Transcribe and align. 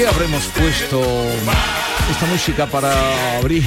Qué 0.00 0.06
habremos 0.06 0.44
puesto 0.56 1.02
esta 2.10 2.24
música 2.32 2.66
para 2.66 3.36
abrir? 3.36 3.62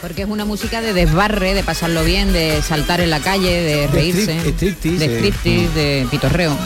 Porque 0.00 0.22
es 0.22 0.28
una 0.28 0.44
música 0.44 0.80
de 0.80 0.92
desbarre, 0.92 1.54
de 1.54 1.64
pasarlo 1.64 2.04
bien, 2.04 2.32
de 2.32 2.62
saltar 2.62 3.00
en 3.00 3.10
la 3.10 3.18
calle, 3.18 3.50
de 3.50 3.86
reírse, 3.88 4.38
strip- 4.38 4.70
striptease, 4.70 5.68
de 5.74 5.98
eh. 5.98 6.02
de 6.02 6.06
pitorreo. 6.08 6.56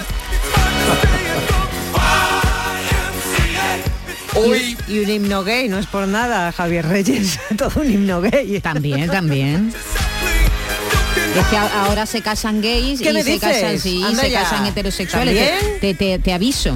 Hoy 4.35 4.77
Y 4.87 4.99
un 4.99 5.09
himno 5.09 5.45
gay, 5.45 5.71
no 5.71 5.79
es 5.79 5.87
por 5.87 6.07
nada, 6.07 6.53
Javier 6.53 6.87
Reyes, 6.87 7.41
todo 7.57 7.81
un 7.81 7.91
himno 7.91 8.21
gay. 8.21 8.61
También, 8.61 9.09
también. 9.09 9.73
Es 11.35 11.47
que 11.49 11.57
ahora 11.57 12.07
se 12.07 12.23
casan 12.23 12.61
gays 12.63 13.01
¿Qué 13.01 13.11
y 13.11 13.13
me 13.15 13.23
se 13.23 13.33
dices? 13.33 13.53
casan, 13.57 13.79
sí, 13.79 14.03
Anda 14.03 14.23
se 14.23 14.31
ya. 14.31 14.43
casan 14.43 14.67
heterosexuales. 14.67 15.81
Te, 15.81 15.95
te- 15.95 16.19
te 16.19 16.33
aviso. 16.33 16.75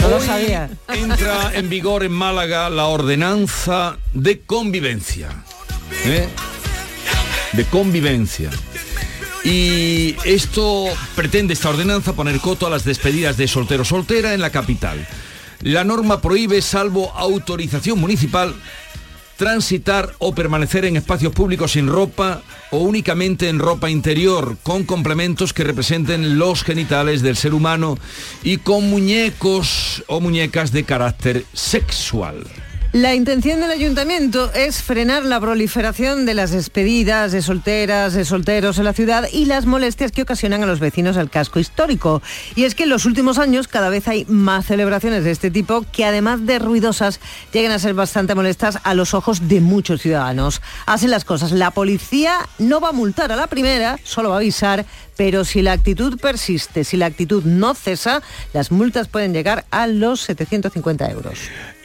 No 0.00 0.08
lo 0.08 0.20
sabía. 0.20 0.68
entra 0.92 1.52
en 1.54 1.68
vigor 1.70 2.04
en 2.04 2.12
Málaga 2.12 2.68
la 2.70 2.86
ordenanza 2.86 3.96
de 4.12 4.40
convivencia. 4.40 5.28
¿eh? 6.04 6.28
De 7.52 7.64
convivencia. 7.64 8.50
Y 9.44 10.16
esto 10.24 10.86
pretende 11.14 11.54
esta 11.54 11.70
ordenanza 11.70 12.12
poner 12.12 12.38
coto 12.40 12.66
a 12.66 12.70
las 12.70 12.84
despedidas 12.84 13.36
de 13.38 13.48
soltero 13.48 13.84
soltera 13.84 14.34
en 14.34 14.40
la 14.42 14.50
capital. 14.50 15.06
La 15.62 15.82
norma 15.84 16.20
prohíbe, 16.20 16.60
salvo 16.60 17.10
autorización 17.16 17.98
municipal, 17.98 18.54
transitar 19.38 20.10
o 20.18 20.34
permanecer 20.34 20.84
en 20.84 20.96
espacios 20.96 21.32
públicos 21.32 21.72
sin 21.72 21.86
ropa 21.86 22.42
o 22.72 22.78
únicamente 22.78 23.48
en 23.48 23.60
ropa 23.60 23.88
interior, 23.88 24.58
con 24.64 24.84
complementos 24.84 25.54
que 25.54 25.64
representen 25.64 26.38
los 26.38 26.64
genitales 26.64 27.22
del 27.22 27.36
ser 27.36 27.54
humano 27.54 27.96
y 28.42 28.58
con 28.58 28.90
muñecos 28.90 30.04
o 30.08 30.20
muñecas 30.20 30.72
de 30.72 30.84
carácter 30.84 31.44
sexual. 31.54 32.44
La 32.94 33.14
intención 33.14 33.60
del 33.60 33.70
ayuntamiento 33.70 34.50
es 34.54 34.82
frenar 34.82 35.22
la 35.26 35.38
proliferación 35.38 36.24
de 36.24 36.32
las 36.32 36.52
despedidas 36.52 37.32
de 37.32 37.42
solteras, 37.42 38.14
de 38.14 38.24
solteros 38.24 38.78
en 38.78 38.84
la 38.84 38.94
ciudad 38.94 39.28
y 39.30 39.44
las 39.44 39.66
molestias 39.66 40.10
que 40.10 40.22
ocasionan 40.22 40.62
a 40.62 40.66
los 40.66 40.80
vecinos 40.80 41.14
del 41.14 41.28
casco 41.28 41.58
histórico. 41.58 42.22
Y 42.56 42.64
es 42.64 42.74
que 42.74 42.84
en 42.84 42.88
los 42.88 43.04
últimos 43.04 43.38
años 43.38 43.68
cada 43.68 43.90
vez 43.90 44.08
hay 44.08 44.24
más 44.24 44.64
celebraciones 44.64 45.22
de 45.22 45.32
este 45.32 45.50
tipo 45.50 45.84
que 45.92 46.06
además 46.06 46.46
de 46.46 46.58
ruidosas 46.58 47.20
llegan 47.52 47.72
a 47.72 47.78
ser 47.78 47.92
bastante 47.92 48.34
molestas 48.34 48.78
a 48.82 48.94
los 48.94 49.12
ojos 49.12 49.48
de 49.48 49.60
muchos 49.60 50.00
ciudadanos. 50.00 50.62
Hacen 50.86 51.10
las 51.10 51.26
cosas. 51.26 51.52
La 51.52 51.72
policía 51.72 52.38
no 52.58 52.80
va 52.80 52.88
a 52.88 52.92
multar 52.92 53.30
a 53.32 53.36
la 53.36 53.48
primera, 53.48 53.98
solo 54.02 54.30
va 54.30 54.36
a 54.36 54.38
avisar, 54.38 54.86
pero 55.14 55.44
si 55.44 55.60
la 55.60 55.72
actitud 55.72 56.18
persiste, 56.18 56.84
si 56.84 56.96
la 56.96 57.04
actitud 57.04 57.44
no 57.44 57.74
cesa, 57.74 58.22
las 58.54 58.70
multas 58.70 59.08
pueden 59.08 59.34
llegar 59.34 59.66
a 59.70 59.86
los 59.88 60.22
750 60.22 61.10
euros. 61.10 61.38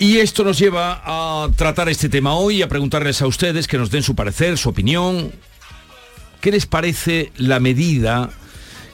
Y 0.03 0.19
esto 0.19 0.43
nos 0.43 0.59
lleva 0.59 1.01
a 1.05 1.47
tratar 1.55 1.87
este 1.87 2.09
tema 2.09 2.33
hoy, 2.33 2.61
a 2.61 2.67
preguntarles 2.67 3.21
a 3.21 3.25
ustedes 3.25 3.67
que 3.67 3.77
nos 3.77 3.89
den 3.89 4.03
su 4.03 4.15
parecer, 4.15 4.57
su 4.57 4.67
opinión. 4.67 5.31
¿Qué 6.41 6.51
les 6.51 6.65
parece 6.65 7.31
la 7.37 7.61
medida 7.61 8.29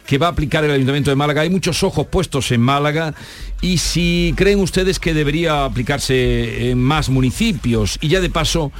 que 0.05 0.19
va 0.19 0.27
a 0.27 0.29
aplicar 0.29 0.65
el 0.65 0.69
Ayuntamiento 0.69 1.09
de 1.09 1.15
Málaga? 1.15 1.41
Hay 1.41 1.49
muchos 1.49 1.81
ojos 1.81 2.05
puestos 2.05 2.51
en 2.51 2.61
Málaga 2.61 3.15
y 3.59 3.79
si 3.79 4.35
creen 4.37 4.59
ustedes 4.59 4.99
que 4.99 5.15
debería 5.15 5.65
aplicarse 5.65 6.69
en 6.69 6.77
más 6.77 7.09
municipios 7.09 7.97
y 8.01 8.09
ya 8.09 8.21
de 8.21 8.29
paso, 8.29 8.71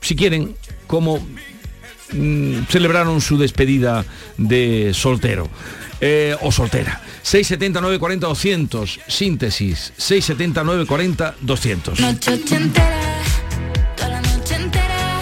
si 0.00 0.14
quieren, 0.14 0.54
cómo 0.86 1.18
mm, 2.12 2.62
celebraron 2.68 3.20
su 3.20 3.38
despedida 3.38 4.04
de 4.38 4.92
soltero 4.94 5.50
eh, 6.02 6.36
o 6.42 6.50
soltera. 6.52 7.00
679 7.22 7.98
40 7.98 8.26
200, 8.26 9.00
síntesis, 9.06 9.92
679 9.96 10.84
40 10.84 11.36
200. 11.40 12.00
Noche 12.00 12.32
entera, 12.50 13.00
toda 13.96 14.08
la 14.08 14.20
noche 14.20 14.54
entera. 14.56 15.20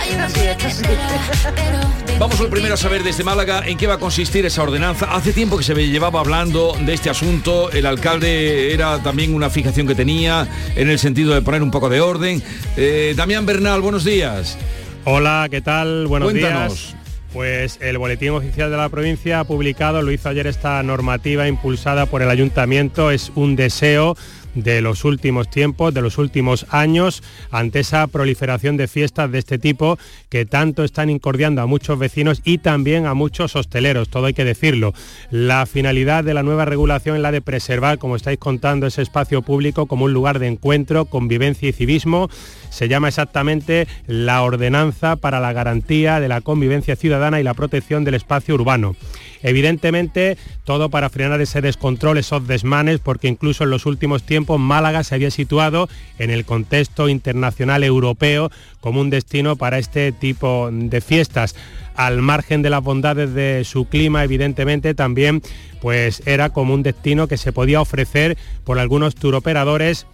Hay 0.00 0.14
una 0.14 0.28
mujer 0.28 0.56
que 0.56 0.66
espera, 0.66 1.20
pero 1.54 1.78
de 2.06 2.18
Vamos 2.18 2.40
lo 2.40 2.48
primero 2.48 2.72
a 2.74 2.76
saber 2.78 3.02
desde 3.02 3.24
Málaga 3.24 3.62
en 3.66 3.76
qué 3.76 3.86
va 3.86 3.94
a 3.94 3.98
consistir 3.98 4.46
esa 4.46 4.62
ordenanza. 4.62 5.14
Hace 5.14 5.34
tiempo 5.34 5.58
que 5.58 5.64
se 5.64 5.74
llevaba 5.74 6.20
hablando 6.20 6.74
de 6.80 6.94
este 6.94 7.10
asunto. 7.10 7.70
El 7.70 7.84
alcalde 7.84 8.72
era 8.72 9.02
también 9.02 9.34
una 9.34 9.50
fijación 9.50 9.86
que 9.86 9.94
tenía 9.94 10.48
en 10.76 10.88
el 10.88 10.98
sentido 10.98 11.34
de 11.34 11.42
poner 11.42 11.62
un 11.62 11.70
poco 11.70 11.90
de 11.90 12.00
orden. 12.00 12.42
Eh, 12.78 13.12
Damián 13.14 13.44
Bernal, 13.44 13.82
buenos 13.82 14.02
días. 14.02 14.56
Hola, 15.04 15.46
¿qué 15.50 15.60
tal? 15.60 16.06
Buenos 16.06 16.30
Cuéntanos. 16.30 16.72
días. 16.92 17.05
Pues 17.36 17.78
el 17.82 17.98
Boletín 17.98 18.30
Oficial 18.30 18.70
de 18.70 18.78
la 18.78 18.88
Provincia 18.88 19.40
ha 19.40 19.44
publicado, 19.44 20.00
lo 20.00 20.10
hizo 20.10 20.30
ayer 20.30 20.46
esta 20.46 20.82
normativa 20.82 21.46
impulsada 21.46 22.06
por 22.06 22.22
el 22.22 22.30
Ayuntamiento, 22.30 23.10
es 23.10 23.30
un 23.34 23.56
deseo 23.56 24.16
de 24.54 24.80
los 24.80 25.04
últimos 25.04 25.50
tiempos, 25.50 25.92
de 25.92 26.00
los 26.00 26.16
últimos 26.16 26.64
años, 26.70 27.22
ante 27.50 27.80
esa 27.80 28.06
proliferación 28.06 28.78
de 28.78 28.88
fiestas 28.88 29.30
de 29.30 29.38
este 29.38 29.58
tipo 29.58 29.98
que 30.30 30.46
tanto 30.46 30.82
están 30.82 31.10
incordiando 31.10 31.60
a 31.60 31.66
muchos 31.66 31.98
vecinos 31.98 32.40
y 32.42 32.56
también 32.56 33.04
a 33.04 33.12
muchos 33.12 33.54
hosteleros, 33.54 34.08
todo 34.08 34.24
hay 34.24 34.32
que 34.32 34.44
decirlo. 34.44 34.94
La 35.30 35.66
finalidad 35.66 36.24
de 36.24 36.32
la 36.32 36.42
nueva 36.42 36.64
regulación 36.64 37.16
es 37.16 37.22
la 37.22 37.32
de 37.32 37.42
preservar, 37.42 37.98
como 37.98 38.16
estáis 38.16 38.38
contando, 38.38 38.86
ese 38.86 39.02
espacio 39.02 39.42
público 39.42 39.84
como 39.84 40.06
un 40.06 40.14
lugar 40.14 40.38
de 40.38 40.46
encuentro, 40.46 41.04
convivencia 41.04 41.68
y 41.68 41.72
civismo. 41.72 42.30
Se 42.70 42.88
llama 42.88 43.08
exactamente 43.08 43.86
la 44.06 44.42
Ordenanza 44.42 45.16
para 45.16 45.40
la 45.40 45.52
Garantía 45.52 46.20
de 46.20 46.28
la 46.28 46.40
Convivencia 46.40 46.96
Ciudadana 46.96 47.40
y 47.40 47.42
la 47.42 47.54
Protección 47.54 48.04
del 48.04 48.14
Espacio 48.14 48.54
Urbano. 48.54 48.96
Evidentemente, 49.42 50.36
todo 50.64 50.90
para 50.90 51.10
frenar 51.10 51.40
ese 51.40 51.60
descontrol, 51.60 52.18
esos 52.18 52.46
desmanes, 52.46 53.00
porque 53.00 53.28
incluso 53.28 53.64
en 53.64 53.70
los 53.70 53.86
últimos 53.86 54.22
tiempos 54.24 54.58
Málaga 54.58 55.04
se 55.04 55.14
había 55.14 55.30
situado 55.30 55.88
en 56.18 56.30
el 56.30 56.44
contexto 56.44 57.08
internacional 57.08 57.84
europeo 57.84 58.50
como 58.80 59.00
un 59.00 59.10
destino 59.10 59.56
para 59.56 59.78
este 59.78 60.12
tipo 60.12 60.70
de 60.72 61.00
fiestas. 61.00 61.54
Al 61.94 62.20
margen 62.20 62.62
de 62.62 62.70
las 62.70 62.82
bondades 62.82 63.32
de 63.34 63.62
su 63.64 63.86
clima, 63.86 64.24
evidentemente 64.24 64.94
también 64.94 65.42
pues 65.80 66.22
era 66.26 66.50
como 66.50 66.74
un 66.74 66.82
destino 66.82 67.28
que 67.28 67.36
se 67.36 67.52
podía 67.52 67.80
ofrecer 67.80 68.36
por 68.64 68.78
algunos 68.78 69.14
turoperadores 69.14 70.06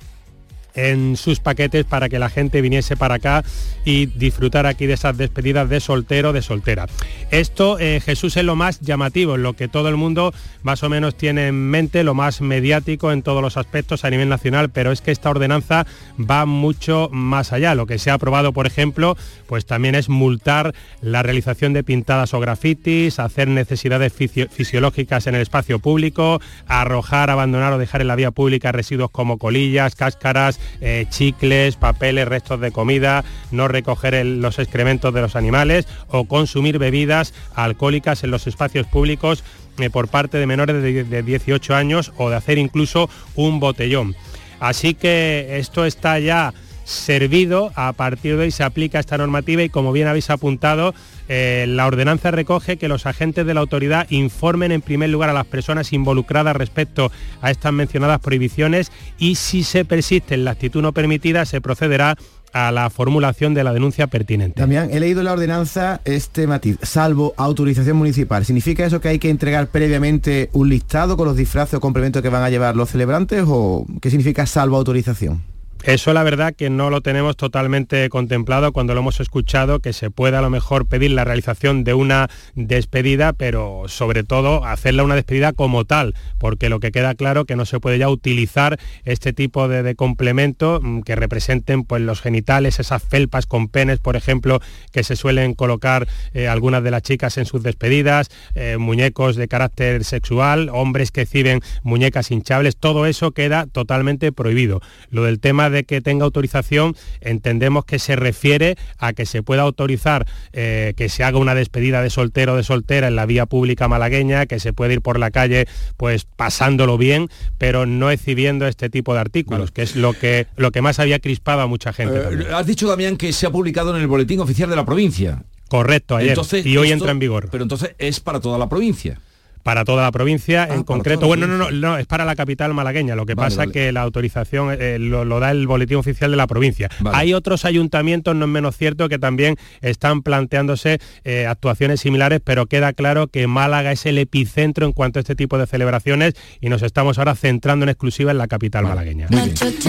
en 0.75 1.17
sus 1.17 1.41
paquetes 1.41 1.85
para 1.85 2.09
que 2.09 2.19
la 2.19 2.31
gente 2.31 2.61
viniese 2.61 2.97
para 2.97 3.17
acá 3.17 3.45
y 3.85 4.07
disfrutar 4.07 4.67
aquí 4.67 4.87
de 4.87 4.95
esas 4.95 5.17
despedidas 5.17 5.69
de 5.69 5.81
soltero, 5.81 6.33
de 6.33 6.43
soltera. 6.43 6.87
Esto, 7.31 7.79
eh, 7.79 8.01
Jesús, 8.05 8.37
es 8.37 8.45
lo 8.45 8.57
más 8.57 8.81
llamativo, 8.81 9.37
lo 9.37 9.55
que 9.55 9.69
todo 9.69 9.89
el 9.89 9.97
mundo 9.97 10.33
más 10.63 10.83
o 10.83 10.89
menos 10.89 11.17
tiene 11.17 11.49
en 11.49 11.71
mente, 11.71 12.05
lo 12.05 12.15
más 12.15 12.41
mediático 12.41 13.13
en 13.13 13.23
todos 13.23 13.43
los 13.43 13.57
aspectos 13.57 14.05
a 14.05 14.11
nivel 14.11 14.29
nacional, 14.29 14.71
pero 14.71 14.93
es 14.93 15.01
que 15.01 15.11
esta 15.11 15.31
ordenanza 15.31 15.87
va 16.19 16.47
mucho 16.47 17.09
más 17.13 17.53
allá. 17.53 17.75
Lo 17.75 17.87
que 17.87 17.99
se 17.99 18.11
ha 18.11 18.15
aprobado, 18.15 18.53
por 18.53 18.67
ejemplo, 18.67 19.17
pues 19.47 19.67
también 19.67 19.95
es 19.95 20.09
multar 20.09 20.75
la 21.01 21.23
realización 21.23 21.73
de 21.73 21.85
pintadas 21.85 22.35
o 22.35 22.41
grafitis, 22.41 23.19
hacer 23.19 23.49
necesidades 23.49 24.13
fisio- 24.13 24.49
fisiológicas 24.49 25.27
en 25.27 25.35
el 25.35 25.43
espacio 25.43 25.79
público, 25.79 26.41
arrojar, 26.67 27.31
abandonar 27.31 27.73
o 27.73 27.79
dejar 27.79 28.01
en 28.01 28.09
la 28.09 28.17
vía 28.17 28.31
pública 28.31 28.73
residuos 28.73 29.11
como 29.11 29.39
colillas, 29.39 29.95
cáscaras, 29.95 30.61
eh, 30.81 31.07
chicles, 31.09 31.77
papeles, 31.77 32.29
restos 32.29 32.61
de 32.61 32.73
comida, 32.73 33.25
no 33.51 33.69
recoger 33.69 34.25
los 34.25 34.59
excrementos 34.59 35.13
de 35.15 35.21
los 35.21 35.37
animales 35.37 35.87
o 36.09 36.25
consumir 36.25 36.79
bebidas 36.79 37.35
alcohólicas 37.55 38.25
en 38.25 38.31
los 38.31 38.47
espacios 38.47 38.87
públicos 38.87 39.45
eh, 39.79 39.91
por 39.91 40.09
parte 40.09 40.39
de 40.39 40.47
menores 40.47 40.83
de, 40.83 41.05
de 41.05 41.23
18 41.23 41.75
años 41.75 42.13
o 42.17 42.31
de 42.31 42.37
hacer 42.37 42.59
incluso 42.59 43.09
un 43.35 43.61
botellón. 43.61 44.15
Así 44.61 44.95
que 44.95 45.57
esto 45.59 45.85
está 45.85 46.19
ya 46.19 46.55
servido, 46.93 47.73
a 47.75 47.93
partir 47.93 48.37
de 48.37 48.45
hoy 48.45 48.51
se 48.51 48.63
aplica 48.63 49.01
esta 49.01 49.19
normativa 49.19 49.63
y 49.63 49.69
como 49.69 49.93
bien 49.93 50.09
habéis 50.09 50.31
apuntado, 50.31 50.95
eh, 51.29 51.67
la 51.69 51.87
ordenanza 51.87 52.31
recoge 52.31 52.77
que 52.77 52.89
los 52.89 53.07
agentes 53.07 53.47
de 53.47 53.55
la 53.55 53.61
autoridad 53.61 54.07
informen 54.11 54.73
en 54.73 54.83
primer 54.83 55.11
lugar 55.11 55.31
a 55.31 55.33
las 55.33 55.47
personas 55.47 55.93
involucradas 55.93 56.57
respecto 56.57 57.11
a 57.41 57.51
estas 57.51 57.73
mencionadas 57.73 58.21
prohibiciones 58.21 58.93
y 59.19 59.37
si 59.37 59.65
se 59.65 59.85
persiste 59.85 60.35
en 60.35 60.45
la 60.45 60.53
actitud 60.53 60.83
no 60.83 60.93
permitida 60.93 61.45
se 61.45 61.61
procederá 61.61 62.17
a 62.53 62.71
la 62.71 62.91
formulación 62.91 63.55
de 63.55 63.65
la 63.65 63.73
denuncia 63.73 64.07
pertinente. 64.07 64.61
También 64.61 64.91
he 64.93 65.01
leído 65.01 65.23
la 65.23 65.33
ordenanza 65.33 66.01
este 66.05 66.47
matiz, 66.47 66.77
salvo 66.83 67.35
autorización 67.37 67.97
municipal. 67.97 68.45
¿Significa 68.45 68.85
eso 68.85 69.01
que 69.01 69.09
hay 69.09 69.19
que 69.19 69.31
entregar 69.31 69.69
previamente 69.69 70.51
un 70.53 70.69
listado 70.69 71.17
con 71.17 71.27
los 71.27 71.37
disfraces 71.37 71.75
o 71.75 71.81
complementos 71.81 72.23
que 72.23 72.29
van 72.29 72.43
a 72.43 72.51
llevar 72.51 72.77
los 72.77 72.91
celebrantes 72.91 73.45
o 73.47 73.87
qué 74.01 74.11
significa 74.11 74.47
salvo 74.47 74.77
autorización? 74.77 75.43
Eso 75.85 76.13
la 76.13 76.23
verdad 76.23 76.55
que 76.55 76.71
no 76.71 76.91
lo 76.91 77.01
tenemos 77.01 77.37
totalmente 77.37 78.09
contemplado 78.09 78.73
cuando 78.73 78.95
lo 78.95 79.01
hemos 79.01 79.19
escuchado, 79.19 79.81
que 79.81 79.93
se 79.93 80.11
pueda 80.11 80.39
a 80.39 80.43
lo 80.43 80.49
mejor 80.49 80.87
pedir 80.87 81.11
la 81.11 81.25
realización 81.25 81.83
de 81.83 81.93
una 81.93 82.31
despedida, 82.55 83.33
pero 83.33 83.85
sobre 83.89 84.23
todo 84.23 84.65
hacerla 84.65 85.03
una 85.03 85.17
despedida 85.17 85.53
como 85.53 85.85
tal, 85.85 86.15
porque 86.39 86.69
lo 86.69 86.79
que 86.79 86.93
queda 86.93 87.17
claro 87.17 87.47
que 87.47 87.57
no 87.57 87.65
se 87.65 87.81
puede 87.81 87.99
ya 87.99 88.09
utilizar 88.09 88.79
este 89.05 89.33
tipo 89.33 89.67
de, 89.67 89.97
complemento 89.97 90.79
mm, 90.81 91.01
que 91.01 91.17
representen 91.17 91.83
pues, 91.83 92.01
los 92.01 92.21
genitales, 92.21 92.79
esas 92.79 93.03
felpas 93.03 93.47
con 93.47 93.67
penes, 93.67 93.99
por 93.99 94.15
ejemplo, 94.15 94.61
que 94.93 95.03
se 95.03 95.17
suelen 95.17 95.55
colocar 95.55 96.07
eh, 96.33 96.47
algunas 96.47 96.85
de 96.85 96.93
las 96.93 97.03
chicas 97.03 97.39
en 97.39 97.45
sus 97.45 97.65
despedidas, 97.65 98.31
eh, 98.55 98.77
muñecos 98.79 99.35
de 99.35 99.49
carácter 99.49 100.05
sexual, 100.05 100.71
hombres 100.73 101.11
que 101.11 101.23
exhiben 101.23 101.61
muñecas 101.83 102.31
hinchables, 102.31 102.77
todo 102.77 103.07
eso 103.07 103.33
queda 103.33 103.67
totalmente 103.67 104.31
prohibido. 104.31 104.81
Lo 105.11 105.25
del 105.25 105.41
tema 105.41 105.72
de 105.73 105.85
que 105.85 106.01
tenga 106.01 106.25
autorización, 106.25 106.95
entendemos 107.21 107.85
que 107.85 107.99
se 107.99 108.15
refiere 108.17 108.77
a 108.99 109.13
que 109.13 109.27
se 109.27 109.43
pueda 109.43 109.63
autorizar 109.63 110.27
eh, 110.53 110.95
que 110.97 111.09
se 111.09 111.25
haga 111.25 111.39
una 111.39 111.55
despedida 111.55 112.03
de 112.03 112.11
soltero 112.11 112.53
o 112.55 112.57
de 112.57 112.63
soltera 112.63 113.09
en 113.09 113.17
la 113.17 113.27
vía 113.27 113.47
pública 113.47 113.89
malagueña, 113.89 114.47
que 114.47 114.61
se 114.61 114.73
puede 114.73 114.95
ir 114.95 115.01
por 115.01 115.19
la 115.19 115.31
calle 115.31 115.67
pues 115.97 116.25
pasándolo 116.25 116.99
bien, 116.99 117.29
pero 117.59 117.87
no 117.87 118.11
exhibiendo 118.11 118.67
este 118.67 118.91
tipo 118.91 119.15
de 119.15 119.21
artículos, 119.21 119.71
que 119.73 119.83
es 119.83 119.97
lo 119.97 120.13
que, 120.13 120.47
lo 120.57 120.71
que 120.71 120.83
más 120.83 120.99
había 120.99 121.19
crispado 121.19 121.63
a 121.63 121.67
mucha 121.67 121.93
gente. 121.93 122.17
Eh, 122.17 122.47
has 122.55 122.67
dicho, 122.67 122.87
Damián, 122.89 123.17
que 123.17 123.33
se 123.33 123.47
ha 123.47 123.51
publicado 123.51 123.95
en 123.97 124.01
el 124.03 124.07
Boletín 124.09 124.41
Oficial 124.41 124.69
de 124.71 124.77
la 124.77 124.85
Provincia. 124.85 125.43
Correcto, 125.69 126.17
ayer. 126.17 126.31
Entonces, 126.33 126.67
y 126.67 126.77
hoy 126.77 126.89
esto- 126.89 126.95
entra 126.97 127.11
en 127.13 127.19
vigor. 127.19 127.49
Pero 127.51 127.63
entonces 127.63 127.95
es 127.99 128.21
para 128.21 128.41
toda 128.41 128.59
la 128.59 128.69
provincia. 128.69 129.19
Para 129.63 129.85
toda 129.85 130.03
la 130.03 130.13
provincia, 130.13 130.63
en 130.65 130.69
para 130.69 130.85
concreto, 130.85 131.27
bueno, 131.27 131.47
no, 131.47 131.57
no, 131.57 131.71
no, 131.71 131.99
es 131.99 132.07
para 132.07 132.25
la 132.25 132.35
capital 132.37 132.75
malagueña, 132.75 133.15
lo 133.15 133.27
que 133.27 133.35
Vale, 133.35 133.47
pasa 133.49 133.59
vale. 133.59 133.71
es 133.71 133.73
que 133.73 133.93
la 133.93 134.03
autorización 134.03 134.77
eh, 134.79 134.99
lo, 134.99 135.25
lo 135.25 135.41
da 135.41 135.51
el 135.51 135.67
boletín 135.67 135.97
oficial 135.99 136.31
de 136.31 136.37
la 136.37 136.47
provincia. 136.47 136.89
Vale. 137.01 137.17
Hay 137.17 137.35
otros 137.35 137.65
ayuntamientos, 137.65 138.35
no 138.35 138.45
es 138.47 138.51
menos 138.51 138.77
cierto, 138.77 139.09
que 139.09 139.19
también 139.19 139.57
están 139.81 140.23
planteándose 140.23 140.99
eh, 141.25 141.47
actuaciones 141.47 142.01
similares, 142.01 142.41
pero 142.45 142.67
queda 142.67 142.93
claro 142.93 143.29
que 143.29 143.47
Málaga 143.47 143.93
es 143.93 144.05
el 144.07 144.19
epicentro 144.19 144.87
en 144.87 144.93
cuanto 144.93 145.19
a 145.19 145.21
este 145.21 145.35
tipo 145.35 145.59
de 145.59 145.67
celebraciones 145.67 146.35
y 146.61 146.69
nos 146.69 146.83
estamos 146.83 147.19
ahora 147.19 147.35
centrando 147.35 147.85
en 147.85 147.91
exclusiva 147.91 148.31
en 148.31 148.39
la 148.39 148.49
capital 148.49 148.85
malagueña. 148.85 149.27
Gracias, 149.31 149.85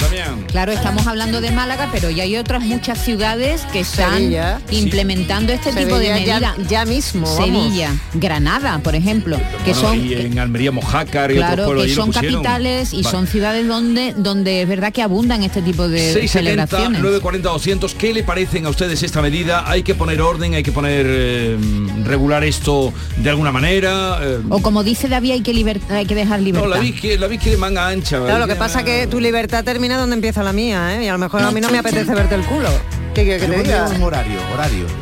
Damián. 0.00 0.44
Claro, 0.48 0.72
estamos 0.72 1.06
hablando 1.06 1.40
de 1.40 1.50
Málaga, 1.50 1.88
pero 1.92 2.10
ya 2.10 2.24
hay 2.24 2.36
otras 2.36 2.62
muchas 2.62 3.02
ciudades 3.02 3.62
que 3.72 3.80
están 3.80 4.18
Sevilla. 4.18 4.60
implementando 4.70 5.52
este 5.52 5.72
tipo 5.72 5.98
de 5.98 6.06
ya- 6.06 6.14
medidas. 6.14 6.68
ya 6.68 6.84
mismo, 6.84 7.22
vamos. 7.26 7.44
Sevilla, 7.44 7.90
Granada, 8.14 8.78
por 8.80 8.91
ejemplo, 8.94 9.36
que 9.64 9.72
Bueno, 9.72 9.88
son 9.88 10.04
y 10.04 10.12
en 10.14 10.38
Almería, 10.38 10.72
Mojácar 10.72 11.30
y 11.32 11.36
claro 11.36 11.74
que 11.74 11.88
son 11.94 12.10
capitales 12.12 12.92
y 12.92 13.02
Vale. 13.02 13.10
son 13.16 13.26
ciudades 13.26 13.66
donde 13.66 14.14
donde 14.16 14.62
es 14.62 14.68
verdad 14.68 14.92
que 14.92 15.02
abundan 15.02 15.42
este 15.42 15.62
tipo 15.62 15.88
de 15.88 15.98
670 16.12 16.28
celebraciones. 16.66 17.00
940 17.02 17.48
200 17.48 17.94
¿qué 17.94 18.12
le 18.14 18.22
parecen 18.22 18.66
a 18.66 18.70
ustedes 18.70 19.02
esta 19.02 19.22
medida? 19.22 19.68
¿Hay 19.70 19.82
que 19.82 19.94
poner 19.94 20.20
orden, 20.20 20.54
hay 20.54 20.62
que 20.62 20.72
poner 20.72 21.06
eh, 21.08 21.56
regular 22.04 22.44
esto 22.44 22.92
de 23.16 23.30
alguna 23.30 23.52
manera? 23.52 24.18
Eh, 24.22 24.38
O 24.48 24.60
como 24.60 24.82
dice 24.84 25.08
David, 25.08 25.32
hay 25.32 25.40
que 25.42 25.52
liber- 25.52 25.80
hay 25.90 26.06
que 26.06 26.14
dejar 26.14 26.38
no, 26.40 26.44
libertad. 26.44 26.70
la 26.70 26.78
vi 26.78 26.92
que 26.92 27.18
la 27.18 27.26
vi 27.26 27.38
quiere 27.38 27.56
manga 27.58 27.88
ancha. 27.88 28.18
Claro, 28.20 28.38
lo 28.38 28.46
que 28.46 28.56
pasa 28.56 28.84
que 28.84 29.06
tu 29.06 29.20
libertad 29.20 29.64
termina 29.64 29.98
donde 29.98 30.14
empieza 30.14 30.42
la 30.42 30.52
mía, 30.52 30.96
¿eh? 30.96 31.04
Y 31.04 31.08
a 31.08 31.12
lo 31.12 31.18
mejor 31.18 31.42
a 31.42 31.50
mí 31.50 31.60
no 31.60 31.70
me 31.70 31.78
apetece 31.78 32.14
verte 32.14 32.34
el 32.34 32.42
culo. 32.42 32.68
¿Qué 33.14 33.24
quieres 33.24 33.42
que 33.42 33.48
Yo 33.48 33.52
te 33.52 33.58
pondría 33.58 33.84
diga? 33.84 33.96
un 33.96 34.02
horario, 34.02 34.38
horario. 34.54 35.01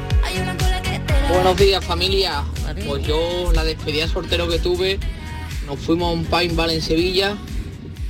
Buenos 1.32 1.56
días 1.56 1.85
familia. 1.85 2.44
Pues 2.87 3.06
yo 3.06 3.53
la 3.55 3.65
despedida 3.65 4.03
de 4.06 4.12
soltero 4.12 4.49
que 4.49 4.59
tuve, 4.59 4.99
nos 5.67 5.79
fuimos 5.79 6.11
a 6.11 6.12
un 6.12 6.25
paintball 6.25 6.71
en 6.71 6.82
Sevilla 6.82 7.37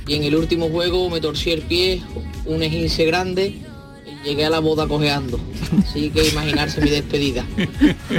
y 0.07 0.15
en 0.15 0.23
el 0.23 0.35
último 0.35 0.69
juego 0.69 1.09
me 1.09 1.21
torcí 1.21 1.51
el 1.51 1.61
pie, 1.61 2.01
un 2.45 2.63
esguince 2.63 3.05
grande 3.05 3.61
y 4.05 4.27
llegué 4.27 4.45
a 4.45 4.49
la 4.49 4.59
boda 4.59 4.87
cojeando. 4.87 5.39
Así 5.87 6.09
que 6.09 6.27
imaginarse 6.27 6.81
mi 6.81 6.89
despedida. 6.89 7.45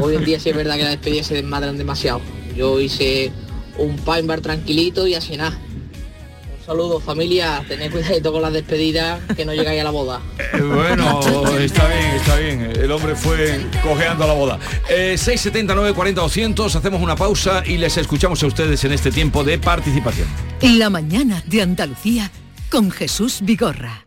Hoy 0.00 0.14
en 0.14 0.24
día 0.24 0.38
sí 0.38 0.50
es 0.50 0.56
verdad 0.56 0.76
que 0.76 0.82
las 0.82 0.92
despedidas 0.92 1.26
se 1.26 1.34
desmadran 1.34 1.78
demasiado. 1.78 2.20
Yo 2.56 2.80
hice 2.80 3.32
un 3.78 3.96
paintball 3.96 4.40
tranquilito 4.40 5.06
y 5.06 5.14
así 5.14 5.36
nada. 5.36 5.58
Un 6.72 6.78
saludo 6.78 7.00
familia, 7.00 7.62
tened 7.68 7.92
cuidadito 7.92 8.32
con 8.32 8.40
las 8.40 8.50
despedidas 8.50 9.20
que 9.36 9.44
no 9.44 9.52
llegáis 9.52 9.78
a 9.82 9.84
la 9.84 9.90
boda. 9.90 10.22
Eh, 10.38 10.58
Bueno, 10.62 11.20
está 11.58 11.86
bien, 11.86 12.06
está 12.16 12.36
bien. 12.36 12.60
El 12.62 12.90
hombre 12.90 13.14
fue 13.14 13.60
cojeando 13.82 14.24
a 14.24 14.28
la 14.28 14.32
boda. 14.32 14.58
Eh, 14.88 15.18
679 15.18 15.92
40 15.92 16.22
200 16.22 16.74
hacemos 16.74 17.02
una 17.02 17.14
pausa 17.14 17.62
y 17.66 17.76
les 17.76 17.98
escuchamos 17.98 18.42
a 18.42 18.46
ustedes 18.46 18.82
en 18.84 18.92
este 18.92 19.10
tiempo 19.10 19.44
de 19.44 19.58
participación. 19.58 20.26
La 20.62 20.88
mañana 20.88 21.42
de 21.46 21.60
Andalucía 21.60 22.30
con 22.70 22.90
Jesús 22.90 23.40
Vigorra. 23.42 24.06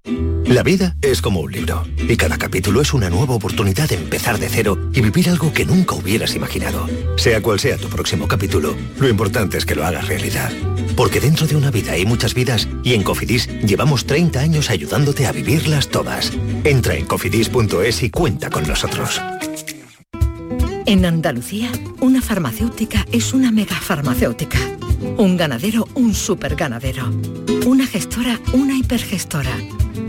La 0.05 0.63
vida 0.63 0.97
es 1.01 1.21
como 1.21 1.39
un 1.39 1.51
libro 1.51 1.83
y 1.97 2.17
cada 2.17 2.37
capítulo 2.37 2.81
es 2.81 2.93
una 2.93 3.09
nueva 3.09 3.35
oportunidad 3.35 3.87
de 3.87 3.95
empezar 3.95 4.37
de 4.37 4.49
cero 4.49 4.77
y 4.93 5.01
vivir 5.01 5.29
algo 5.29 5.53
que 5.53 5.65
nunca 5.65 5.95
hubieras 5.95 6.35
imaginado. 6.35 6.87
Sea 7.17 7.41
cual 7.41 7.59
sea 7.59 7.77
tu 7.77 7.87
próximo 7.87 8.27
capítulo, 8.27 8.75
lo 8.99 9.07
importante 9.07 9.57
es 9.57 9.65
que 9.65 9.75
lo 9.75 9.85
hagas 9.85 10.07
realidad. 10.07 10.51
Porque 10.97 11.21
dentro 11.21 11.47
de 11.47 11.55
una 11.55 11.71
vida 11.71 11.93
hay 11.93 12.05
muchas 12.05 12.33
vidas 12.33 12.67
y 12.83 12.95
en 12.95 13.03
Cofidis 13.03 13.47
llevamos 13.61 14.05
30 14.05 14.39
años 14.39 14.69
ayudándote 14.69 15.25
a 15.25 15.31
vivirlas 15.31 15.87
todas. 15.87 16.33
Entra 16.63 16.95
en 16.95 17.05
cofidis.es 17.05 18.03
y 18.03 18.09
cuenta 18.09 18.49
con 18.49 18.67
nosotros. 18.67 19.21
En 20.85 21.05
Andalucía, 21.05 21.71
una 22.01 22.21
farmacéutica 22.21 23.05
es 23.11 23.33
una 23.33 23.51
megafarmacéutica. 23.51 24.59
Un 25.17 25.37
ganadero, 25.37 25.87
un 25.93 26.13
superganadero. 26.13 27.09
Una 27.65 27.87
gestora, 27.87 28.39
una 28.51 28.75
hipergestora. 28.75 29.55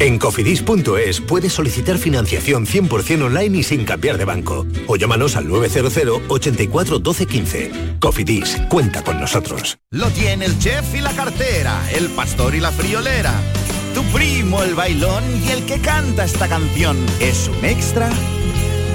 En 0.00 0.18
cofidis.es 0.18 1.20
puedes 1.20 1.52
solicitar 1.52 1.98
financiación 1.98 2.64
100% 2.64 3.22
online 3.22 3.58
y 3.58 3.62
sin 3.62 3.84
cambiar 3.84 4.16
de 4.16 4.24
banco. 4.24 4.66
O 4.86 4.96
llámanos 4.96 5.36
al 5.36 5.46
900 5.46 6.22
84 6.26 6.98
12 6.98 7.26
15. 7.26 7.70
Cofidis, 8.00 8.56
cuenta 8.70 9.04
con 9.04 9.20
nosotros. 9.20 9.78
Lo 9.90 10.08
tiene 10.08 10.46
el 10.46 10.58
chef 10.58 10.94
y 10.94 11.02
la 11.02 11.12
cartera, 11.12 11.78
el 11.94 12.08
pastor 12.08 12.54
y 12.54 12.60
la 12.60 12.72
friolera. 12.72 13.34
Tu 13.94 14.02
primo 14.04 14.62
el 14.62 14.74
bailón 14.74 15.22
y 15.46 15.50
el 15.50 15.66
que 15.66 15.78
canta 15.80 16.24
esta 16.24 16.48
canción 16.48 16.96
es 17.20 17.48
un 17.48 17.62
extra 17.62 18.08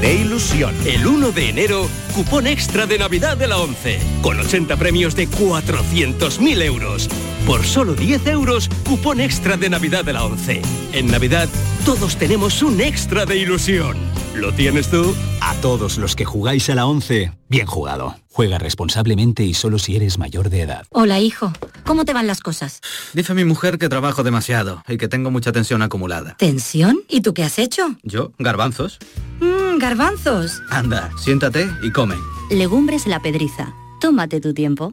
de 0.02 0.16
ilusión. 0.16 0.76
El 0.86 1.06
1 1.06 1.32
de 1.32 1.50
enero, 1.50 1.88
cupón 2.14 2.48
extra 2.48 2.86
de 2.86 2.98
Navidad 2.98 3.38
de 3.38 3.48
la 3.48 3.58
11, 3.58 4.00
con 4.22 4.40
80 4.40 4.78
premios 4.78 5.16
de 5.16 5.28
400.000 5.28 6.62
euros. 6.64 7.10
Por 7.46 7.64
solo 7.64 7.94
10 7.94 8.28
euros, 8.28 8.70
cupón 8.86 9.20
extra 9.20 9.58
de 9.58 9.70
Navidad 9.70 10.04
de 10.04 10.14
la 10.14 10.26
11. 10.26 10.62
En 10.94 11.08
Navidad, 11.08 11.50
todos 11.86 12.18
tenemos 12.18 12.62
un 12.62 12.82
extra 12.82 13.26
de 13.26 13.38
ilusión. 13.38 13.98
¿Lo 14.36 14.52
tienes 14.52 14.90
tú? 14.90 15.16
A 15.42 15.56
todos 15.56 15.98
los 15.98 16.16
que 16.16 16.26
jugáis 16.26 16.70
a 16.70 16.76
la 16.76 16.86
11, 16.86 17.32
bien 17.48 17.66
jugado. 17.66 18.16
Juega 18.30 18.58
responsablemente 18.58 19.44
y 19.44 19.54
solo 19.54 19.80
si 19.80 19.96
eres 19.96 20.18
mayor 20.18 20.50
de 20.50 20.62
edad. 20.62 20.86
Hola, 20.92 21.20
hijo. 21.20 21.54
¿Cómo 21.86 22.04
te 22.04 22.14
van 22.14 22.28
las 22.28 22.42
cosas? 22.42 22.82
Dice 23.14 23.34
mi 23.34 23.46
mujer 23.46 23.78
que 23.78 23.88
trabajo 23.88 24.24
demasiado 24.24 24.84
y 24.90 24.98
que 24.98 25.08
tengo 25.08 25.32
mucha 25.32 25.52
tensión 25.54 25.82
acumulada. 25.82 26.36
¿Tensión? 26.38 27.00
¿Y 27.08 27.22
tú 27.22 27.34
qué 27.34 27.44
has 27.44 27.58
hecho? 27.60 27.96
¿Yo? 28.04 28.34
¿Garbanzos? 28.38 29.00
Mmm, 29.40 29.78
garbanzos. 29.80 30.62
Anda, 30.70 31.12
siéntate 31.18 31.70
y 31.82 31.92
come. 31.92 32.16
Legumbres 32.52 33.08
la 33.08 33.22
pedriza. 33.22 33.74
Tómate 34.02 34.42
tu 34.42 34.54
tiempo. 34.54 34.92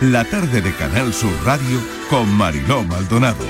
La 0.00 0.24
tarde 0.24 0.60
de 0.60 0.72
Canal 0.74 1.12
Sur 1.12 1.32
Radio 1.44 1.80
con 2.10 2.28
Mariló 2.30 2.84
Maldonado. 2.84 3.44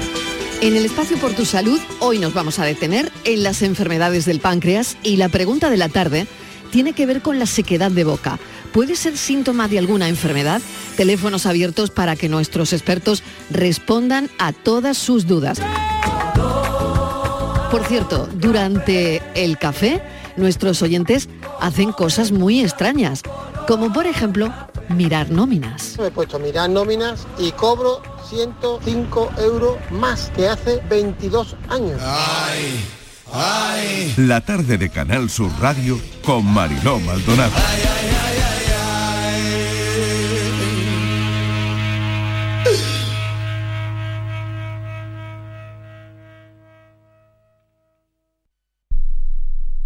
En 0.61 0.77
el 0.77 0.85
espacio 0.87 1.19
por 1.19 1.33
tu 1.35 1.45
salud, 1.45 1.81
hoy 2.01 2.19
nos 2.19 2.33
vamos 2.33 2.59
a 2.59 2.65
detener 2.65 3.13
en 3.25 3.43
las 3.43 3.63
enfermedades 3.63 4.25
del 4.25 4.41
páncreas 4.41 4.97
y 5.03 5.17
la 5.17 5.29
pregunta 5.29 5.69
de 5.69 5.77
la 5.77 5.89
tarde 5.89 6.27
tiene 6.71 6.95
que 6.95 7.07
ver 7.07 7.21
con 7.21 7.39
la 7.39 7.47
sequedad 7.47 7.91
de 7.91 8.05
boca. 8.05 8.39
¿Puede 8.73 8.97
ser 8.97 9.17
síntoma 9.17 9.69
de 9.69 9.79
alguna 9.79 10.09
enfermedad? 10.09 10.63
Teléfonos 10.97 11.47
abiertos 11.47 11.91
para 11.91 12.17
que 12.17 12.29
nuestros 12.29 12.73
expertos 12.73 13.23
respondan 13.51 14.31
a 14.39 14.53
todas 14.53 14.97
sus 14.97 15.27
dudas. 15.27 15.61
Por 17.71 17.85
cierto, 17.85 18.29
durante 18.35 19.23
el 19.35 19.59
café, 19.59 20.03
nuestros 20.37 20.81
oyentes 20.83 21.29
hacen 21.61 21.93
cosas 21.93 22.33
muy 22.33 22.61
extrañas, 22.61 23.23
como 23.69 23.93
por 23.93 24.07
ejemplo 24.07 24.53
mirar 24.89 25.31
nóminas. 25.31 25.97
Me 25.99 26.07
he 26.07 26.11
puesto 26.11 26.39
mirar 26.39 26.71
nóminas 26.71 27.27
y 27.39 27.53
cobro 27.53 28.03
105 28.29 29.33
euros 29.39 29.77
más 29.91 30.31
que 30.35 30.49
hace 30.49 30.81
22 30.89 31.57
años. 31.69 32.01
La 34.17 34.41
tarde 34.41 34.79
de 34.79 34.91
Canal 34.91 35.29
Sur 35.29 35.51
Radio 35.61 35.99
con 36.25 36.45
Mariló 36.45 37.01
Maldonado. 37.01 37.53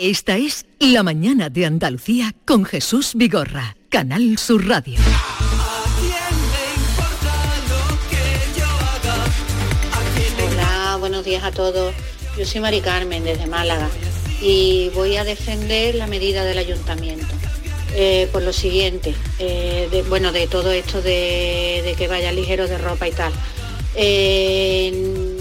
Esta 0.00 0.36
es 0.36 0.64
La 0.78 1.02
Mañana 1.02 1.50
de 1.50 1.66
Andalucía 1.66 2.32
con 2.44 2.64
Jesús 2.64 3.14
Vigorra, 3.16 3.76
Canal 3.88 4.38
Sur 4.38 4.68
Radio. 4.68 4.96
Hola, 10.52 10.98
buenos 11.00 11.24
días 11.24 11.42
a 11.42 11.50
todos. 11.50 11.92
Yo 12.38 12.44
soy 12.44 12.60
Mari 12.60 12.80
Carmen 12.80 13.24
desde 13.24 13.48
Málaga 13.48 13.90
y 14.40 14.88
voy 14.94 15.16
a 15.16 15.24
defender 15.24 15.96
la 15.96 16.06
medida 16.06 16.44
del 16.44 16.58
ayuntamiento. 16.58 17.34
Eh, 17.96 18.28
por 18.32 18.42
lo 18.42 18.52
siguiente, 18.52 19.16
eh, 19.40 20.04
bueno, 20.08 20.30
de 20.30 20.46
todo 20.46 20.70
esto 20.70 21.02
de, 21.02 21.92
que 21.98 22.06
vaya 22.06 22.30
ligero 22.30 22.68
de 22.68 22.78
ropa 22.78 23.08
y 23.08 23.10
tal. 23.10 23.32
Eh, 23.96 25.36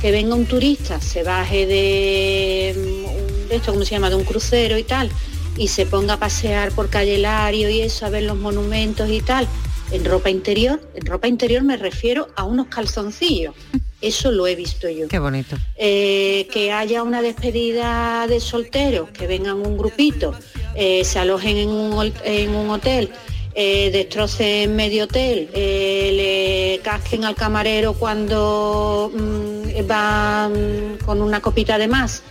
que 0.00 0.10
venga 0.10 0.34
un 0.34 0.46
turista, 0.46 1.00
se 1.00 1.22
baje 1.22 1.66
de 1.66 3.01
esto, 3.50 3.72
¿cómo 3.72 3.84
se 3.84 3.92
llama?, 3.92 4.10
de 4.10 4.16
un 4.16 4.24
crucero 4.24 4.78
y 4.78 4.82
tal, 4.84 5.10
y 5.56 5.68
se 5.68 5.86
ponga 5.86 6.14
a 6.14 6.18
pasear 6.18 6.72
por 6.72 6.88
calle 6.88 7.18
Lario 7.18 7.68
y 7.70 7.80
eso, 7.80 8.06
a 8.06 8.10
ver 8.10 8.22
los 8.24 8.36
monumentos 8.36 9.10
y 9.10 9.20
tal, 9.20 9.46
en 9.90 10.04
ropa 10.04 10.30
interior, 10.30 10.80
en 10.94 11.04
ropa 11.06 11.28
interior 11.28 11.62
me 11.62 11.76
refiero 11.76 12.28
a 12.36 12.44
unos 12.44 12.66
calzoncillos. 12.68 13.54
Eso 14.00 14.32
lo 14.32 14.48
he 14.48 14.56
visto 14.56 14.88
yo. 14.88 15.06
Qué 15.06 15.20
bonito. 15.20 15.56
Eh, 15.76 16.48
que 16.52 16.72
haya 16.72 17.04
una 17.04 17.22
despedida 17.22 18.26
de 18.26 18.40
solteros, 18.40 19.10
que 19.10 19.28
vengan 19.28 19.64
un 19.64 19.78
grupito, 19.78 20.34
eh, 20.74 21.04
se 21.04 21.20
alojen 21.20 21.56
en 21.56 21.68
un, 21.68 21.92
hol- 21.92 22.12
en 22.24 22.50
un 22.52 22.68
hotel, 22.70 23.10
eh, 23.54 23.90
destrocen 23.92 24.74
medio 24.74 25.04
hotel, 25.04 25.50
eh, 25.54 26.72
le 26.74 26.82
casquen 26.82 27.24
al 27.24 27.36
camarero 27.36 27.92
cuando 27.92 29.12
mm, 29.14 29.86
van 29.86 30.98
con 31.04 31.22
una 31.22 31.38
copita 31.40 31.78
de 31.78 31.86
más 31.86 32.24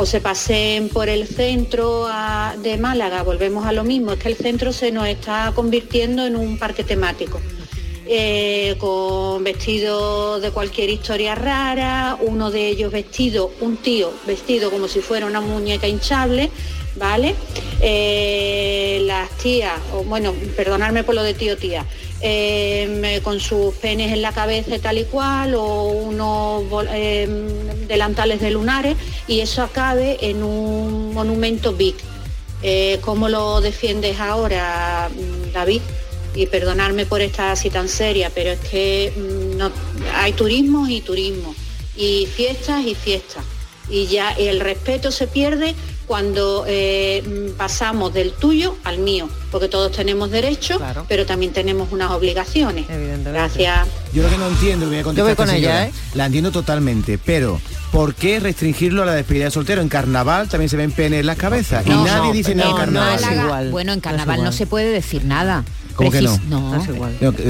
o 0.00 0.06
se 0.06 0.22
pasen 0.22 0.88
por 0.88 1.10
el 1.10 1.26
centro 1.26 2.06
a- 2.08 2.54
de 2.62 2.78
Málaga, 2.78 3.22
volvemos 3.22 3.66
a 3.66 3.72
lo 3.72 3.84
mismo, 3.84 4.12
es 4.12 4.18
que 4.18 4.28
el 4.28 4.34
centro 4.36 4.72
se 4.72 4.90
nos 4.90 5.06
está 5.06 5.52
convirtiendo 5.54 6.24
en 6.26 6.36
un 6.36 6.58
parque 6.58 6.84
temático. 6.84 7.38
eh, 8.12 8.74
con 8.78 9.44
vestidos 9.44 10.42
de 10.42 10.50
cualquier 10.50 10.90
historia 10.90 11.36
rara, 11.36 12.16
uno 12.20 12.50
de 12.50 12.66
ellos 12.66 12.90
vestido, 12.90 13.52
un 13.60 13.76
tío 13.76 14.12
vestido 14.26 14.68
como 14.72 14.88
si 14.88 14.98
fuera 14.98 15.26
una 15.26 15.40
muñeca 15.40 15.86
hinchable, 15.86 16.50
¿vale? 16.96 17.36
Eh, 17.80 19.02
las 19.04 19.30
tías, 19.38 19.78
o 19.94 20.02
bueno, 20.02 20.34
perdonarme 20.56 21.04
por 21.04 21.14
lo 21.14 21.22
de 21.22 21.34
tío 21.34 21.56
tía, 21.56 21.86
eh, 22.22 22.86
me- 23.00 23.20
con 23.22 23.40
sus 23.40 23.74
penes 23.74 24.12
en 24.12 24.22
la 24.22 24.32
cabeza 24.32 24.78
tal 24.78 24.98
y 24.98 25.04
cual, 25.04 25.54
o 25.54 25.84
unos 25.84 26.64
eh, 26.92 27.26
delantales 27.88 28.40
de 28.40 28.50
lunares, 28.50 28.96
y 29.26 29.40
eso 29.40 29.62
acabe 29.62 30.18
en 30.20 30.42
un 30.42 31.12
monumento 31.14 31.72
big. 31.72 31.94
Eh, 32.62 32.98
¿Cómo 33.00 33.28
lo 33.28 33.60
defiendes 33.60 34.20
ahora, 34.20 35.08
mm, 35.14 35.52
David? 35.52 35.80
Y 36.34 36.46
perdonarme 36.46 37.06
por 37.06 37.22
estar 37.22 37.50
así 37.50 37.70
tan 37.70 37.88
seria, 37.88 38.30
pero 38.34 38.50
es 38.50 38.60
que 38.60 39.12
mm, 39.16 39.56
no, 39.56 39.72
hay 40.14 40.32
turismo 40.32 40.86
y 40.88 41.00
turismo, 41.00 41.54
y 41.96 42.26
fiestas 42.26 42.84
y 42.86 42.94
fiestas. 42.94 43.44
Y 43.88 44.06
ya 44.06 44.30
el 44.32 44.60
respeto 44.60 45.10
se 45.10 45.26
pierde 45.26 45.74
cuando 46.10 46.64
eh, 46.66 47.52
pasamos 47.56 48.12
del 48.12 48.32
tuyo 48.32 48.74
al 48.82 48.98
mío, 48.98 49.28
porque 49.52 49.68
todos 49.68 49.92
tenemos 49.92 50.28
derechos, 50.28 50.82
pero 51.06 51.24
también 51.24 51.52
tenemos 51.52 51.92
unas 51.92 52.10
obligaciones. 52.10 52.86
Gracias. 53.24 53.86
Yo 54.12 54.24
lo 54.24 54.28
que 54.28 54.36
no 54.36 54.48
entiendo, 54.48 54.86
voy 54.88 54.96
a 54.98 55.02
contestar 55.04 55.16
Yo 55.16 55.22
voy 55.22 55.28
a 55.30 55.32
esta 55.34 55.46
con 55.46 55.54
ella, 55.54 55.86
¿eh? 55.86 55.92
La 56.14 56.26
entiendo 56.26 56.50
totalmente, 56.50 57.16
pero 57.24 57.60
¿por 57.92 58.16
qué 58.16 58.40
restringirlo 58.40 59.04
a 59.04 59.06
la 59.06 59.14
despedida 59.14 59.44
de 59.44 59.50
soltero? 59.52 59.82
En 59.82 59.88
carnaval 59.88 60.48
también 60.48 60.68
se 60.68 60.76
ven 60.76 60.90
penes 60.90 61.20
en 61.20 61.26
las 61.26 61.36
cabezas 61.36 61.86
y 61.86 61.90
No, 61.90 62.04
nadie 62.04 62.26
no, 62.26 62.32
dice 62.32 62.56
nada 62.56 62.70
en 62.70 62.74
no, 62.74 62.80
carnaval. 62.80 63.20
Málaga- 63.20 63.70
Bueno, 63.70 63.92
en 63.92 64.00
carnaval 64.00 64.42
no, 64.42 64.50
se 64.50 64.66
puede 64.66 64.90
decir 64.90 65.24
nada. 65.24 65.64
¿Cómo 65.94 66.10
que 66.10 66.22
no? 66.22 66.38
No. 66.48 66.82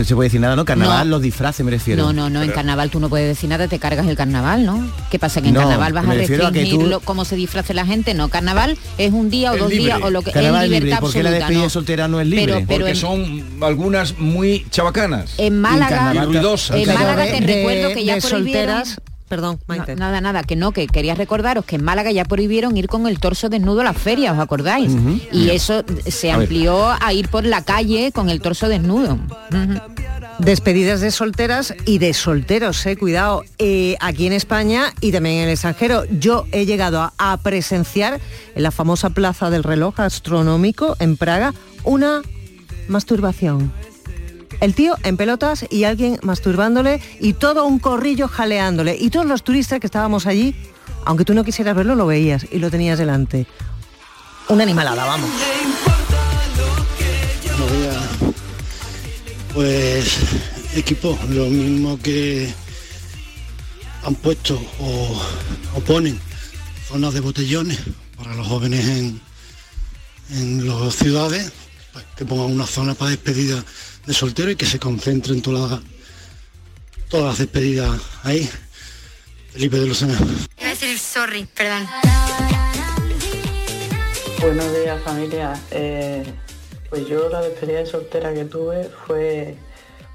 Se 0.04 0.14
puede 0.14 0.28
decir 0.28 0.40
nada, 0.40 0.56
¿no? 0.56 0.64
Carnaval, 0.64 1.08
No. 1.08 1.16
los 1.16 1.22
disfraces 1.22 1.64
me 1.64 1.70
refiero. 1.70 2.02
No, 2.04 2.12
no, 2.12 2.30
no, 2.30 2.42
en 2.42 2.50
carnaval 2.50 2.90
tú 2.90 3.00
no 3.00 3.08
puedes 3.08 3.28
decir 3.28 3.48
nada, 3.48 3.68
te 3.68 3.78
cargas 3.78 4.06
el 4.06 4.16
carnaval, 4.16 4.64
¿no? 4.66 4.90
¿Qué 5.10 5.18
pasa? 5.18 5.40
Que 5.40 5.48
en 5.48 5.54
No, 5.54 5.60
carnaval 5.60 5.92
vas 5.92 6.06
a 6.08 6.14
restringir 6.14 6.70
tú- 6.78 6.86
lo- 6.86 7.00
cómo 7.00 7.24
se 7.24 7.36
disfrace 7.36 7.74
la 7.74 7.86
gente, 7.86 8.14
no, 8.14 8.28
carnaval 8.28 8.76
es 8.98 9.12
un 9.12 9.30
día 9.30 9.52
o 9.52 9.54
Es 9.54 9.60
dos 9.60 9.70
libre. 9.70 9.84
días 9.86 10.00
o 10.02 10.10
lo 10.10 10.22
que 10.22 10.32
Carnaval 10.32 10.64
es 10.64 10.70
libre, 10.70 10.84
libertad 10.86 10.98
¿y 10.98 11.00
por 11.02 11.12
qué 11.12 11.22
la 11.22 11.30
despedida 11.30 11.62
¿no? 11.62 11.70
soltera 11.70 12.08
no 12.08 12.20
es 12.20 12.26
libre? 12.26 12.46
Pero, 12.54 12.66
pero 12.66 12.78
Porque 12.80 12.90
en- 12.90 12.96
son 12.96 13.44
algunas 13.62 14.18
muy 14.18 14.66
chabacanas. 14.70 15.34
En 15.38 15.60
Málaga- 15.60 16.14
y 16.14 16.18
ruidosas. 16.18 16.76
en 16.76 16.86
Málaga 16.94 17.24
te 17.24 17.40
recuerdo 17.40 17.94
que 17.94 18.04
ya 18.04 18.14
de 18.14 18.20
prohibieron- 18.20 18.30
solteras, 18.30 19.00
perdón, 19.30 19.60
Maite. 19.68 19.94
No, 19.94 20.00
nada, 20.00 20.20
nada, 20.20 20.42
que 20.42 20.56
no, 20.56 20.72
que 20.72 20.86
quería 20.88 21.14
recordaros 21.14 21.64
que 21.64 21.76
en 21.76 21.84
Málaga 21.84 22.10
ya 22.10 22.24
prohibieron 22.26 22.76
ir 22.76 22.88
con 22.88 23.06
el 23.06 23.18
torso 23.20 23.48
desnudo 23.48 23.80
a 23.80 23.84
las 23.84 23.96
ferias, 23.96 24.34
¿os 24.34 24.40
acordáis? 24.40 24.92
Y 25.32 25.50
eso 25.50 25.84
se 26.06 26.30
A 26.32 26.36
ver. 26.36 26.44
amplió 26.46 26.88
a 27.00 27.12
ir 27.12 27.28
por 27.28 27.44
la 27.44 27.62
calle 27.64 28.10
con 28.12 28.28
el 28.28 28.40
torso 28.40 28.68
desnudo. 28.68 29.18
Despedidas 30.40 31.00
de 31.00 31.10
solteras 31.10 31.74
y 31.84 31.98
de 31.98 32.12
solteros, 32.14 32.84
eh, 32.86 32.96
cuidado, 32.96 33.44
eh, 33.58 33.96
aquí 34.00 34.26
en 34.26 34.32
España 34.32 34.92
y 35.00 35.12
también 35.12 35.36
en 35.36 35.44
el 35.44 35.50
extranjero. 35.50 36.04
Yo 36.06 36.46
he 36.50 36.66
llegado 36.66 37.00
a, 37.02 37.12
a 37.18 37.36
presenciar 37.36 38.20
en 38.54 38.62
la 38.62 38.70
famosa 38.70 39.10
plaza 39.10 39.50
del 39.50 39.62
reloj 39.62 40.00
astronómico 40.00 40.96
en 40.98 41.16
Praga 41.16 41.54
una 41.84 42.22
masturbación. 42.88 43.70
El 44.60 44.74
tío 44.74 44.96
en 45.04 45.16
pelotas 45.16 45.64
y 45.70 45.84
alguien 45.84 46.18
masturbándole 46.22 47.00
y 47.20 47.34
todo 47.34 47.64
un 47.64 47.78
corrillo 47.78 48.28
jaleándole. 48.28 48.96
Y 48.98 49.10
todos 49.10 49.26
los 49.26 49.42
turistas 49.42 49.80
que 49.80 49.86
estábamos 49.86 50.26
allí, 50.26 50.54
aunque 51.04 51.24
tú 51.24 51.34
no 51.34 51.44
quisieras 51.44 51.76
verlo, 51.76 51.94
lo 51.94 52.06
veías 52.06 52.46
y 52.50 52.58
lo 52.58 52.70
tenías 52.70 52.98
delante. 52.98 53.46
Una 54.48 54.64
animalada, 54.64 55.04
vamos. 55.06 55.30
Pues 59.54 60.18
equipo, 60.74 61.18
lo 61.30 61.46
mismo 61.46 61.98
que 62.00 62.52
han 64.04 64.14
puesto 64.14 64.60
o, 64.78 65.22
o 65.74 65.80
ponen 65.80 66.18
zonas 66.88 67.14
de 67.14 67.20
botellones 67.20 67.78
para 68.16 68.34
los 68.34 68.46
jóvenes 68.46 68.86
en, 68.86 69.20
en 70.30 70.68
las 70.68 70.94
ciudades, 70.94 71.52
pues, 71.92 72.04
que 72.16 72.24
pongan 72.24 72.52
una 72.52 72.66
zona 72.66 72.94
para 72.94 73.10
despedida 73.10 73.64
de 74.10 74.14
soltero 74.14 74.50
y 74.50 74.56
que 74.56 74.66
se 74.66 74.80
concentren 74.80 75.40
todas 75.40 75.70
las, 75.70 75.80
todas 77.08 77.26
las 77.26 77.38
despedidas 77.38 77.88
ahí. 78.24 78.50
Felipe 79.52 79.78
de 79.78 79.86
Lucena. 79.86 80.18
A 80.60 80.68
decir 80.68 80.98
sorry, 80.98 81.46
perdón. 81.54 81.86
Buenos 84.40 84.66
días 84.74 85.00
familia. 85.04 85.60
Eh, 85.70 86.24
pues 86.88 87.06
yo 87.06 87.28
la 87.28 87.40
despedida 87.40 87.78
de 87.78 87.86
soltera 87.86 88.34
que 88.34 88.46
tuve 88.46 88.90
fue 89.06 89.56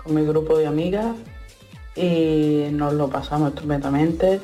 con 0.03 0.13
mi 0.13 0.25
grupo 0.25 0.57
de 0.57 0.67
amigas 0.67 1.15
y 1.95 2.67
nos 2.71 2.93
lo 2.95 3.09
pasamos 3.09 3.53
estupendamente. 3.53 4.41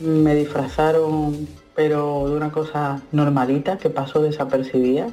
Me 0.00 0.34
disfrazaron 0.34 1.46
pero 1.74 2.28
de 2.28 2.36
una 2.36 2.50
cosa 2.50 3.02
normalita 3.12 3.76
que 3.76 3.90
pasó 3.90 4.22
desapercibida. 4.22 5.08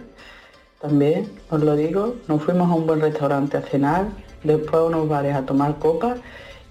También, 0.81 1.31
os 1.51 1.61
lo 1.61 1.75
digo, 1.75 2.15
nos 2.27 2.41
fuimos 2.41 2.71
a 2.71 2.73
un 2.73 2.87
buen 2.87 3.01
restaurante 3.01 3.55
a 3.55 3.61
cenar, 3.61 4.07
después 4.43 4.73
a 4.73 4.83
unos 4.85 5.07
bares 5.07 5.35
a 5.35 5.45
tomar 5.45 5.77
copas 5.77 6.17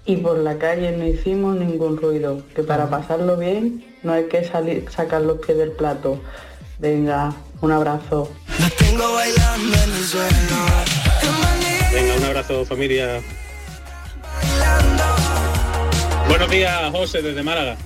y 0.05 0.17
por 0.17 0.37
la 0.37 0.57
calle 0.57 0.91
no 0.97 1.05
hicimos 1.05 1.55
ningún 1.55 1.95
ruido, 1.95 2.41
que 2.53 2.61
para 2.61 2.89
pasarlo 2.89 3.37
bien 3.37 3.85
no 4.03 4.11
hay 4.11 4.25
que 4.25 4.43
salir, 4.43 4.85
sacar 4.89 5.21
los 5.21 5.37
pies 5.37 5.57
del 5.57 5.71
plato. 5.71 6.19
Venga, 6.79 7.33
un 7.61 7.71
abrazo. 7.71 8.29
Venga, 11.93 12.15
un 12.17 12.23
abrazo 12.25 12.65
familia. 12.65 13.21
Buenos 16.27 16.49
días, 16.49 16.91
José, 16.91 17.21
desde 17.21 17.43
Málaga. 17.43 17.77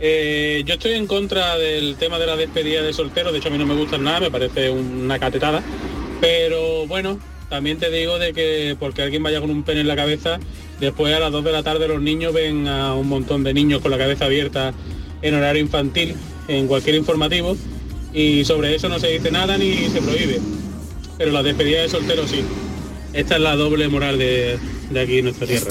Eh, 0.00 0.62
yo 0.64 0.74
estoy 0.74 0.92
en 0.92 1.06
contra 1.06 1.58
del 1.58 1.96
tema 1.96 2.18
de 2.18 2.26
la 2.26 2.36
despedida 2.36 2.82
de 2.82 2.92
solteros, 2.92 3.32
de 3.32 3.38
hecho 3.38 3.48
a 3.48 3.50
mí 3.50 3.58
no 3.58 3.66
me 3.66 3.74
gusta 3.74 3.98
nada, 3.98 4.20
me 4.20 4.30
parece 4.30 4.70
una 4.70 5.18
catetada, 5.18 5.60
pero 6.20 6.86
bueno, 6.86 7.18
también 7.48 7.78
te 7.78 7.90
digo 7.90 8.18
de 8.18 8.32
que 8.32 8.76
porque 8.78 9.02
alguien 9.02 9.22
vaya 9.24 9.40
con 9.40 9.50
un 9.50 9.64
pene 9.64 9.80
en 9.80 9.88
la 9.88 9.96
cabeza, 9.96 10.38
después 10.78 11.12
a 11.14 11.18
las 11.18 11.32
2 11.32 11.42
de 11.42 11.52
la 11.52 11.64
tarde 11.64 11.88
los 11.88 12.00
niños 12.00 12.32
ven 12.32 12.68
a 12.68 12.94
un 12.94 13.08
montón 13.08 13.42
de 13.42 13.52
niños 13.52 13.80
con 13.80 13.90
la 13.90 13.98
cabeza 13.98 14.26
abierta 14.26 14.72
en 15.20 15.34
horario 15.34 15.62
infantil, 15.62 16.14
en 16.46 16.68
cualquier 16.68 16.94
informativo, 16.94 17.56
y 18.14 18.44
sobre 18.44 18.76
eso 18.76 18.88
no 18.88 19.00
se 19.00 19.08
dice 19.08 19.32
nada 19.32 19.58
ni 19.58 19.88
se 19.88 20.00
prohíbe, 20.00 20.38
pero 21.16 21.32
la 21.32 21.42
despedida 21.42 21.82
de 21.82 21.88
solteros 21.88 22.30
sí. 22.30 22.42
Esta 23.14 23.34
es 23.36 23.40
la 23.40 23.56
doble 23.56 23.88
moral 23.88 24.18
de, 24.18 24.58
de 24.90 25.00
aquí 25.00 25.18
en 25.18 25.24
nuestra 25.24 25.46
tierra. 25.46 25.62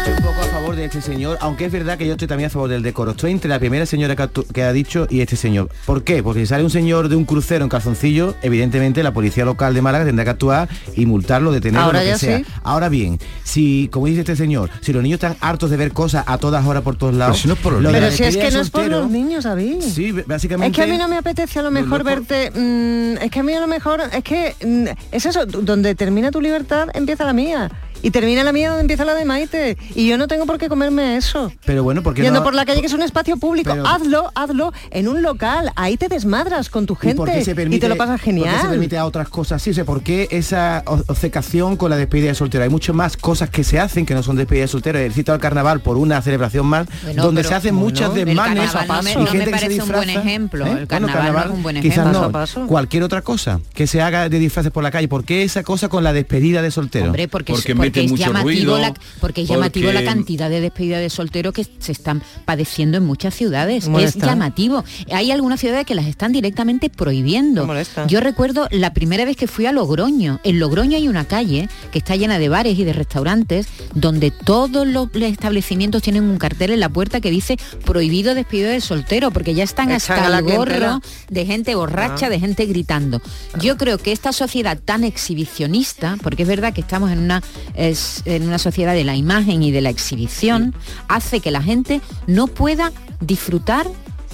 Estoy 0.00 0.14
un 0.14 0.22
poco 0.22 0.40
a 0.40 0.44
favor 0.44 0.76
de 0.76 0.86
este 0.86 1.00
señor, 1.02 1.36
aunque 1.40 1.66
es 1.66 1.72
verdad 1.72 1.98
que 1.98 2.06
yo 2.06 2.12
estoy 2.12 2.26
también 2.26 2.46
a 2.46 2.50
favor 2.50 2.70
del 2.70 2.82
decoro. 2.82 3.10
Estoy 3.10 3.32
entre 3.32 3.48
la 3.50 3.58
primera 3.58 3.84
señora 3.84 4.16
que 4.16 4.22
ha, 4.22 4.26
tu- 4.28 4.44
que 4.46 4.62
ha 4.62 4.72
dicho 4.72 5.06
y 5.10 5.20
este 5.20 5.36
señor. 5.36 5.68
¿Por 5.84 6.04
qué? 6.04 6.22
Porque 6.22 6.40
si 6.40 6.46
sale 6.46 6.64
un 6.64 6.70
señor 6.70 7.08
de 7.10 7.16
un 7.16 7.24
crucero 7.26 7.64
en 7.64 7.68
calzoncillo, 7.68 8.34
evidentemente 8.42 9.02
la 9.02 9.12
policía 9.12 9.44
local 9.44 9.74
de 9.74 9.82
Málaga 9.82 10.06
tendrá 10.06 10.24
que 10.24 10.30
actuar 10.30 10.68
y 10.96 11.04
multarlo, 11.06 11.52
detenerlo, 11.52 11.84
Ahora 11.86 11.98
lo 11.98 12.04
que 12.04 12.10
ya 12.12 12.18
sea. 12.18 12.38
sí. 12.38 12.44
Ahora 12.62 12.88
bien, 12.88 13.18
si, 13.44 13.88
como 13.92 14.06
dice 14.06 14.20
este 14.20 14.36
señor, 14.36 14.70
si 14.80 14.92
los 14.94 15.02
niños 15.02 15.16
están 15.16 15.36
hartos 15.40 15.68
de 15.70 15.76
ver 15.76 15.92
cosas 15.92 16.24
a 16.26 16.38
todas 16.38 16.64
horas 16.66 16.82
por 16.82 16.96
todos 16.96 17.14
lados, 17.14 17.38
si 17.38 17.46
no 17.48 17.54
es 17.54 17.60
por 17.60 17.74
los 17.74 17.82
lo 17.82 17.92
de 17.92 18.00
la 18.00 18.06
Pero 18.06 18.16
si 18.16 18.24
es 18.24 18.36
que 18.36 18.50
no 18.50 18.60
es 18.60 18.70
por 18.70 18.82
soltero- 18.84 19.00
los 19.02 19.10
niños, 19.10 19.44
David. 19.44 19.82
Sí, 19.82 20.12
básicamente... 20.12 20.70
Es 20.80 20.84
que 20.86 20.90
a 20.90 20.92
mí 20.92 20.98
no 20.98 21.08
me 21.08 21.18
apetece 21.18 21.58
a 21.58 21.62
lo 21.62 21.70
mejor 21.70 22.04
verte. 22.04 22.50
mm, 22.54 23.22
es 23.22 23.30
que 23.30 23.40
a 23.40 23.42
mí 23.42 23.52
a 23.52 23.60
lo 23.60 23.66
mejor. 23.66 24.00
Es 24.12 24.24
que 24.24 24.54
mm, 24.64 24.86
es 25.12 25.26
eso, 25.26 25.44
donde 25.46 25.94
termina 25.94 26.30
tu 26.30 26.40
libertad, 26.40 26.88
empieza 26.94 27.24
la 27.24 27.32
mía. 27.34 27.70
Y 28.02 28.12
termina 28.12 28.42
la 28.42 28.52
mía 28.52 28.68
donde 28.68 28.80
empieza 28.80 29.04
la 29.04 29.14
de 29.14 29.26
Maite. 29.26 29.76
Y 29.94 30.08
yo 30.08 30.18
no 30.18 30.28
tengo 30.28 30.46
por 30.46 30.58
qué 30.58 30.68
comerme 30.68 31.16
eso. 31.16 31.52
Pero 31.64 31.82
bueno, 31.82 32.02
porque 32.02 32.22
Yendo 32.22 32.40
no... 32.40 32.44
por 32.44 32.54
la 32.54 32.64
calle 32.64 32.80
que 32.80 32.86
es 32.86 32.92
un 32.92 33.02
espacio 33.02 33.36
público. 33.36 33.70
Pero- 33.70 33.86
hazlo, 33.86 34.30
hazlo 34.34 34.72
en 34.90 35.08
un 35.08 35.22
local. 35.22 35.72
Ahí 35.76 35.96
te 35.96 36.08
desmadras 36.08 36.68
con 36.70 36.86
tu 36.86 36.94
¿Y 36.94 36.96
gente. 36.96 37.16
por 37.16 37.30
qué 37.30 37.44
se 37.44 37.54
permite, 37.54 37.76
y 37.76 37.80
te 37.80 37.88
lo 37.88 37.96
pasas 37.96 38.20
¿Por 38.20 38.24
qué 38.24 38.32
genial. 38.32 38.60
se 38.60 38.68
permite 38.68 38.98
a 38.98 39.04
otras 39.06 39.28
cosas 39.28 39.60
así? 39.62 39.70
O 39.70 39.74
sea, 39.74 39.84
¿por 39.84 40.02
qué 40.02 40.28
esa 40.30 40.82
obcecación 40.86 41.76
con 41.76 41.90
la 41.90 41.96
despedida 41.96 42.28
de 42.28 42.34
soltero? 42.34 42.64
Hay 42.64 42.70
muchas 42.70 42.94
más 42.94 43.16
cosas 43.16 43.50
que 43.50 43.64
se 43.64 43.78
hacen 43.80 44.06
que 44.06 44.14
no 44.14 44.22
son 44.22 44.36
despedida 44.36 44.62
de 44.62 44.68
soltero. 44.68 44.98
He 44.98 45.10
citado 45.10 45.36
el 45.36 45.42
carnaval 45.42 45.80
por 45.80 45.96
una 45.96 46.20
celebración 46.22 46.66
más, 46.66 46.86
Bueno, 47.02 47.22
donde 47.22 47.40
pero- 47.40 47.48
se 47.50 47.54
hacen 47.56 47.74
muchas 47.74 48.10
bueno, 48.10 48.30
el 48.30 48.36
no 48.36 48.42
me- 48.42 48.50
y 48.50 49.14
no 49.14 49.20
me 49.22 49.26
gente 49.28 49.38
que 49.52 49.58
se 49.58 49.64
parece 49.66 49.82
un 49.82 49.88
buen 49.88 50.00
disfraza. 50.02 50.20
ejemplo. 50.28 50.66
¿eh? 50.66 50.76
El 50.80 50.86
carnaval 50.86 51.32
no 51.34 51.40
es 51.40 51.50
un 51.50 51.62
buen 51.62 51.80
quizás 51.80 51.98
ejemplo. 51.98 52.12
no. 52.22 52.30
Paso 52.32 52.60
a 52.60 52.62
paso. 52.62 52.66
Cualquier 52.66 53.02
otra 53.02 53.22
cosa 53.22 53.60
que 53.74 53.86
se 53.86 54.00
haga 54.02 54.28
de 54.28 54.38
disfraces 54.38 54.72
por 54.72 54.82
la 54.82 54.90
calle. 54.90 55.08
¿Por 55.08 55.24
qué 55.24 55.42
esa 55.42 55.62
cosa 55.62 55.88
con 55.88 56.04
la 56.04 56.12
despedida 56.12 56.62
de 56.62 56.70
soltero? 56.70 57.06
Hombre, 57.06 57.28
porque, 57.28 57.52
es- 57.52 57.64
porque 57.76 58.04
es 58.04 58.14
llamativo 58.14 58.78
la, 58.78 58.94
porque 59.20 59.42
es 59.42 59.48
llamativo 59.48 59.79
porque- 59.88 60.04
la 60.04 60.12
cantidad 60.12 60.50
de 60.50 60.60
despedidas 60.60 61.00
de 61.00 61.10
solteros 61.10 61.52
que 61.52 61.66
se 61.78 61.92
están 61.92 62.22
padeciendo 62.44 62.96
en 62.98 63.04
muchas 63.04 63.34
ciudades. 63.34 63.88
Molesta. 63.88 64.18
Es 64.18 64.24
llamativo. 64.24 64.84
Hay 65.12 65.30
algunas 65.30 65.60
ciudades 65.60 65.86
que 65.86 65.94
las 65.94 66.06
están 66.06 66.32
directamente 66.32 66.90
prohibiendo. 66.90 67.66
Yo 68.08 68.20
recuerdo 68.20 68.68
la 68.70 68.92
primera 68.92 69.24
vez 69.24 69.36
que 69.36 69.46
fui 69.46 69.66
a 69.66 69.72
Logroño. 69.72 70.40
En 70.44 70.58
Logroño 70.58 70.96
hay 70.96 71.08
una 71.08 71.24
calle 71.24 71.68
que 71.92 71.98
está 71.98 72.16
llena 72.16 72.38
de 72.38 72.48
bares 72.48 72.78
y 72.78 72.84
de 72.84 72.92
restaurantes 72.92 73.66
donde 73.94 74.30
todos 74.30 74.86
los 74.86 75.08
establecimientos 75.14 76.02
tienen 76.02 76.24
un 76.24 76.38
cartel 76.38 76.70
en 76.70 76.80
la 76.80 76.88
puerta 76.88 77.20
que 77.20 77.30
dice 77.30 77.56
prohibido 77.84 78.34
despedido 78.34 78.70
de 78.70 78.80
soltero 78.80 79.30
porque 79.30 79.54
ya 79.54 79.64
están 79.64 79.90
Echan 79.90 79.96
hasta 79.96 80.38
el 80.38 80.44
gorro 80.56 81.00
de 81.28 81.46
gente 81.46 81.74
borracha, 81.74 82.26
Ah. 82.26 82.30
de 82.30 82.40
gente 82.40 82.66
gritando. 82.66 83.20
Yo 83.60 83.76
creo 83.76 83.98
que 83.98 84.12
esta 84.12 84.32
sociedad 84.32 84.78
tan 84.84 85.04
exhibicionista, 85.04 86.16
porque 86.22 86.42
es 86.42 86.48
verdad 86.48 86.72
que 86.72 86.80
estamos 86.80 87.10
en 87.10 87.18
una, 87.18 87.42
es- 87.74 88.22
en 88.24 88.42
una 88.44 88.58
sociedad 88.58 88.94
de 88.94 89.04
la 89.04 89.16
imagen 89.16 89.62
y 89.62 89.69
de 89.70 89.80
la 89.80 89.90
exhibición, 89.90 90.74
hace 91.08 91.40
que 91.40 91.50
la 91.50 91.62
gente 91.62 92.00
no 92.26 92.46
pueda 92.46 92.92
disfrutar 93.20 93.86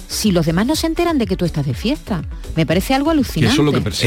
si 0.09 0.31
los 0.31 0.45
demás 0.45 0.65
no 0.65 0.75
se 0.77 0.87
enteran 0.87 1.17
de 1.17 1.27
que 1.27 1.35
tú 1.35 1.43
estás 1.43 1.65
de 1.65 1.73
fiesta. 1.73 2.23
Me 2.55 2.65
parece 2.65 2.93
algo 2.93 3.09
alucinante. 3.11 3.55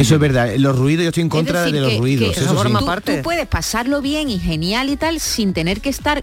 Eso 0.01 0.14
es 0.14 0.21
verdad. 0.21 0.55
Los 0.57 0.79
ruidos, 0.79 1.03
yo 1.05 1.09
estoy 1.11 1.21
en 1.23 1.27
Es 1.27 1.31
contra 1.33 1.61
decir, 1.61 1.75
de 1.75 1.81
los 1.83 1.90
que- 1.90 1.99
ruidos. 1.99 2.35
que 2.35 2.40
eso 2.40 2.62
sí. 2.62 2.73
tú, 2.73 3.12
tú 3.16 3.23
puedes 3.23 3.47
pasarlo 3.47 4.01
bien 4.01 4.31
y 4.31 4.38
genial 4.38 4.88
y 4.88 4.97
tal 4.97 5.21
sin 5.21 5.53
tener 5.53 5.83
que 5.83 5.90
estar 5.90 6.23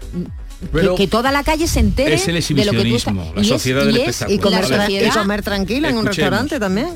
Pero 0.72 0.96
que, 0.96 1.04
que 1.04 1.08
toda 1.08 1.30
la 1.30 1.44
calle 1.44 1.68
se 1.68 1.78
entere 1.78 2.14
es 2.16 2.26
el 2.26 2.34
de 2.56 2.64
lo 2.64 2.72
que 2.72 2.78
tú 2.78 2.96
estás 2.96 3.14
exhibicionismo, 3.14 3.32
la 3.36 3.40
y 3.40 3.44
es- 3.44 3.48
sociedad 3.48 3.84
del 3.84 3.96
y 3.96 4.00
es 4.00 4.08
espectáculo. 4.08 4.34
Y 4.34 4.38
comer, 4.40 4.60
la 4.62 4.76
tra- 4.76 4.80
y 4.90 4.94
sociedad- 4.94 5.14
comer 5.14 5.42
tranquila 5.44 5.88
en 5.90 5.96
un 5.98 6.06
restaurante 6.06 6.58
también. 6.58 6.88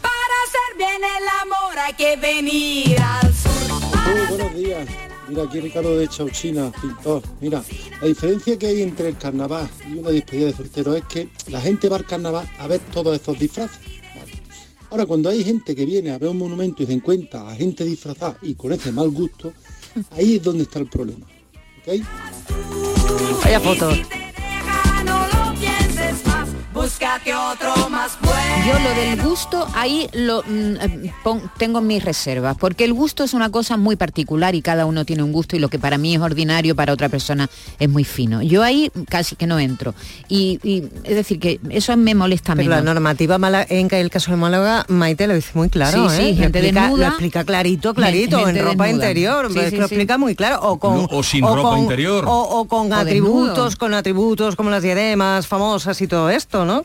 Para 0.00 0.14
hacer 0.46 0.78
bien 0.78 1.02
el 1.04 1.28
amor 1.42 1.78
hay 1.86 1.92
que 1.92 2.16
venir 2.16 2.98
al 2.98 3.34
sur. 3.34 4.10
Muy 4.14 4.26
buenos 4.38 4.54
días. 4.56 4.88
Mira, 5.32 5.44
aquí 5.44 5.60
Ricardo 5.60 5.96
de 5.96 6.08
Chauchina, 6.08 6.70
pintor. 6.78 7.22
Mira, 7.40 7.64
la 8.02 8.06
diferencia 8.06 8.58
que 8.58 8.66
hay 8.66 8.82
entre 8.82 9.08
el 9.08 9.16
carnaval 9.16 9.66
y 9.90 9.96
una 9.96 10.10
despedida 10.10 10.48
de 10.48 10.52
soltero 10.52 10.94
es 10.94 11.04
que 11.04 11.30
la 11.48 11.58
gente 11.58 11.88
va 11.88 11.96
al 11.96 12.04
carnaval 12.04 12.46
a 12.58 12.66
ver 12.66 12.80
todos 12.92 13.16
estos 13.16 13.38
disfraces. 13.38 13.78
Ahora, 14.90 15.06
cuando 15.06 15.30
hay 15.30 15.42
gente 15.42 15.74
que 15.74 15.86
viene 15.86 16.10
a 16.10 16.18
ver 16.18 16.28
un 16.28 16.36
monumento 16.36 16.82
y 16.82 16.86
se 16.86 16.92
encuentra 16.92 17.48
a 17.48 17.54
gente 17.54 17.82
disfrazada 17.82 18.36
y 18.42 18.54
con 18.54 18.72
ese 18.72 18.92
mal 18.92 19.08
gusto, 19.08 19.54
ahí 20.10 20.36
es 20.36 20.42
donde 20.42 20.64
está 20.64 20.80
el 20.80 20.90
problema. 20.90 21.26
¿Ok? 21.80 22.04
Vaya 23.42 23.58
foto. 23.58 24.21
Búscate 26.72 27.34
otro 27.34 27.90
más 27.90 28.16
bueno. 28.22 28.38
Yo 28.66 28.78
lo 28.78 28.94
del 28.94 29.22
gusto, 29.22 29.66
ahí 29.74 30.08
lo 30.14 30.42
mm, 30.42 30.76
eh, 30.80 31.12
pon- 31.22 31.50
tengo 31.58 31.82
mis 31.82 32.02
reservas, 32.02 32.56
porque 32.58 32.84
el 32.84 32.94
gusto 32.94 33.24
es 33.24 33.34
una 33.34 33.50
cosa 33.50 33.76
muy 33.76 33.96
particular 33.96 34.54
y 34.54 34.62
cada 34.62 34.86
uno 34.86 35.04
tiene 35.04 35.22
un 35.22 35.32
gusto 35.32 35.54
y 35.54 35.58
lo 35.58 35.68
que 35.68 35.78
para 35.78 35.98
mí 35.98 36.14
es 36.14 36.20
ordinario, 36.22 36.74
para 36.74 36.94
otra 36.94 37.10
persona 37.10 37.50
es 37.78 37.88
muy 37.90 38.04
fino. 38.04 38.40
Yo 38.40 38.62
ahí 38.62 38.90
casi 39.10 39.36
que 39.36 39.46
no 39.46 39.58
entro. 39.58 39.94
Y, 40.28 40.58
y, 40.62 40.84
es 41.04 41.14
decir, 41.14 41.38
que 41.38 41.60
eso 41.68 41.94
me 41.98 42.14
molesta 42.14 42.54
Pero 42.54 42.70
menos. 42.70 42.84
la 42.84 42.94
normativa 42.94 43.36
mala, 43.36 43.66
en 43.68 43.88
que 43.88 44.00
el 44.00 44.08
caso 44.08 44.30
de 44.30 44.38
Málaga, 44.38 44.86
Maite 44.88 45.26
lo 45.26 45.34
dice 45.34 45.50
muy 45.54 45.68
claro, 45.68 46.08
Sí, 46.08 46.16
¿eh? 46.16 46.24
sí, 46.24 46.30
Lo 46.36 46.42
gente 46.44 46.58
explica- 46.60 46.80
desnuda. 46.82 47.02
Lo 47.02 47.08
explica 47.08 47.44
clarito, 47.44 47.92
clarito, 47.94 48.38
Gente 48.46 48.60
en 48.60 48.64
ropa 48.66 48.84
desnuda. 48.86 49.04
interior. 49.10 49.52
Sí, 49.52 49.58
es 49.58 49.64
sí, 49.66 49.70
que 49.72 49.76
lo 49.82 49.88
sí. 49.88 49.94
explica 49.94 50.16
muy 50.16 50.34
claro. 50.34 50.60
O 50.62 50.78
con, 50.78 50.96
No, 51.02 51.08
o 51.10 51.22
sin 51.22 51.44
ropa 51.44 51.62
con- 51.70 51.78
interior. 51.80 52.24
O, 52.26 52.32
o 52.60 52.64
con 52.66 52.90
O 52.90 52.96
atributos, 52.96 53.48
desnudo. 53.56 53.78
con 53.78 53.92
atributos 53.94 54.56
como 54.56 54.70
las 54.70 54.82
diademas 54.82 55.46
famosas 55.46 56.00
y 56.00 56.06
todo 56.06 56.30
esto, 56.30 56.61
¿no? 56.64 56.84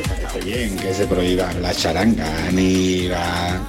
Está 0.00 0.38
bien 0.44 0.76
que 0.76 0.94
se 0.94 1.06
prohíba 1.06 1.52
la 1.54 1.74
charanga, 1.74 2.26
ni 2.52 3.08
la 3.08 3.60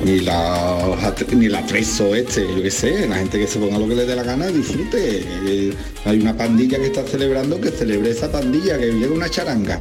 ni 0.00 0.20
la 0.20 1.14
ni 1.32 1.48
la 1.48 1.66
preso 1.66 2.14
este, 2.14 2.42
yo 2.42 2.62
qué 2.62 2.70
sé, 2.70 3.08
la 3.08 3.16
gente 3.16 3.38
que 3.38 3.46
se 3.46 3.58
ponga 3.58 3.78
lo 3.78 3.88
que 3.88 3.94
le 3.94 4.06
dé 4.06 4.14
la 4.14 4.22
gana 4.22 4.46
disfrute. 4.48 5.24
Eh, 5.46 5.74
hay 6.04 6.20
una 6.20 6.36
pandilla 6.36 6.78
que 6.78 6.86
está 6.86 7.02
celebrando, 7.06 7.60
que 7.60 7.70
celebre 7.70 8.10
esa 8.10 8.30
pandilla, 8.30 8.78
que 8.78 8.86
lleve 8.86 9.10
una 9.10 9.28
charanga. 9.28 9.80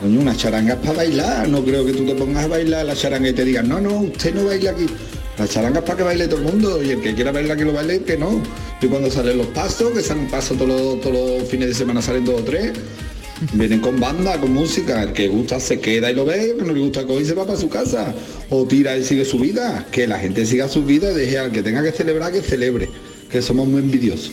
Coño, 0.00 0.20
una 0.20 0.36
charanga 0.36 0.74
es 0.74 0.80
para 0.80 0.94
bailar, 0.94 1.48
no 1.48 1.64
creo 1.64 1.84
que 1.84 1.92
tú 1.92 2.04
te 2.04 2.14
pongas 2.14 2.44
a 2.44 2.48
bailar 2.48 2.84
la 2.84 2.96
charanga 2.96 3.28
y 3.28 3.32
te 3.32 3.44
digan, 3.44 3.68
no, 3.68 3.80
no, 3.80 4.00
usted 4.00 4.34
no 4.34 4.44
baila 4.46 4.72
aquí. 4.72 4.86
La 5.38 5.48
charanga 5.48 5.78
es 5.78 5.84
para 5.84 5.96
que 5.96 6.02
baile 6.04 6.28
todo 6.28 6.40
el 6.40 6.44
mundo 6.44 6.82
y 6.82 6.90
el 6.90 7.00
que 7.00 7.14
quiera 7.14 7.32
bailar 7.32 7.56
que 7.56 7.64
lo 7.64 7.72
baile, 7.72 8.02
que 8.02 8.16
no. 8.16 8.42
Y 8.80 8.86
cuando 8.86 9.10
salen 9.10 9.38
los 9.38 9.46
pasos, 9.48 9.92
que 9.92 10.02
salen 10.02 10.28
pasos 10.28 10.58
todos 10.58 11.00
todos 11.00 11.40
los 11.40 11.48
fines 11.48 11.68
de 11.68 11.74
semana 11.74 12.02
salen 12.02 12.24
dos 12.24 12.40
o 12.40 12.44
tres, 12.44 12.72
Vienen 13.54 13.80
con 13.80 13.98
banda, 13.98 14.40
con 14.40 14.52
música, 14.52 15.02
el 15.02 15.12
que 15.12 15.26
gusta 15.26 15.58
se 15.58 15.80
queda 15.80 16.10
y 16.10 16.14
lo 16.14 16.24
ve, 16.24 16.52
el 16.52 16.58
que 16.58 16.64
no 16.64 16.72
le 16.72 16.80
gusta 16.80 17.04
coge 17.04 17.22
y 17.22 17.24
se 17.24 17.34
va 17.34 17.44
para 17.44 17.58
su 17.58 17.68
casa. 17.68 18.14
O 18.50 18.64
tira 18.66 18.96
y 18.96 19.04
sigue 19.04 19.24
su 19.24 19.38
vida. 19.38 19.84
Que 19.90 20.06
la 20.06 20.18
gente 20.18 20.46
siga 20.46 20.68
su 20.68 20.84
vida 20.84 21.12
deje 21.12 21.38
al 21.38 21.50
que 21.50 21.62
tenga 21.62 21.82
que 21.82 21.90
celebrar 21.90 22.30
que 22.30 22.40
celebre. 22.40 22.88
Que 23.30 23.42
somos 23.42 23.66
muy 23.66 23.80
envidiosos. 23.80 24.32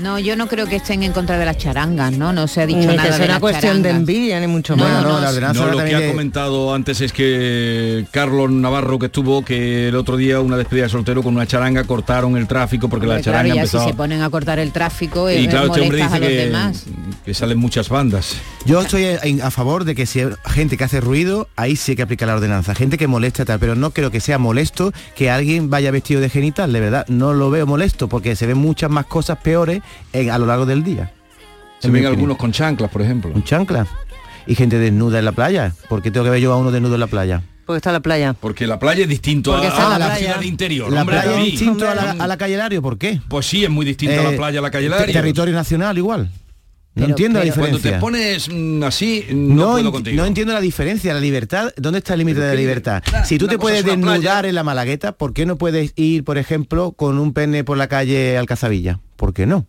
No, 0.00 0.18
yo 0.18 0.34
no 0.34 0.46
creo 0.48 0.66
que 0.66 0.76
estén 0.76 1.02
en 1.02 1.12
contra 1.12 1.36
de 1.38 1.44
las 1.44 1.58
charangas, 1.58 2.12
¿no? 2.12 2.32
No 2.32 2.48
se 2.48 2.62
ha 2.62 2.66
dicho 2.66 2.78
Ni 2.80 2.86
nada 2.96 3.02
que 3.04 3.10
de 3.10 3.16
una 3.24 3.26
las 3.34 3.40
cuestión 3.40 3.82
de 3.82 3.88
charangas. 3.90 4.00
envidia, 4.08 4.40
ni 4.40 4.46
mucho 4.46 4.74
No, 4.76 4.84
menos. 4.84 5.02
no, 5.02 5.20
la 5.20 5.28
ordenanza 5.28 5.60
No, 5.66 5.70
lo 5.72 5.78
que 5.84 5.94
ha 5.94 6.00
de- 6.00 6.08
comentado 6.08 6.74
antes 6.74 7.00
es 7.02 7.12
que 7.12 8.06
Carlos 8.10 8.50
Navarro 8.50 8.98
que 8.98 9.06
estuvo, 9.06 9.44
que 9.44 9.88
el 9.88 9.96
otro 9.96 10.16
día 10.16 10.40
una 10.40 10.56
despedida 10.56 10.84
de 10.84 10.88
soltero 10.90 11.22
con 11.22 11.34
una 11.34 11.46
charanga 11.46 11.84
cortaron 11.84 12.36
el 12.36 12.46
tráfico 12.46 12.88
porque 12.88 13.06
la 13.06 13.14
claro, 13.16 13.24
charanga 13.24 13.54
ya 13.54 13.60
empezó... 13.62 13.80
si 13.80 13.88
se 13.90 13.94
ponen 13.94 14.22
a 14.22 14.30
cortar 14.30 14.58
el 14.58 14.72
tráfico 14.72 15.30
y 15.30 15.46
claro, 15.48 15.66
este 15.66 15.80
hombre 15.82 15.98
dice 15.98 16.14
a 16.14 16.18
los 16.18 16.28
que, 16.28 16.34
demás. 16.46 16.84
que 17.24 17.34
salen 17.34 17.58
muchas 17.58 17.88
bandas. 17.90 18.36
Yo 18.64 18.80
estoy 18.80 19.04
a 19.42 19.50
favor 19.50 19.84
de 19.84 19.94
que 19.94 20.06
si 20.06 20.20
hay 20.20 20.30
gente 20.46 20.76
que 20.76 20.84
hace 20.84 21.00
ruido, 21.00 21.48
ahí 21.56 21.76
sí 21.76 21.92
hay 21.92 21.96
que 21.96 22.02
aplicar 22.02 22.28
la 22.28 22.34
ordenanza. 22.36 22.74
Gente 22.74 22.96
que 22.98 23.06
molesta 23.06 23.44
tal, 23.44 23.58
pero 23.58 23.74
no 23.74 23.90
creo 23.90 24.10
que 24.10 24.20
sea 24.20 24.38
molesto 24.38 24.92
que 25.14 25.30
alguien 25.30 25.68
vaya 25.70 25.90
vestido 25.90 26.20
de 26.20 26.28
genital, 26.30 26.72
de 26.72 26.80
verdad. 26.80 27.04
No 27.08 27.32
lo 27.32 27.50
veo 27.50 27.66
molesto 27.66 28.08
porque 28.08 28.36
se 28.36 28.46
ven 28.46 28.58
muchas 28.58 28.90
más 28.90 29.06
cosas 29.06 29.38
peores 29.38 29.82
en- 30.12 30.30
a 30.30 30.38
lo 30.38 30.46
largo 30.46 30.66
del 30.66 30.82
día. 30.84 31.12
Se 31.78 31.90
ven 31.90 32.06
algunos 32.06 32.36
con 32.36 32.52
chanclas, 32.52 32.90
por 32.90 33.02
ejemplo. 33.02 33.32
Con 33.32 33.42
chanclas. 33.44 33.88
Y 34.46 34.54
gente 34.54 34.78
desnuda 34.78 35.18
en 35.18 35.24
la 35.24 35.32
playa. 35.32 35.72
¿Por 35.88 36.02
qué 36.02 36.10
tengo 36.10 36.24
que 36.24 36.30
ver 36.30 36.40
yo 36.40 36.52
a 36.52 36.56
uno 36.56 36.70
desnudo 36.70 36.94
en 36.94 37.00
la 37.00 37.06
playa? 37.06 37.42
Porque 37.66 37.76
está 37.78 37.92
la 37.92 38.00
playa. 38.00 38.34
Porque 38.38 38.66
la 38.66 38.78
playa 38.78 39.02
es 39.04 39.08
distinto 39.08 39.54
a, 39.54 39.64
está 39.64 39.76
en 39.78 39.82
a 39.84 39.88
la 39.90 39.98
la, 39.98 40.06
playa. 40.06 40.18
ciudad 40.26 40.40
de 40.40 40.46
interior. 40.46 40.92
La 40.92 41.02
hombre, 41.02 41.16
playa 41.20 41.38
es 41.38 41.44
distinto 41.52 41.88
a 41.88 41.94
la, 41.94 42.10
a 42.12 42.26
la 42.26 42.36
calle 42.36 42.56
Lario, 42.56 42.82
¿por 42.82 42.98
qué? 42.98 43.20
Pues 43.28 43.46
sí, 43.46 43.62
es 43.64 43.70
muy 43.70 43.86
distinta 43.86 44.16
Eh, 44.16 44.30
la 44.32 44.36
playa 44.36 44.58
a 44.58 44.62
la 44.62 44.70
calle 44.70 44.88
Lario. 44.88 45.12
Territorio 45.12 45.54
nacional 45.54 45.96
igual. 45.96 46.30
No 46.92 47.02
Pero- 47.02 47.08
entiendo 47.10 47.38
la 47.38 47.44
pero- 47.44 47.54
Cuando 47.54 47.76
diferencia. 47.76 47.98
te 47.98 48.00
pones 48.00 48.48
mm, 48.52 48.82
así, 48.82 49.24
no, 49.30 49.54
no, 49.54 49.70
puedo 49.72 49.88
ent- 49.88 49.92
contigo. 49.92 50.16
no 50.16 50.26
entiendo 50.26 50.52
la 50.52 50.60
diferencia, 50.60 51.14
la 51.14 51.20
libertad, 51.20 51.70
¿dónde 51.76 52.00
está 52.00 52.14
el 52.14 52.18
límite 52.18 52.40
de 52.40 52.48
la 52.48 52.54
libertad? 52.60 53.02
Si 53.24 53.38
tú 53.38 53.46
te 53.46 53.58
puedes 53.58 53.84
desnudar 53.84 54.20
playa. 54.20 54.48
en 54.48 54.54
la 54.56 54.64
Malagueta, 54.64 55.12
¿por 55.12 55.32
qué 55.32 55.46
no 55.46 55.56
puedes 55.56 55.92
ir, 55.94 56.24
por 56.24 56.36
ejemplo, 56.36 56.90
con 56.92 57.18
un 57.20 57.32
pene 57.32 57.62
por 57.62 57.78
la 57.78 57.86
calle 57.86 58.36
Alcazabilla? 58.36 58.98
¿Por 59.14 59.32
qué 59.32 59.46
no? 59.46 59.66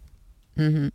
Ujú. 0.57 0.89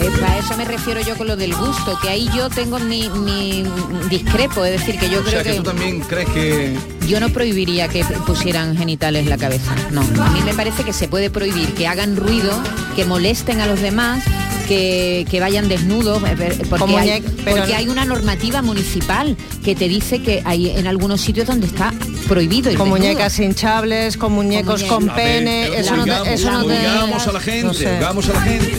Eh, 0.00 0.24
a 0.26 0.38
eso 0.38 0.56
me 0.56 0.64
refiero 0.64 1.00
yo 1.00 1.16
con 1.16 1.26
lo 1.26 1.36
del 1.36 1.54
gusto, 1.54 1.98
que 2.00 2.08
ahí 2.08 2.28
yo 2.34 2.48
tengo 2.48 2.78
mi, 2.78 3.08
mi 3.10 3.64
discrepo, 4.08 4.64
es 4.64 4.80
decir, 4.80 4.98
que 4.98 5.10
yo 5.10 5.18
o 5.20 5.22
creo 5.22 5.32
sea, 5.32 5.42
que, 5.42 5.50
que, 5.50 5.56
tú 5.56 5.62
también 5.64 6.00
crees 6.00 6.28
que... 6.30 6.76
yo 7.06 7.20
no 7.20 7.28
prohibiría 7.28 7.88
que 7.88 8.04
pusieran 8.26 8.76
genitales 8.76 9.24
en 9.24 9.30
la 9.30 9.36
cabeza. 9.36 9.74
No, 9.90 10.00
a 10.00 10.30
mí 10.30 10.40
me 10.44 10.54
parece 10.54 10.84
que 10.84 10.92
se 10.92 11.08
puede 11.08 11.30
prohibir 11.30 11.74
que 11.74 11.86
hagan 11.86 12.16
ruido, 12.16 12.52
que 12.96 13.04
molesten 13.04 13.60
a 13.60 13.66
los 13.66 13.80
demás, 13.80 14.22
que, 14.66 15.26
que 15.30 15.40
vayan 15.40 15.68
desnudos, 15.68 16.22
eh, 16.24 16.58
porque, 16.68 16.96
hay, 16.98 17.20
porque 17.22 17.72
no- 17.72 17.76
hay 17.76 17.88
una 17.88 18.04
normativa 18.04 18.62
municipal 18.62 19.36
que 19.64 19.74
te 19.74 19.88
dice 19.88 20.22
que 20.22 20.42
hay 20.44 20.70
en 20.70 20.86
algunos 20.86 21.20
sitios 21.20 21.46
donde 21.46 21.66
está 21.66 21.92
prohibido. 22.28 22.72
Con 22.76 22.88
muñecas 22.90 23.38
hinchables, 23.38 24.16
con 24.16 24.32
muñecos 24.32 24.84
con 24.84 25.06
ver, 25.06 25.14
pene, 25.16 25.66
pero 25.70 25.80
eso 25.80 25.96
no 25.96 26.04
te, 26.04 26.34
eso 26.34 26.50
no 26.52 26.64
te- 26.66 26.78
oigamos 26.78 27.26
a 27.26 27.32
la 27.32 27.40
gente, 27.40 27.64
no 27.66 27.74
sé. 27.74 27.88
oigamos 27.96 28.28
a 28.28 28.32
la 28.34 28.40
gente. 28.42 28.72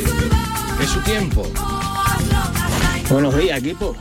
Es 0.82 0.90
su 0.90 1.00
tiempo. 1.02 1.46
Buenos 3.10 3.38
días, 3.38 3.60
equipo. 3.60 3.96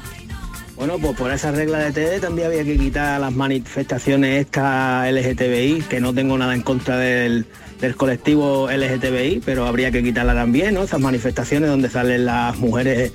Bueno, 0.76 0.96
pues 1.00 1.16
por 1.16 1.32
esa 1.32 1.50
regla 1.50 1.78
de 1.78 1.90
TD 1.90 2.20
también 2.20 2.46
había 2.48 2.62
que 2.62 2.76
quitar 2.78 3.20
las 3.20 3.32
manifestaciones 3.34 4.42
estas 4.42 5.10
LGTBI, 5.12 5.82
que 5.88 6.00
no 6.00 6.14
tengo 6.14 6.38
nada 6.38 6.54
en 6.54 6.62
contra 6.62 6.96
del, 6.98 7.46
del 7.80 7.96
colectivo 7.96 8.68
LGTBI, 8.70 9.42
pero 9.44 9.66
habría 9.66 9.90
que 9.90 10.04
quitarla 10.04 10.34
también, 10.34 10.74
¿no? 10.74 10.84
Esas 10.84 11.00
manifestaciones 11.00 11.68
donde 11.68 11.90
salen 11.90 12.26
las 12.26 12.56
mujeres 12.58 13.12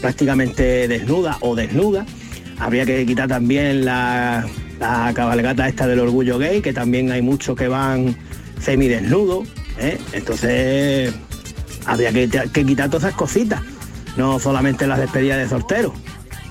prácticamente 0.00 0.88
desnudas 0.88 1.36
o 1.40 1.54
desnudas. 1.54 2.06
Habría 2.58 2.84
que 2.84 3.06
quitar 3.06 3.28
también 3.28 3.84
la, 3.84 4.44
la 4.78 5.12
cabalgata 5.14 5.68
esta 5.68 5.86
del 5.86 6.00
orgullo 6.00 6.38
gay, 6.38 6.60
que 6.60 6.72
también 6.72 7.10
hay 7.10 7.22
muchos 7.22 7.56
que 7.56 7.68
van 7.68 8.16
semidesnudos. 8.60 9.48
¿eh? 9.78 9.98
Entonces, 10.12 11.14
habría 11.86 12.12
que, 12.12 12.28
que 12.28 12.64
quitar 12.64 12.88
todas 12.88 13.04
esas 13.04 13.16
cositas, 13.16 13.60
no 14.16 14.38
solamente 14.38 14.86
las 14.86 14.98
despedidas 14.98 15.38
de 15.38 15.48
solteros. 15.48 15.92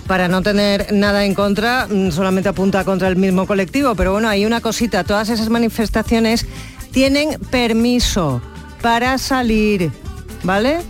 Para 0.08 0.28
no 0.28 0.44
tener 0.44 0.94
nada 0.94 1.26
en 1.26 1.34
contra, 1.34 1.88
mm, 1.88 2.12
solamente 2.12 2.50
apunta 2.50 2.84
contra 2.84 3.08
el 3.08 3.16
mismo 3.16 3.48
colectivo, 3.48 3.96
pero 3.96 4.12
bueno, 4.12 4.30
hay 4.30 4.46
una 4.46 4.62
cosita, 4.62 5.04
todas 5.04 5.30
esas 5.30 5.50
manifestaciones 5.50 6.46
tienen 6.92 7.40
permiso 7.50 8.42
para 8.82 9.18
salir, 9.18 9.92
¿vale? 10.44 10.82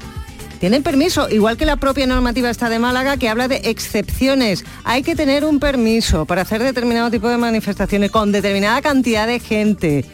Tienen 0.60 0.84
permiso, 0.84 1.30
igual 1.30 1.58
que 1.58 1.66
la 1.66 1.76
propia 1.76 2.08
normativa 2.08 2.50
está 2.50 2.70
de 2.70 2.80
Málaga 2.80 3.18
que 3.18 3.30
habla 3.30 3.48
de 3.48 3.62
excepciones. 3.66 4.64
Hay 4.84 5.04
que 5.04 5.16
tener 5.16 5.46
un 5.46 5.60
permiso 5.60 6.26
para 6.26 6.42
hacer 6.42 6.64
determinado 6.64 7.12
tipo 7.12 7.28
de 7.28 7.38
manifestaciones 7.38 8.12
con 8.12 8.32
determinada 8.32 8.82
cantidad 8.82 9.28
de 9.28 9.40
gente. 9.40 10.06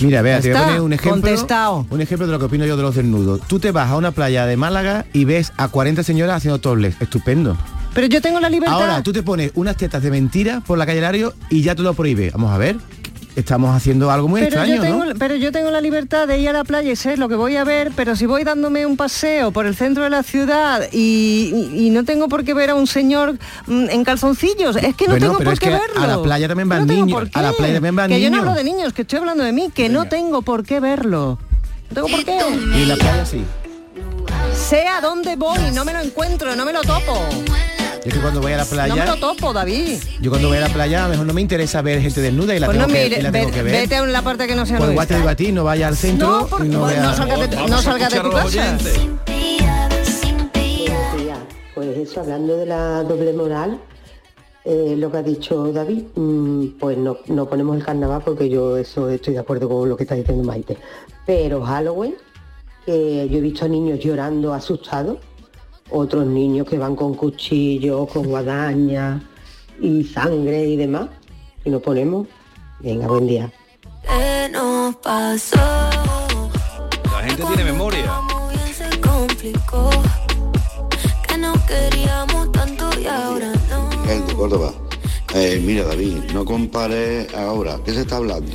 Mira, 0.00 0.20
vea, 0.20 0.40
te 0.40 0.52
voy 0.52 0.60
a 0.60 0.64
poner 0.64 0.80
un 0.82 0.92
ejemplo, 0.92 1.22
contestado. 1.22 1.86
un 1.88 2.00
ejemplo 2.00 2.26
de 2.26 2.32
lo 2.32 2.38
que 2.38 2.44
opino 2.44 2.66
yo 2.66 2.76
de 2.76 2.82
los 2.82 2.94
desnudos. 2.94 3.40
Tú 3.48 3.58
te 3.58 3.70
vas 3.70 3.90
a 3.90 3.96
una 3.96 4.10
playa 4.10 4.44
de 4.44 4.56
Málaga 4.56 5.06
y 5.12 5.24
ves 5.24 5.52
a 5.56 5.68
40 5.68 6.02
señoras 6.02 6.36
haciendo 6.36 6.60
topless. 6.60 7.00
Estupendo. 7.00 7.56
Pero 7.94 8.06
yo 8.06 8.20
tengo 8.20 8.40
la 8.40 8.50
libertad. 8.50 8.80
Ahora, 8.80 9.02
tú 9.02 9.12
te 9.12 9.22
pones 9.22 9.52
unas 9.54 9.76
tetas 9.76 10.02
de 10.02 10.10
mentira 10.10 10.60
por 10.60 10.78
la 10.78 10.86
calle 10.86 11.00
Lario 11.00 11.34
y 11.50 11.62
ya 11.62 11.74
te 11.74 11.82
lo 11.82 11.94
prohíbe. 11.94 12.30
Vamos 12.30 12.50
a 12.50 12.58
ver. 12.58 12.76
Estamos 13.34 13.74
haciendo 13.74 14.10
algo 14.10 14.28
muy 14.28 14.42
pero, 14.42 14.56
extraño, 14.60 14.76
yo 14.76 14.82
tengo, 14.82 15.04
¿no? 15.06 15.14
pero 15.18 15.34
yo 15.36 15.50
tengo 15.52 15.70
la 15.70 15.80
libertad 15.80 16.28
de 16.28 16.36
ir 16.38 16.50
a 16.50 16.52
la 16.52 16.64
playa 16.64 16.92
y 16.92 16.96
sé 16.96 17.16
lo 17.16 17.30
que 17.30 17.34
voy 17.34 17.56
a 17.56 17.64
ver, 17.64 17.90
pero 17.96 18.14
si 18.14 18.26
voy 18.26 18.44
dándome 18.44 18.84
un 18.84 18.98
paseo 18.98 19.52
por 19.52 19.64
el 19.64 19.74
centro 19.74 20.04
de 20.04 20.10
la 20.10 20.22
ciudad 20.22 20.82
y, 20.92 21.50
y- 21.72 21.86
y 21.86 21.90
no 21.90 22.04
tengo 22.04 22.28
por 22.28 22.44
qué 22.44 22.52
ver 22.52 22.68
a 22.68 22.74
un 22.74 22.86
señor 22.86 23.38
mm, 23.66 23.88
en 23.88 24.04
calzoncillos, 24.04 24.76
es 24.76 24.94
que 24.94 25.06
no 25.06 25.12
Bueno, 25.12 25.26
tengo 25.28 25.38
por 25.38 25.52
es 25.54 25.60
qué 25.60 25.66
que 25.70 25.72
verlo. 25.72 26.02
a 26.02 26.06
la 26.06 26.22
playa 26.22 26.46
también 26.46 26.68
No 26.68 26.74
van 26.76 26.86
tengo 26.86 27.06
niños, 27.06 27.28
a 27.32 27.40
la 27.42 27.52
playa 27.52 27.72
también 27.74 27.96
van 27.96 28.10
Que 28.10 28.20
yo 28.20 28.28
no 28.28 28.36
niños. 28.36 28.48
hablo 28.50 28.58
de 28.58 28.64
niños, 28.64 28.92
que 28.92 29.00
estoy 29.02 29.18
hablando 29.20 29.44
de 29.44 29.52
mí, 29.52 29.70
que 29.74 29.88
no 29.88 30.04
tengo 30.08 30.42
por 30.42 30.62
qué 30.64 30.80
verlo. 30.80 31.38
No 31.88 31.94
tengo 31.94 32.08
por 32.08 32.24
qué. 32.26 32.36
Y 32.76 32.82
en 32.82 32.88
la 32.90 32.96
playa 32.96 33.24
sí. 33.24 33.42
Sé 34.54 34.86
a 34.86 35.00
dónde 35.00 35.36
voy, 35.36 35.58
no 35.72 35.86
me 35.86 35.94
lo 35.94 36.00
encuentro, 36.00 36.54
no 36.54 36.66
me 36.66 36.72
lo 36.74 36.82
topo. 36.82 37.18
Yo 38.04 38.08
es 38.08 38.14
que 38.14 38.20
cuando 38.20 38.40
voy 38.40 38.52
a 38.52 38.56
la 38.56 38.64
No 38.64 38.70
me 38.70 38.74
playa, 38.76 39.06
lo 39.06 39.16
topo, 39.16 39.52
David. 39.52 39.98
yo 40.20 40.30
cuando 40.30 40.48
voy 40.48 40.56
a 40.56 40.60
la 40.62 40.68
playa 40.70 41.00
a 41.04 41.06
lo 41.06 41.10
mejor 41.12 41.26
no 41.26 41.32
me 41.34 41.40
interesa 41.40 41.82
ver 41.82 42.00
gente 42.00 42.20
desnuda 42.20 42.54
y 42.56 42.58
la 42.58 42.66
Pues 42.66 42.76
tengo, 42.76 42.88
no 42.88 42.92
que, 42.94 43.04
mire, 43.04 43.18
y 43.20 43.22
la 43.22 43.30
tengo 43.30 43.46
ve- 43.46 43.52
que 43.52 43.62
ver. 43.62 43.72
vete 43.72 43.94
a 43.96 44.06
la 44.06 44.22
parte 44.22 44.46
que 44.48 44.56
no 44.56 44.66
sea 44.66 44.78
Pues 44.78 44.90
igual 44.90 45.06
te 45.06 45.14
nuestra. 45.14 45.16
digo 45.18 45.28
a 45.28 45.34
ti, 45.36 45.52
no 45.52 45.62
vaya 45.64 45.86
al 45.88 45.96
centro 45.96 46.28
No, 46.40 46.46
por- 46.48 46.66
y 46.66 46.68
no 46.68 46.80
pues 46.80 46.94
vea... 46.94 47.02
no 47.04 47.14
salgas 47.14 47.50
de, 47.50 47.56
no 47.68 47.78
salgas 47.82 48.12
de 48.12 48.20
tu 48.20 48.30
casa. 48.32 48.78
Pues 51.74 51.96
eso, 51.96 52.20
hablando 52.20 52.56
de 52.56 52.66
la 52.66 53.02
doble 53.04 53.32
moral, 53.32 53.78
eh, 54.64 54.94
lo 54.98 55.10
que 55.10 55.18
ha 55.18 55.22
dicho 55.22 55.72
David, 55.72 56.02
mm, 56.14 56.66
pues 56.78 56.98
no, 56.98 57.16
no 57.28 57.48
ponemos 57.48 57.76
el 57.76 57.84
carnaval 57.84 58.22
porque 58.24 58.48
yo 58.48 58.76
eso 58.76 59.08
estoy 59.08 59.34
de 59.34 59.40
acuerdo 59.40 59.68
con 59.68 59.88
lo 59.88 59.96
que 59.96 60.02
está 60.04 60.14
diciendo 60.14 60.44
Maite. 60.44 60.76
Pero 61.24 61.62
Halloween, 61.62 62.14
que 62.84 63.28
yo 63.30 63.38
he 63.38 63.40
visto 63.40 63.64
a 63.64 63.68
niños 63.68 64.00
llorando 64.00 64.52
asustados, 64.52 65.18
otros 65.92 66.26
niños 66.26 66.66
que 66.66 66.78
van 66.78 66.96
con 66.96 67.14
cuchillos, 67.14 68.08
con 68.08 68.26
guadañas 68.26 69.22
y 69.80 70.04
sangre 70.04 70.66
y 70.66 70.76
demás, 70.76 71.08
y 71.64 71.70
nos 71.70 71.82
ponemos. 71.82 72.26
Venga, 72.80 73.06
buen 73.06 73.26
día. 73.26 73.52
¿Qué 74.02 74.48
nos 74.50 74.96
pasó? 74.96 75.56
La 75.56 77.22
gente 77.24 77.44
tiene 77.44 77.64
memoria. 77.64 78.20
De 84.06 84.34
Córdoba. 84.34 84.72
Eh, 85.34 85.62
mira 85.64 85.84
David, 85.84 86.16
no 86.34 86.44
compares 86.44 87.32
ahora, 87.34 87.78
¿qué 87.84 87.94
se 87.94 88.02
está 88.02 88.16
hablando? 88.16 88.52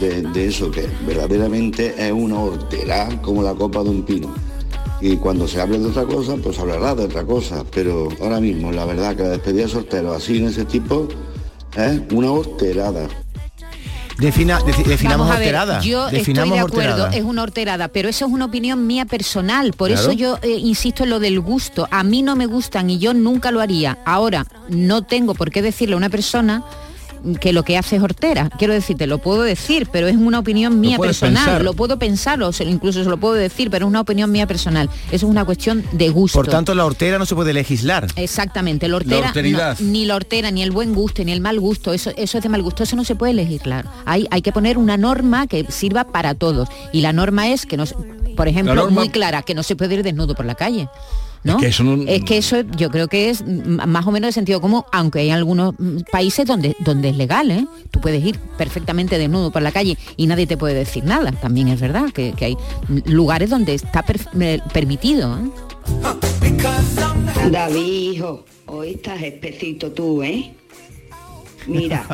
De, 0.00 0.22
de 0.22 0.46
eso 0.46 0.70
que 0.70 0.88
verdaderamente 1.06 1.94
es 1.98 2.12
una 2.12 2.38
hortera 2.38 3.08
como 3.22 3.42
la 3.42 3.54
copa 3.54 3.82
de 3.82 3.90
un 3.90 4.02
pino. 4.02 4.32
Y 5.00 5.16
cuando 5.16 5.46
se 5.48 5.60
hable 5.60 5.78
de 5.78 5.86
otra 5.86 6.04
cosa, 6.04 6.36
pues 6.42 6.58
hablará 6.58 6.94
de 6.94 7.04
otra 7.04 7.24
cosa. 7.24 7.64
Pero 7.70 8.08
ahora 8.20 8.40
mismo, 8.40 8.72
la 8.72 8.84
verdad 8.84 9.14
que 9.16 9.22
la 9.22 9.28
despedida 9.30 9.62
de 9.64 9.68
soltero 9.68 10.12
así 10.14 10.38
en 10.38 10.46
ese 10.48 10.64
tipo 10.64 11.08
es 11.76 12.00
una 12.12 12.30
horterada. 12.30 13.08
Defina, 14.18 14.60
defi- 14.60 14.84
definamos 14.84 15.26
Vamos 15.26 15.36
a 15.36 15.38
ver, 15.40 15.48
horterada. 15.56 15.80
Yo 15.80 16.06
definamos 16.08 16.50
estoy 16.56 16.58
de 16.58 16.60
acuerdo, 16.60 16.90
horterada. 17.04 17.16
es 17.16 17.24
una 17.24 17.42
horterada, 17.42 17.88
pero 17.88 18.08
eso 18.08 18.26
es 18.26 18.32
una 18.32 18.44
opinión 18.44 18.86
mía 18.86 19.06
personal. 19.06 19.72
Por 19.72 19.88
Claro. 19.88 20.02
eso 20.02 20.12
yo 20.12 20.38
eh, 20.42 20.50
insisto 20.50 21.02
en 21.02 21.10
lo 21.10 21.18
del 21.18 21.40
gusto. 21.40 21.88
A 21.90 22.04
mí 22.04 22.22
no 22.22 22.36
me 22.36 22.46
gustan 22.46 22.88
y 22.90 22.98
yo 22.98 23.12
nunca 23.12 23.50
lo 23.50 23.60
haría. 23.60 23.98
Ahora, 24.04 24.46
no 24.68 25.02
tengo 25.02 25.34
por 25.34 25.50
qué 25.50 25.62
decirle 25.62 25.94
a 25.94 25.98
una 25.98 26.10
persona 26.10 26.62
que 27.40 27.52
lo 27.52 27.62
que 27.62 27.76
hace 27.78 27.96
es 27.96 28.02
hortera. 28.02 28.50
Quiero 28.58 28.72
decirte, 28.74 29.06
lo 29.06 29.18
puedo 29.18 29.42
decir, 29.42 29.88
pero 29.90 30.06
es 30.06 30.16
una 30.16 30.38
opinión 30.38 30.80
mía 30.80 30.98
personal. 30.98 31.44
pensar. 31.44 31.62
Lo 31.62 31.74
puedo 31.74 31.98
pensar, 31.98 32.42
o 32.42 32.50
incluso 32.66 33.02
se 33.02 33.08
lo 33.10 33.16
puedo 33.16 33.34
decir, 33.34 33.70
pero 33.70 33.86
es 33.86 33.88
una 33.88 34.00
opinión 34.00 34.30
mía 34.30 34.46
personal. 34.46 34.88
Eso 35.06 35.26
es 35.26 35.30
una 35.30 35.44
cuestión 35.44 35.84
de 35.92 36.08
gusto. 36.10 36.38
Por 36.38 36.48
tanto, 36.48 36.74
la 36.74 36.84
hortera 36.84 37.18
no 37.18 37.26
se 37.26 37.34
puede 37.34 37.52
legislar. 37.52 38.06
Exactamente, 38.16 38.88
la 38.88 38.96
hortera, 38.96 39.20
La 39.28 39.32
no, 39.80 39.80
ni 39.80 40.04
la 40.04 40.16
hortera, 40.16 40.50
ni 40.50 40.62
el 40.62 40.70
buen 40.70 40.94
gusto, 40.94 41.24
ni 41.24 41.32
el 41.32 41.40
mal 41.40 41.60
gusto, 41.60 41.92
eso, 41.92 42.10
eso 42.16 42.38
es 42.38 42.42
de 42.42 42.48
mal 42.48 42.62
gusto, 42.62 42.82
eso 42.82 42.96
no 42.96 43.04
se 43.04 43.14
puede 43.14 43.32
legislar. 43.34 43.86
Hay, 44.04 44.26
hay 44.30 44.42
que 44.42 44.52
poner 44.52 44.78
una 44.78 44.96
norma 44.96 45.46
que 45.46 45.66
sirva 45.70 46.04
para 46.04 46.34
todos. 46.34 46.68
Y 46.92 47.00
la 47.00 47.12
norma 47.12 47.48
es 47.48 47.66
que 47.66 47.76
no 47.76 47.86
se- 47.86 47.94
por 48.36 48.48
ejemplo, 48.48 48.74
norma- 48.74 48.90
muy 49.00 49.08
clara, 49.10 49.42
que 49.42 49.54
no 49.54 49.62
se 49.62 49.76
puede 49.76 49.94
ir 49.94 50.02
desnudo 50.02 50.34
por 50.34 50.44
la 50.44 50.54
calle. 50.56 50.88
¿No? 51.44 51.56
Es 51.56 51.60
que 51.62 51.66
eso 51.68 51.84
no- 51.84 52.02
Es 52.10 52.24
que 52.24 52.36
eso 52.38 52.56
yo 52.76 52.90
creo 52.90 53.06
que 53.08 53.30
es 53.30 53.44
más 53.46 54.06
o 54.06 54.10
menos 54.10 54.28
de 54.28 54.32
sentido 54.32 54.60
común, 54.60 54.82
aunque 54.92 55.20
hay 55.20 55.30
algunos 55.30 55.74
países 56.10 56.46
donde, 56.46 56.74
donde 56.80 57.10
es 57.10 57.16
legal, 57.16 57.50
¿eh? 57.50 57.66
Tú 57.90 58.00
puedes 58.00 58.24
ir 58.24 58.38
perfectamente 58.58 59.18
desnudo 59.18 59.50
por 59.52 59.62
la 59.62 59.70
calle 59.70 59.96
y 60.16 60.26
nadie 60.26 60.46
te 60.46 60.56
puede 60.56 60.74
decir 60.74 61.04
nada. 61.04 61.30
También 61.32 61.68
es 61.68 61.80
verdad 61.80 62.10
que, 62.12 62.32
que 62.32 62.44
hay 62.46 62.56
lugares 63.06 63.50
donde 63.50 63.74
está 63.74 64.02
per- 64.02 64.20
eh, 64.40 64.60
permitido. 64.72 65.36
¿eh? 65.38 65.50
David, 67.50 68.12
hijo, 68.12 68.44
hoy 68.66 68.90
estás 68.92 69.22
espesito 69.22 69.92
tú, 69.92 70.22
¿eh? 70.22 70.54
Mira, 71.66 72.06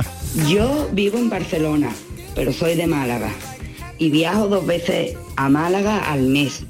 yo 0.48 0.88
vivo 0.92 1.18
en 1.18 1.30
Barcelona, 1.30 1.90
pero 2.34 2.52
soy 2.52 2.74
de 2.74 2.86
Málaga 2.86 3.30
y 3.98 4.10
viajo 4.10 4.48
dos 4.48 4.66
veces 4.66 5.16
a 5.36 5.48
Málaga 5.48 5.98
al 6.10 6.22
mes. 6.22 6.62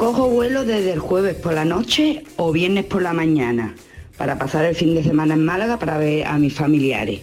Cojo 0.00 0.30
vuelo 0.30 0.64
desde 0.64 0.94
el 0.94 0.98
jueves 0.98 1.36
por 1.36 1.52
la 1.52 1.66
noche 1.66 2.22
o 2.38 2.52
viernes 2.52 2.86
por 2.86 3.02
la 3.02 3.12
mañana 3.12 3.74
para 4.16 4.38
pasar 4.38 4.64
el 4.64 4.74
fin 4.74 4.94
de 4.94 5.02
semana 5.02 5.34
en 5.34 5.44
Málaga 5.44 5.78
para 5.78 5.98
ver 5.98 6.26
a 6.26 6.38
mis 6.38 6.54
familiares. 6.54 7.20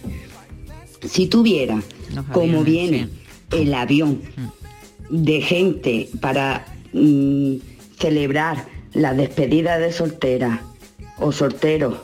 Si 1.04 1.26
tuviera 1.26 1.82
como 2.30 2.62
viene 2.62 3.08
el 3.50 3.74
avión 3.74 4.22
de 5.10 5.40
gente 5.40 6.08
para 6.20 6.66
mm, 6.92 7.54
celebrar 7.98 8.66
la 8.92 9.12
despedida 9.12 9.80
de 9.80 9.90
soltera 9.90 10.62
o 11.18 11.32
solteros 11.32 11.96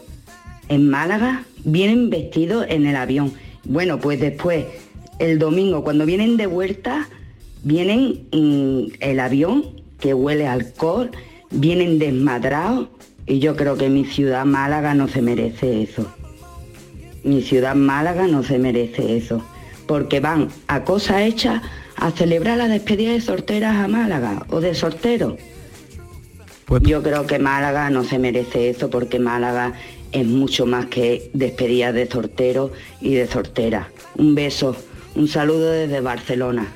en 0.69 0.91
Málaga, 0.91 1.45
vienen 1.65 2.11
vestidos 2.11 2.67
en 2.69 2.87
el 2.87 2.97
avión. 2.97 3.33
Bueno, 3.63 4.01
pues 4.01 4.19
después, 4.19 4.65
el 5.21 5.39
domingo, 5.39 5.85
cuando 5.85 6.05
vienen 6.05 6.37
de 6.37 6.49
vuelta, 6.49 7.09
vienen 7.63 8.27
mm, 8.33 8.95
el 8.99 9.21
avión 9.21 9.84
que 10.05 10.13
huele 10.13 10.47
a 10.47 10.53
alcohol, 10.53 11.11
vienen 11.51 11.99
desmadrados 11.99 12.89
y 13.25 13.39
yo 13.39 13.57
creo 13.57 13.79
que 13.79 13.89
mi 13.89 14.05
ciudad 14.05 14.45
Málaga 14.45 14.93
no 14.93 15.09
se 15.09 15.23
merece 15.23 15.83
eso. 15.83 16.13
Mi 17.23 17.41
ciudad 17.41 17.75
Málaga 17.75 18.27
no 18.27 18.43
se 18.43 18.59
merece 18.59 19.17
eso, 19.17 19.43
porque 19.87 20.21
van 20.21 20.49
a 20.67 20.85
cosas 20.85 21.23
hechas 21.23 21.63
a 21.97 22.11
celebrar 22.11 22.59
la 22.59 22.69
despedida 22.69 23.13
de 23.13 23.23
solteras 23.23 23.77
a 23.77 23.89
Málaga 23.89 24.45
o 24.51 24.61
de 24.61 24.75
solteros. 24.75 25.37
Yo 26.83 27.03
creo 27.03 27.27
que 27.27 27.39
Málaga 27.39 27.89
no 27.89 28.05
se 28.05 28.19
merece 28.19 28.69
eso 28.69 28.91
porque 28.91 29.19
Málaga 29.19 29.73
es 30.13 30.27
mucho 30.27 30.67
más 30.67 30.85
que 30.85 31.31
despedida 31.33 31.93
de 31.95 32.07
solteros 32.11 32.73
y 33.01 33.15
de 33.15 33.27
solteras. 33.27 33.87
Un 34.17 34.35
beso, 34.35 34.77
un 35.15 35.29
saludo 35.29 35.71
desde 35.71 36.03
Barcelona. 36.03 36.71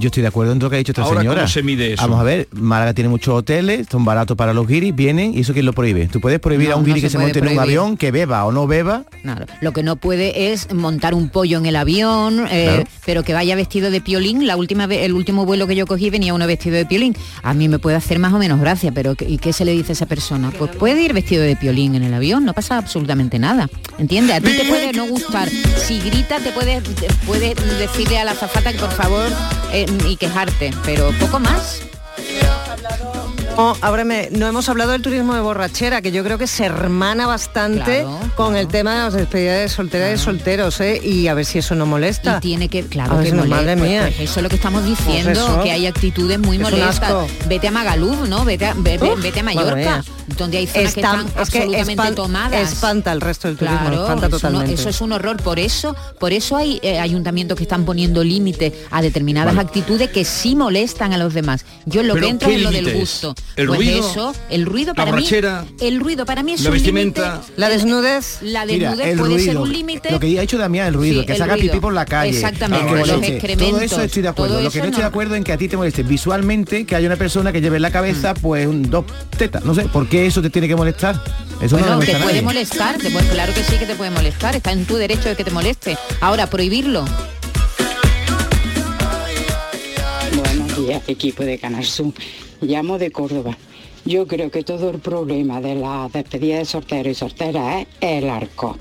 Yo 0.00 0.06
estoy 0.06 0.22
de 0.22 0.28
acuerdo 0.28 0.52
en 0.52 0.58
lo 0.58 0.70
que 0.70 0.76
ha 0.76 0.78
dicho 0.78 0.92
esta 0.92 1.02
Ahora, 1.02 1.20
señora. 1.20 1.42
¿cómo 1.42 1.48
se 1.48 1.62
mide 1.62 1.92
eso? 1.92 2.02
Vamos 2.02 2.20
a 2.20 2.24
ver, 2.24 2.48
Málaga 2.52 2.94
tiene 2.94 3.08
muchos 3.10 3.34
hoteles, 3.34 3.86
son 3.90 4.04
baratos 4.04 4.36
para 4.36 4.54
los 4.54 4.66
guiris, 4.66 4.94
vienen 4.96 5.34
y 5.36 5.40
eso 5.40 5.52
quién 5.52 5.66
lo 5.66 5.72
prohíbe. 5.74 6.08
Tú 6.08 6.20
puedes 6.20 6.40
prohibir 6.40 6.68
No, 6.70 6.74
a 6.74 6.78
un 6.78 6.82
no 6.82 6.86
guiri 6.86 7.00
se 7.00 7.06
que 7.06 7.10
se 7.10 7.18
monte 7.18 7.38
en 7.40 7.48
un 7.48 7.58
avión, 7.58 7.96
que 7.98 8.10
beba 8.10 8.44
o 8.46 8.52
no 8.52 8.66
beba. 8.66 9.04
Claro. 9.22 9.44
Lo 9.60 9.72
que 9.72 9.82
no 9.82 9.96
puede 9.96 10.52
es 10.52 10.72
montar 10.72 11.12
un 11.14 11.28
pollo 11.28 11.58
en 11.58 11.66
el 11.66 11.76
avión, 11.76 12.46
eh, 12.50 12.64
Claro. 12.66 12.84
pero 13.04 13.22
que 13.22 13.34
vaya 13.34 13.54
vestido 13.56 13.90
de 13.90 14.00
piolín. 14.00 14.46
La 14.46 14.56
última 14.56 14.86
vez, 14.86 15.02
el 15.04 15.12
último 15.12 15.44
vuelo 15.44 15.66
que 15.66 15.76
yo 15.76 15.86
cogí 15.86 16.08
venía 16.08 16.32
uno 16.32 16.46
vestido 16.46 16.76
de 16.76 16.86
piolín. 16.86 17.14
A 17.42 17.52
mí 17.52 17.68
me 17.68 17.78
puede 17.78 17.96
hacer 17.96 18.18
más 18.18 18.32
o 18.32 18.38
menos 18.38 18.58
gracia, 18.60 18.92
pero 18.92 19.14
¿qué- 19.14 19.28
¿y 19.28 19.36
qué 19.38 19.52
se 19.52 19.64
le 19.66 19.72
dice 19.72 19.92
a 19.92 19.94
esa 19.94 20.06
persona? 20.06 20.50
Pues 20.58 20.70
puede 20.76 21.02
ir 21.02 21.12
vestido 21.12 21.42
de 21.42 21.56
piolín 21.56 21.94
en 21.94 22.04
el 22.04 22.14
avión, 22.14 22.44
no 22.46 22.54
pasa 22.54 22.78
absolutamente 22.78 23.38
nada. 23.38 23.68
¿Entiendes? 23.98 24.36
A 24.36 24.40
ti 24.40 24.52
te 24.56 24.64
puede 24.64 24.92
no 24.94 25.06
gustar. 25.06 25.48
Si 25.50 26.00
grita, 26.00 26.38
te 26.38 26.52
puedes, 26.52 26.82
puedes 27.26 27.54
decirle 27.78 28.18
a 28.18 28.24
la 28.24 28.30
azafata 28.32 28.72
que 28.72 28.78
por 28.78 28.92
favor 28.92 29.26
eh, 29.72 29.86
y 30.06 30.16
quejarte, 30.16 30.72
pero 30.84 31.10
poco 31.18 31.38
más. 31.38 31.82
No, 33.56 33.76
ábreme, 33.82 34.30
no 34.32 34.46
hemos 34.46 34.70
hablado 34.70 34.92
del 34.92 35.02
turismo 35.02 35.34
de 35.34 35.40
borrachera, 35.42 36.00
que 36.00 36.12
yo 36.12 36.24
creo 36.24 36.38
que 36.38 36.46
se 36.46 36.64
hermana 36.64 37.26
bastante 37.26 38.00
Claro, 38.04 38.18
con 38.34 38.56
el 38.56 38.68
tema 38.68 38.94
de 38.94 38.98
las 39.00 39.12
despedidas 39.12 39.58
de 39.60 39.68
solteras 39.68 40.18
y 40.18 40.22
solteros, 40.24 40.80
¿eh? 40.80 40.98
Y 41.04 41.26
a 41.28 41.34
ver 41.34 41.44
si 41.44 41.58
eso 41.58 41.74
no 41.74 41.84
molesta. 41.84 42.38
Y 42.38 42.40
tiene 42.40 42.68
que, 42.70 42.84
claro 42.86 43.18
A 43.18 43.20
que 43.20 43.26
si 43.26 43.32
no, 43.32 43.38
molesta, 43.44 43.56
madre 43.56 43.76
pues- 43.76 43.90
mía. 43.90 44.00
pues 44.16 44.20
eso 44.30 44.40
es 44.40 44.42
lo 44.44 44.48
que 44.48 44.56
estamos 44.56 44.82
diciendo, 44.86 45.30
eso. 45.32 45.62
que 45.62 45.72
hay 45.72 45.86
actitudes 45.86 46.38
muy 46.38 46.56
Es 46.56 46.62
molestas. 46.62 47.12
Vete 47.48 47.68
a 47.68 47.70
Magaluf, 47.70 48.26
¿no? 48.28 48.46
Vete 48.46 48.64
a, 48.64 48.72
ve- 48.74 48.96
ve- 48.96 49.12
Uf, 49.12 49.20
vete 49.22 49.40
a 49.40 49.42
Mallorca, 49.42 50.04
donde 50.38 50.56
hay 50.56 50.66
zonas 50.66 50.94
que 50.94 51.00
están 51.00 51.26
es 51.26 51.32
que 51.50 51.58
absolutamente 51.58 52.02
espan- 52.02 52.14
tomadas. 52.14 52.72
espanta 52.72 53.12
el 53.12 53.20
resto 53.20 53.48
del 53.48 53.58
turismo, 53.58 53.78
Claro, 53.80 54.02
espanta 54.04 54.26
eso, 54.28 54.36
no- 54.36 54.40
totalmente. 54.40 54.72
eso 54.80 54.88
es 54.88 55.00
un 55.02 55.12
horror. 55.12 55.36
Por 55.42 55.58
eso, 55.58 55.94
por 56.18 56.32
eso 56.32 56.56
hay 56.56 56.80
eh, 56.82 56.98
ayuntamientos 56.98 57.58
que 57.58 57.64
están 57.64 57.84
poniendo 57.84 58.24
límite 58.24 58.72
a 58.90 59.02
determinadas 59.02 59.54
Vale. 59.54 59.66
actitudes 59.68 60.08
que 60.10 60.24
sí 60.24 60.56
molestan 60.56 61.12
a 61.12 61.18
los 61.18 61.34
demás. 61.34 61.66
Yo 61.84 62.02
lo 62.02 62.14
que 62.14 62.26
entro 62.28 62.48
¿qué 62.48 62.54
es 62.56 62.62
lo 62.62 62.70
del 62.70 62.94
gusto. 62.94 63.34
¿El 63.56 63.66
pues 63.66 63.78
ruido? 63.78 64.10
eso, 64.10 64.34
el 64.48 64.64
ruido 64.64 64.88
¿La 64.88 64.94
para 64.94 65.10
borrachera? 65.10 65.62
mí, 65.68 65.86
el 65.86 66.00
ruido 66.00 66.24
para 66.24 66.42
mí 66.42 66.52
es 66.52 66.62
¿La 66.62 66.70
un 66.70 66.76
límite. 66.76 66.92
vestimenta? 66.92 67.42
La 67.56 67.68
desnudez. 67.68 68.38
La 68.42 68.64
Mira, 68.64 68.90
desnudez 68.90 69.12
el 69.12 69.18
puede 69.18 69.34
ser 69.38 69.46
ruido, 69.48 69.62
un 69.62 69.72
límite. 69.72 70.10
Lo 70.12 70.20
que 70.20 70.30
ya 70.32 70.40
ha 70.40 70.44
hecho 70.44 70.56
Damián, 70.56 70.86
el 70.86 70.94
ruido, 70.94 71.20
Sí, 71.20 71.26
que 71.26 71.32
el 71.32 71.38
se 71.38 71.44
haga 71.44 71.54
ruido. 71.54 71.72
pipí 71.72 71.80
por 71.80 71.92
la 71.92 72.04
calle. 72.06 72.30
Exactamente, 72.30 72.86
el 72.88 73.02
que 73.02 73.06
los 73.12 73.22
excrementos, 73.22 73.68
Todo 73.70 73.80
eso 73.80 74.02
estoy 74.02 74.22
de 74.22 74.28
acuerdo. 74.28 74.60
Lo 74.62 74.70
que 74.70 74.78
no 74.78 74.84
estoy 74.84 74.96
de 74.98 75.02
no. 75.02 75.08
acuerdo 75.08 75.34
en 75.34 75.44
que 75.44 75.52
a 75.52 75.58
ti 75.58 75.68
te 75.68 75.76
moleste 75.76 76.02
visualmente 76.04 76.86
que 76.86 76.96
haya 76.96 77.06
una 77.06 77.16
persona 77.16 77.52
que 77.52 77.60
lleve 77.60 77.76
en 77.76 77.82
la 77.82 77.90
cabeza 77.90 78.34
pues 78.34 78.66
un, 78.66 78.88
dos 78.88 79.04
tetas. 79.36 79.64
No 79.64 79.74
sé, 79.74 79.82
¿por 79.82 80.08
qué 80.08 80.26
eso 80.26 80.40
te 80.40 80.48
tiene 80.50 80.68
que 80.68 80.76
molestar? 80.76 81.22
Eso 81.60 81.76
no 81.76 81.82
Bueno, 81.84 82.00
le 82.00 82.06
te 82.06 82.12
puede 82.12 82.24
nadie. 82.26 82.42
molestar, 82.42 82.96
te 82.98 83.10
puede- 83.10 83.28
claro 83.28 83.52
que 83.52 83.62
sí 83.64 83.76
que 83.76 83.84
te 83.86 83.94
puede 83.94 84.10
molestar, 84.10 84.56
está 84.56 84.72
en 84.72 84.86
tu 84.86 84.96
derecho 84.96 85.28
de 85.28 85.36
que 85.36 85.44
te 85.44 85.50
moleste. 85.50 85.98
Ahora, 86.20 86.48
prohibirlo. 86.48 87.04
Buenos 90.36 90.76
días, 90.86 91.02
equipo 91.08 91.42
de 91.44 91.58
Canal 91.58 91.84
Sur. 91.84 92.12
Llamo 92.60 92.98
de 92.98 93.10
Córdoba. 93.10 93.56
Yo 94.04 94.26
creo 94.26 94.50
que 94.50 94.62
todo 94.62 94.90
el 94.90 94.98
problema 94.98 95.60
de 95.60 95.74
la 95.74 96.08
despedida 96.12 96.58
de 96.58 96.64
solteros 96.64 97.12
y 97.12 97.14
solteras 97.14 97.86
es 98.00 98.22
el 98.22 98.30
arco. 98.30 98.78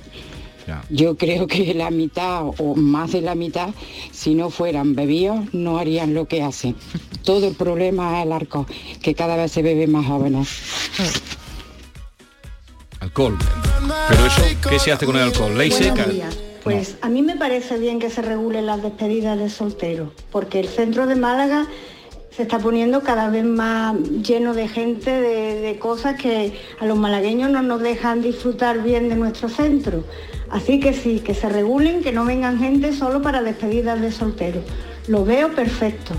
Yo 0.89 1.17
creo 1.17 1.47
que 1.47 1.73
la 1.73 1.89
mitad 1.89 2.43
o 2.45 2.75
más 2.75 3.11
de 3.11 3.21
la 3.21 3.35
mitad, 3.35 3.69
si 4.11 4.35
no 4.35 4.49
fueran 4.49 4.95
bebidos, 4.95 5.53
no 5.53 5.79
harían 5.79 6.13
lo 6.13 6.27
que 6.27 6.43
hacen. 6.43 6.75
Todo 7.23 7.47
el 7.47 7.55
problema 7.55 8.19
es 8.19 8.25
el 8.25 8.31
arco, 8.31 8.65
que 9.01 9.15
cada 9.15 9.35
vez 9.35 9.51
se 9.51 9.61
bebe 9.61 9.87
más 9.87 10.05
jóvenes. 10.05 10.49
Alcohol. 12.99 13.37
Pero 14.09 14.25
eso, 14.25 14.41
¿qué 14.69 14.79
se 14.79 14.91
hace 14.91 15.05
con 15.05 15.15
el 15.15 15.23
alcohol? 15.23 15.57
¿Ley 15.57 15.71
seca? 15.71 16.05
Pues 16.63 16.97
a 17.01 17.09
mí 17.09 17.21
me 17.21 17.35
parece 17.35 17.79
bien 17.79 17.99
que 17.99 18.09
se 18.09 18.21
regulen 18.21 18.65
las 18.65 18.83
despedidas 18.83 19.39
de 19.39 19.49
solteros, 19.49 20.09
porque 20.31 20.59
el 20.59 20.67
centro 20.67 21.07
de 21.07 21.15
Málaga 21.15 21.67
se 22.39 22.43
está 22.43 22.57
poniendo 22.57 23.01
cada 23.01 23.29
vez 23.29 23.43
más 23.43 23.97
lleno 24.01 24.53
de 24.53 24.69
gente, 24.69 25.11
de, 25.11 25.77
cosas 25.77 26.15
que 26.15 26.57
a 26.79 26.85
los 26.85 26.97
malagueños 26.97 27.51
no 27.51 27.61
nos 27.61 27.81
dejan 27.81 28.21
disfrutar 28.21 28.81
bien 28.81 29.09
de 29.09 29.17
nuestro 29.17 29.49
centro. 29.49 30.05
Así 30.49 30.79
que 30.79 30.93
sí, 30.93 31.19
que 31.19 31.33
se 31.33 31.49
regulen, 31.49 32.01
que 32.01 32.13
no 32.13 32.23
vengan 32.23 32.57
gente 32.57 32.93
solo 32.93 33.21
para 33.21 33.41
despedidas 33.41 33.99
de 33.99 34.13
solteros. 34.13 34.63
Lo 35.07 35.25
veo 35.25 35.53
perfecto. 35.53 36.13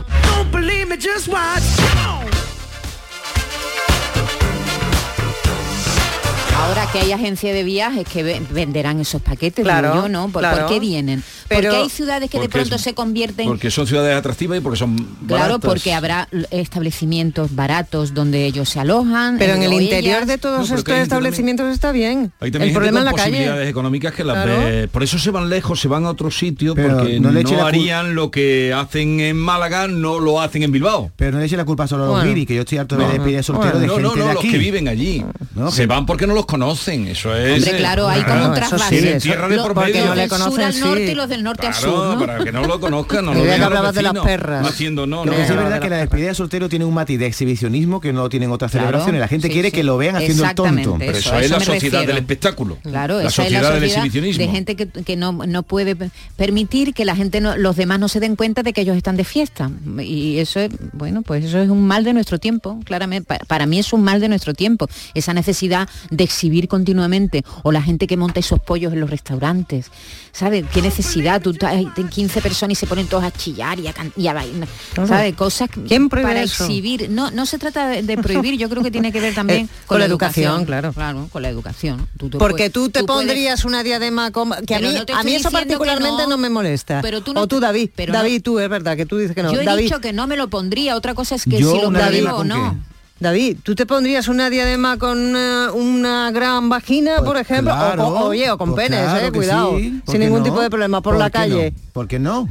Ahora 6.70 6.86
que 6.92 7.00
hay 7.00 7.10
agencias 7.10 7.52
de 7.52 7.64
viajes 7.64 8.06
que 8.06 8.22
ve- 8.22 8.40
venderán 8.52 9.00
esos 9.00 9.20
paquetes, 9.20 9.64
Claro, 9.64 9.90
digo 9.92 10.02
yo, 10.04 10.08
¿no? 10.08 10.28
¿Por, 10.28 10.44
qué 10.68 10.78
vienen? 10.78 11.20
Pero- 11.48 11.62
porque 11.70 11.82
hay 11.82 11.90
ciudades 11.90 12.30
que 12.30 12.38
de 12.38 12.48
pronto 12.48 12.76
es- 12.76 12.80
se 12.80 12.94
convierten 12.94 13.48
Porque 13.48 13.72
son 13.72 13.88
ciudades 13.88 14.16
atractivas 14.16 14.58
y 14.58 14.60
porque 14.60 14.78
son 14.78 14.94
Claro, 15.26 15.42
baratas. 15.58 15.68
porque 15.68 15.92
habrá 15.92 16.28
establecimientos 16.52 17.54
baratos 17.56 18.14
donde 18.14 18.46
ellos 18.46 18.68
se 18.68 18.78
alojan. 18.78 19.36
Pero 19.38 19.54
en 19.54 19.64
el 19.64 19.72
interior 19.72 20.18
ellas. 20.18 20.28
de 20.28 20.38
todos 20.38 20.70
No, 20.70 20.76
estos 20.76 20.94
establecimientos 20.96 21.72
está 21.74 21.90
bien. 21.90 22.30
Hay 22.38 22.46
El 22.48 22.52
también 22.52 22.72
problema 22.72 23.00
en 23.00 23.04
gente 23.04 23.04
la 23.04 23.10
con 23.10 23.18
calle. 23.18 23.30
posibilidades 23.32 23.68
económicas 23.68 24.14
que 24.14 24.24
las 24.24 24.44
Claro. 24.44 24.60
ve. 24.64 24.88
Por 24.88 25.02
eso 25.02 25.18
se 25.18 25.30
van 25.32 25.48
lejos, 25.50 25.80
se 25.80 25.88
van 25.88 26.04
a 26.06 26.10
otro 26.10 26.30
sitio 26.30 26.76
Pero 26.76 26.98
porque 26.98 27.18
no 27.18 27.28
no, 27.32 27.34
le 27.34 27.44
cul- 27.44 27.58
harían 27.60 28.14
lo 28.14 28.30
que 28.30 28.72
hacen 28.72 29.18
en 29.18 29.36
Málaga, 29.36 29.88
no 29.88 30.20
lo 30.20 30.40
hacen 30.40 30.62
en 30.62 30.70
Bilbao. 30.70 31.10
Pero 31.16 31.32
no 31.32 31.38
le 31.40 31.46
eche 31.46 31.56
la 31.56 31.64
culpa 31.64 31.88
solo 31.88 32.04
a 32.04 32.06
los 32.06 32.14
Bueno. 32.16 32.28
guiris, 32.28 32.46
que 32.46 32.54
yo 32.54 32.60
estoy 32.60 32.78
harto 32.78 32.96
de 32.96 33.04
No. 33.06 33.10
despedir 33.10 33.42
solteros 33.42 33.80
de 33.80 33.86
no, 33.88 33.94
gente 33.94 34.08
no, 34.08 34.16
no, 34.16 34.28
de 34.28 34.34
los 34.34 34.42
que 34.44 34.56
viven 34.58 34.86
allí. 34.86 35.24
No, 35.56 35.72
se 35.72 35.86
van 35.86 36.06
porque 36.06 36.28
no 36.28 36.34
los 36.34 36.46
conocen. 36.46 36.59
Eso 37.08 37.34
es. 37.34 37.58
Hombre, 37.64 37.76
claro, 37.78 38.08
hay 38.08 38.22
como 38.22 38.44
otras 38.46 38.72
eso 38.72 38.78
sí, 38.78 39.30
porque 39.62 39.92
medio. 39.92 40.14
los 40.14 40.16
del 40.16 40.30
sur 40.30 40.60
al 40.62 40.80
norte 40.80 41.12
y 41.12 41.14
los 41.14 41.28
del 41.28 41.42
norte 41.42 41.66
al 41.66 41.74
sur, 41.74 42.14
¿no? 42.18 42.26
para 42.26 42.44
que 42.44 42.52
no 42.52 42.64
lo 42.64 42.80
conozcan, 42.80 43.24
no 43.26 43.34
lo 43.34 43.42
vean 43.42 43.62
hablabas 43.62 43.94
de 43.94 44.02
las 44.02 44.12
perras. 44.14 44.66
Haciendo 44.68 45.06
no, 45.06 45.24
Lo 45.24 45.32
no. 45.32 45.38
es 45.38 45.48
verdad 45.48 45.80
que 45.80 45.88
la 45.90 45.96
despedida 45.98 46.28
de 46.28 46.34
soltero 46.34 46.68
tiene 46.68 46.84
un 46.84 46.94
matiz 46.94 47.18
de 47.18 47.26
exhibicionismo 47.26 48.00
que 48.00 48.12
no 48.12 48.28
tienen 48.28 48.50
otras 48.50 48.70
Claro, 48.70 48.86
celebraciones. 48.86 49.20
La 49.20 49.28
gente 49.28 49.46
sí, 49.48 49.52
quiere 49.52 49.72
que 49.72 49.82
lo 49.82 49.96
vean 49.96 50.16
haciendo 50.16 50.44
el 50.44 50.54
tonto. 50.54 50.96
Pero 50.98 51.12
eso, 51.18 51.38
es 51.38 51.50
la 51.50 51.58
sociedad 51.60 51.80
refiero. 51.82 52.06
del 52.06 52.16
espectáculo. 52.18 52.78
Claro, 52.82 53.20
la 53.20 53.28
es 53.28 53.34
sociedad 53.34 53.62
la 53.62 53.70
del 53.70 53.82
sociedad 53.82 54.04
exhibicionismo. 54.06 54.44
de 54.44 54.50
gente 54.50 54.76
que, 54.76 54.88
que 54.88 55.16
no, 55.16 55.32
no 55.32 55.62
puede 55.62 55.96
permitir 56.36 56.94
que 56.94 57.04
la 57.04 57.16
gente, 57.16 57.40
no, 57.40 57.56
los 57.56 57.76
demás 57.76 57.98
no 58.00 58.08
se 58.08 58.20
den 58.20 58.36
cuenta 58.36 58.62
de 58.62 58.72
que 58.72 58.80
ellos 58.82 58.96
están 58.96 59.16
de 59.16 59.24
fiesta. 59.24 59.70
Y 59.98 60.38
eso 60.38 60.60
es, 60.60 60.70
bueno, 60.92 61.22
pues 61.22 61.44
eso 61.44 61.58
es 61.58 61.68
un 61.68 61.86
mal 61.86 62.04
de 62.04 62.12
nuestro 62.12 62.38
tiempo, 62.38 62.78
claramente. 62.84 63.26
Pa- 63.26 63.38
Para, 63.46 63.66
mí 63.66 63.78
es 63.78 63.92
un 63.92 64.02
mal 64.02 64.20
de 64.20 64.28
nuestro 64.28 64.54
tiempo, 64.54 64.88
esa 65.14 65.32
necesidad 65.34 65.88
de 66.10 66.24
exhibir 66.24 66.49
continuamente, 66.68 67.44
o 67.62 67.72
la 67.72 67.82
gente 67.82 68.06
que 68.06 68.16
monta 68.16 68.40
esos 68.40 68.60
pollos 68.60 68.92
en 68.92 69.00
los 69.00 69.10
restaurantes. 69.10 69.90
¿Sabes? 70.32 70.64
¿Qué 70.72 70.80
necesidad? 70.82 71.42
Tú 71.42 71.50
estás- 71.50 71.72
hay 71.74 71.86
15 72.10 72.40
personas 72.40 72.72
y 72.72 72.80
se 72.80 72.86
ponen 72.86 73.06
todos 73.06 73.24
a 73.24 73.30
chillar 73.32 73.78
y 73.80 73.88
a, 73.88 73.94
y 74.16 74.26
a 74.28 74.32
bailar. 74.32 74.68
¿Sabes? 74.94 75.34
Cosas 75.34 75.68
que- 75.70 75.82
¿Quién 75.82 76.08
para 76.08 76.42
eso? 76.42 76.64
exhibir. 76.64 77.10
No, 77.10 77.30
no 77.30 77.46
se 77.46 77.58
trata 77.58 77.88
de, 77.88 78.02
de 78.02 78.16
prohibir, 78.18 78.56
yo 78.56 78.68
creo 78.68 78.82
que 78.82 78.90
tiene 78.90 79.10
que 79.12 79.20
ver 79.20 79.34
también 79.40 79.64
Eh, 79.64 79.68
con, 79.86 79.86
con 79.86 79.98
la 80.00 80.04
educación, 80.06 80.64
claro. 80.64 80.92
Claro, 80.92 81.28
con 81.32 81.42
la 81.42 81.48
educación. 81.48 82.06
Tú 82.18 82.30
Porque 82.30 82.70
puedes- 82.70 82.72
tú 82.72 82.90
te 82.90 83.04
pondrías 83.04 83.64
una 83.64 83.82
diadema 83.82 84.30
con... 84.30 84.50
Que 84.66 84.74
a 84.76 84.80
mí, 84.80 84.94
no 84.94 85.14
a 85.16 85.22
mí 85.24 85.34
eso 85.34 85.50
particularmente 85.50 86.22
no. 86.24 86.28
no. 86.30 86.38
me 86.38 86.48
molesta. 86.50 87.00
Pero 87.02 87.20
tú 87.22 87.34
no 87.34 87.40
o 87.42 87.46
tú, 87.46 87.60
David. 87.60 87.90
pero 87.96 88.12
David, 88.12 88.42
tú, 88.42 88.58
es 88.60 88.68
verdad 88.68 88.96
que 88.96 89.06
tú 89.06 89.18
dices 89.18 89.34
que 89.34 89.42
no. 89.42 89.52
Yo 89.52 89.60
he 89.60 89.64
David, 89.64 89.84
dicho 89.84 90.00
que 90.00 90.12
no 90.12 90.26
me 90.26 90.36
lo 90.36 90.48
pondría, 90.48 90.96
otra 90.96 91.14
cosa 91.14 91.34
es 91.34 91.44
que 91.44 91.58
Yo 91.58 91.72
si 91.72 91.80
lo 91.80 91.90
diadema 91.90 92.34
o 92.36 92.44
no. 92.44 92.78
David, 93.20 93.58
¿tú 93.62 93.74
te 93.74 93.84
pondrías 93.84 94.28
una 94.28 94.48
diadema 94.48 94.96
con 94.96 95.18
una, 95.18 95.72
una 95.72 96.30
gran 96.30 96.70
vagina, 96.70 97.18
por 97.22 97.36
ejemplo? 97.36 97.72
O- 97.74 97.76
claro, 97.76 98.08
o, 98.08 98.24
oye, 98.28 98.50
o 98.50 98.56
con 98.56 98.74
pues 98.74 98.88
penes, 98.88 99.04
claro 99.04 99.26
eh, 99.26 99.32
cuidado. 99.32 99.78
sí, 99.78 100.00
¿por 100.06 100.12
sin 100.12 100.20
ningún 100.22 100.38
no? 100.38 100.44
tipo 100.44 100.60
de 100.60 100.70
problema, 100.70 101.02
por, 101.02 101.12
¿Por 101.12 101.18
la 101.18 101.26
no? 101.26 101.30
calle. 101.30 101.74
¿Por 101.92 102.08
qué 102.08 102.18
no? 102.18 102.48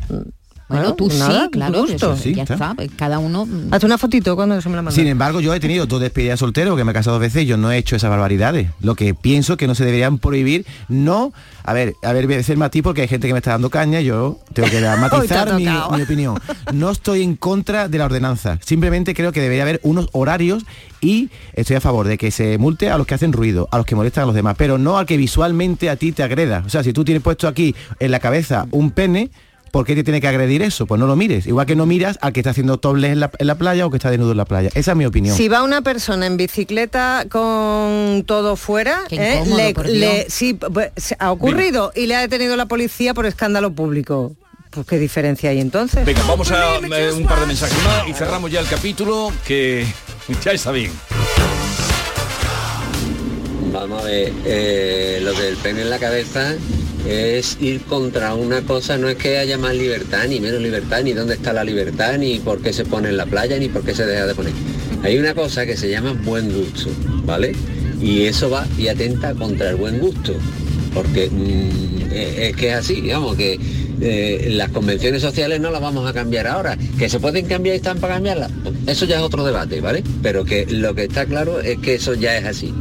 Bueno, 0.70 0.94
tú 0.94 1.10
nada, 1.10 1.46
sí, 1.46 1.50
claro, 1.50 1.80
gusto. 1.80 1.96
eso 1.96 2.16
sí, 2.16 2.36
ya 2.36 2.44
está, 2.44 2.76
pues 2.76 2.92
cada 2.96 3.18
uno... 3.18 3.48
Hazte 3.72 3.88
una 3.88 3.98
fotito 3.98 4.36
cuando 4.36 4.56
eso 4.56 4.70
me 4.70 4.76
la 4.76 4.84
mandas. 4.84 4.94
Sin 4.94 5.08
embargo, 5.08 5.42
yo 5.42 5.54
he 5.56 5.60
tenido 5.60 5.88
dos 5.88 6.00
despedidas 6.00 6.40
solteros, 6.40 6.78
que 6.78 6.84
me 6.84 6.92
he 6.92 6.94
casado 6.94 7.16
dos 7.16 7.22
veces 7.22 7.44
y 7.44 7.46
yo 7.48 7.58
no 7.58 7.72
he 7.72 7.78
hecho 7.78 7.96
esas 7.96 8.12
barbaridades. 8.12 8.70
Lo 8.80 8.94
que 8.94 9.16
pienso 9.16 9.58
que 9.58 9.66
no 9.66 9.74
se 9.74 9.84
deberían 9.84 10.20
prohibir, 10.20 10.68
no, 10.88 11.34
a 11.64 11.74
ver, 11.74 11.96
a 12.04 12.14
ver, 12.14 12.26
voy 12.26 12.36
a 12.36 12.38
decir 12.38 12.56
matiz 12.56 12.84
porque 12.84 13.02
hay 13.02 13.08
gente 13.08 13.26
que 13.26 13.34
me 13.34 13.40
está 13.40 13.52
dando 13.52 13.72
caña, 13.72 14.00
yo 14.02 14.38
tengo 14.54 14.70
que 14.70 14.80
matizar 15.00 15.56
mi, 15.56 15.66
mi 15.66 16.02
opinión. 16.04 16.40
No 16.72 16.92
estoy 16.92 17.24
en 17.24 17.36
contra 17.36 17.88
de 17.88 17.98
la 17.98 18.06
ordenanza, 18.06 18.60
simplemente 18.64 19.16
creo 19.16 19.32
que 19.32 19.42
debería 19.42 19.64
haber 19.64 19.80
unos 19.84 20.10
horarios 20.12 20.66
y 21.02 21.30
estoy 21.54 21.78
a 21.78 21.82
favor 21.82 22.08
de 22.08 22.18
que 22.18 22.30
se 22.30 22.58
multe 22.58 22.90
a 22.90 22.98
los 22.98 23.08
que 23.08 23.16
hacen 23.16 23.34
ruido, 23.34 23.68
a 23.72 23.78
los 23.78 23.86
que 23.86 23.96
molestan 23.96 24.24
a 24.24 24.28
los 24.28 24.36
demás, 24.36 24.56
pero 24.58 24.78
no 24.78 24.98
al 24.98 25.06
que 25.06 25.18
visualmente 25.18 25.90
a 25.90 25.96
ti 25.96 26.12
te 26.12 26.24
agreda. 26.24 26.64
O 26.66 26.70
sea, 26.70 26.84
si 26.84 26.94
tú 26.94 27.04
tienes 27.04 27.24
puesto 27.24 27.48
aquí 27.48 27.76
en 28.00 28.12
la 28.12 28.20
cabeza 28.20 28.68
un 28.72 28.92
pene, 28.92 29.32
¿Por 29.72 29.86
qué 29.86 29.96
te 29.96 30.04
tiene 30.04 30.20
que 30.22 30.28
agredir 30.28 30.62
eso? 30.62 30.86
Pues 30.86 31.00
no 31.00 31.08
lo 31.08 31.16
mires. 31.16 31.46
Igual 31.48 31.66
que 31.66 31.76
no 31.76 31.86
miras 31.86 32.18
al 32.22 32.34
que 32.34 32.40
está 32.42 32.50
haciendo 32.52 32.78
tobles 32.78 33.12
en 33.12 33.20
la, 33.20 33.32
en 33.38 33.48
la 33.48 33.56
playa 33.56 33.86
o 33.86 33.90
que 33.92 33.98
está 33.98 34.10
desnudo 34.10 34.32
en 34.32 34.38
la 34.38 34.46
playa. 34.46 34.70
Esa 34.74 34.92
es 34.92 34.98
mi 34.98 35.06
opinión. 35.06 35.36
Si 35.38 35.48
va 35.48 35.64
una 35.64 35.82
persona 35.82 36.26
en 36.26 36.38
bicicleta 36.38 37.26
con 37.30 38.24
todo 38.26 38.56
fuera, 38.56 39.02
Qué 39.10 39.16
eh, 39.16 39.36
incómodo, 39.36 39.58
le- 39.58 39.74
por 39.74 39.86
le- 39.88 39.92
Dios. 39.94 40.26
sí, 40.30 40.54
pues, 40.54 40.92
ha 41.20 41.32
ocurrido 41.32 41.92
y 41.96 42.08
le 42.08 42.16
ha 42.16 42.22
detenido 42.22 42.56
la 42.56 42.66
policía 42.68 43.14
por 43.14 43.26
escándalo 43.26 43.72
público. 43.72 44.34
Pues 44.72 44.86
qué 44.86 45.00
diferencia 45.00 45.50
hay 45.50 45.60
entonces. 45.60 46.06
Venga, 46.06 46.22
vamos 46.28 46.52
a 46.52 46.76
eh, 46.78 47.12
un 47.12 47.26
par 47.26 47.40
de 47.40 47.48
mensajes 47.48 47.84
más 47.84 48.08
y 48.08 48.14
cerramos 48.14 48.52
ya 48.52 48.60
el 48.60 48.68
capítulo 48.68 49.32
que 49.48 49.86
ya 50.44 50.52
está 50.52 50.72
bien. 50.72 50.92
Vamos 53.72 54.02
a 54.02 54.06
ver, 54.06 54.32
eh, 54.46 55.20
lo 55.22 55.34
del 55.34 55.56
pene 55.58 55.84
en 55.84 55.90
la 55.90 56.00
cabeza 56.00 56.56
es 57.08 57.58
ir 57.62 57.82
contra 57.82 58.34
una 58.34 58.62
cosa, 58.62 58.98
no 58.98 59.10
es 59.10 59.16
que 59.16 59.38
haya 59.38 59.58
más 59.58 59.76
libertad, 59.76 60.28
ni 60.28 60.40
menos 60.40 60.62
libertad, 60.62 61.04
ni 61.04 61.14
dónde 61.14 61.36
está 61.36 61.54
la 61.54 61.64
libertad, 61.64 62.18
ni 62.18 62.40
por 62.40 62.62
qué 62.62 62.74
se 62.74 62.84
pone 62.84 63.10
en 63.10 63.18
la 63.18 63.26
playa, 63.26 63.58
ni 63.58 63.70
por 63.70 63.84
qué 63.84 63.94
se 63.94 64.06
deja 64.06 64.26
de 64.26 64.34
poner. 64.34 64.54
Hay 65.04 65.18
una 65.18 65.34
cosa 65.34 65.66
que 65.66 65.78
se 65.78 65.90
llama 65.90 66.14
buen 66.14 66.52
gusto, 66.52 66.90
¿vale? 67.26 67.54
Y 68.02 68.24
eso 68.24 68.50
va 68.50 68.66
y 68.78 68.88
atenta 68.88 69.34
contra 69.36 69.70
el 69.70 69.76
buen 69.76 70.00
gusto, 70.00 70.34
porque 70.94 71.30
mm, 71.30 72.12
es, 72.12 72.38
es 72.40 72.56
que 72.56 72.70
es 72.70 72.76
así, 72.76 73.02
digamos, 73.02 73.36
que 73.36 73.60
eh, 74.02 74.48
las 74.52 74.70
convenciones 74.70 75.22
sociales 75.22 75.60
no 75.60 75.70
las 75.70 75.82
vamos 75.82 76.10
a 76.10 76.14
cambiar 76.14 76.48
ahora, 76.48 76.78
que 76.98 77.08
se 77.08 77.20
pueden 77.20 77.46
cambiar 77.46 77.76
y 77.76 77.78
están 77.78 78.00
para 78.00 78.16
cambiarlas, 78.16 78.52
eso 78.88 79.06
ya 79.06 79.18
es 79.18 79.22
otro 79.22 79.44
debate, 79.44 79.80
¿vale? 79.80 80.04
Pero 80.24 80.44
que 80.44 80.66
lo 80.66 80.96
que 80.96 81.04
está 81.04 81.26
claro 81.26 81.60
es 81.60 81.78
que 81.78 81.96
eso 81.96 82.16
ya 82.16 82.36
es 82.38 82.46
así. 82.46 82.74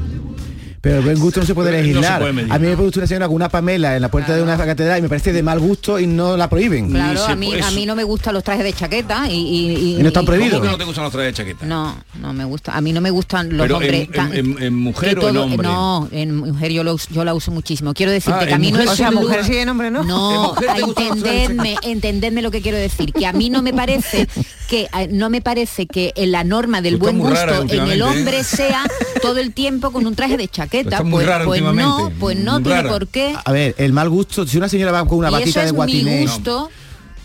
Pero 0.80 0.98
el 0.98 1.04
buen 1.04 1.18
gusto 1.18 1.40
no 1.40 1.46
se 1.46 1.54
puede 1.54 1.72
No 1.72 1.76
se 1.78 1.82
legislar. 1.82 2.20
puede 2.20 2.32
medir. 2.32 2.52
a 2.52 2.58
mí 2.58 2.66
me 2.68 2.74
gusta 2.76 3.00
una 3.00 3.06
señora 3.08 3.26
con 3.26 3.34
una 3.36 3.48
Pamela 3.48 3.96
en 3.96 4.02
la 4.02 4.10
puerta 4.10 4.34
de 4.36 4.42
una 4.42 4.56
catedral 4.56 4.98
y 5.00 5.02
me 5.02 5.08
parece 5.08 5.32
de 5.32 5.42
mal 5.42 5.58
gusto 5.58 5.98
y 5.98 6.06
no 6.06 6.36
la 6.36 6.48
prohíben. 6.48 6.90
Claro, 6.90 7.24
a 7.24 7.34
mí, 7.34 7.52
a 7.60 7.70
mí 7.72 7.84
no 7.84 7.96
me 7.96 8.04
gustan 8.04 8.34
los 8.34 8.44
trajes 8.44 8.62
de 8.64 8.72
chaqueta 8.72 9.28
y... 9.28 9.34
y- 9.34 9.96
¿Y 9.98 10.02
no 10.02 10.08
están 10.08 10.24
prohibidos? 10.24 10.52
¿Cómo 10.60 10.62
que 10.64 10.70
no 10.70 10.78
te 10.78 10.84
gustan 10.84 11.04
los 11.04 11.12
trajes 11.12 11.32
de 11.32 11.36
chaqueta? 11.36 11.66
No, 11.66 11.96
no 12.20 12.32
me 12.32 12.44
gusta. 12.44 12.76
A 12.76 12.80
mí 12.80 12.92
no 12.92 13.00
me 13.00 13.10
gustan 13.10 13.50
los 13.56 13.64
Pero 13.64 13.76
hombres. 13.76 14.06
en, 14.06 14.12
tan- 14.12 14.32
en- 14.34 14.74
mujer 14.74 15.18
o 15.18 15.28
en 15.28 15.36
hombre. 15.36 15.66
No, 15.68 16.08
en 16.10 16.36
mujer 16.36 16.72
yo, 16.72 16.84
lo, 16.84 16.96
yo 17.10 17.24
la 17.24 17.34
uso 17.34 17.50
muchísimo. 17.50 17.94
Quiero 17.94 18.12
decirte 18.12 18.40
Ah, 18.44 18.46
que 18.46 18.54
a 18.54 18.58
mí 18.58 18.70
no 18.72 18.80
es 18.80 18.98
lugar- 18.98 19.14
mujer 19.14 19.44
sí, 19.44 19.56
en 19.56 19.68
hombre 19.68 19.90
no. 19.90 20.04
No, 20.04 20.54
de 20.54 20.66
entendedme, 20.82 21.76
entendedme 21.82 22.42
lo 22.42 22.50
que 22.50 22.60
quiero 22.60 22.78
decir. 22.78 23.12
Que 23.12 23.26
a 23.26 23.32
mí 23.32 23.50
no 23.50 23.62
me 23.62 23.72
parece 23.72 24.28
que 24.68 24.88
eh, 24.98 25.08
no 25.10 25.30
me 25.30 25.40
parece 25.40 25.86
que 25.86 26.12
en 26.16 26.32
la 26.32 26.44
norma 26.44 26.80
del 26.82 26.96
buen 26.96 27.22
rara 27.24 27.60
gusto 27.60 27.74
en 27.74 27.88
el 27.88 28.00
¿eh? 28.00 28.02
hombre 28.02 28.44
sea 28.44 28.84
todo 29.22 29.38
el 29.38 29.52
tiempo 29.52 29.90
con 29.92 30.06
un 30.06 30.14
traje 30.14 30.36
de 30.36 30.48
chaqueta. 30.48 31.02
Pues, 31.04 31.26
rara 31.26 31.44
pues 31.44 31.62
no, 31.62 32.10
pues 32.18 32.36
no 32.38 32.60
tiene 32.62 32.82
por 32.84 33.08
qué. 33.08 33.34
A 33.44 33.52
ver, 33.52 33.74
el 33.78 33.92
mal 33.92 34.08
gusto, 34.08 34.46
si 34.46 34.56
una 34.58 34.68
señora 34.68 34.92
va 34.92 35.06
con 35.06 35.18
una 35.18 35.30
y 35.30 35.34
eso 35.34 35.40
batita 35.40 35.60
de 35.60 35.66
es 35.66 35.72
mi 35.72 35.76
guatiné. 35.76 36.20
gusto. 36.22 36.70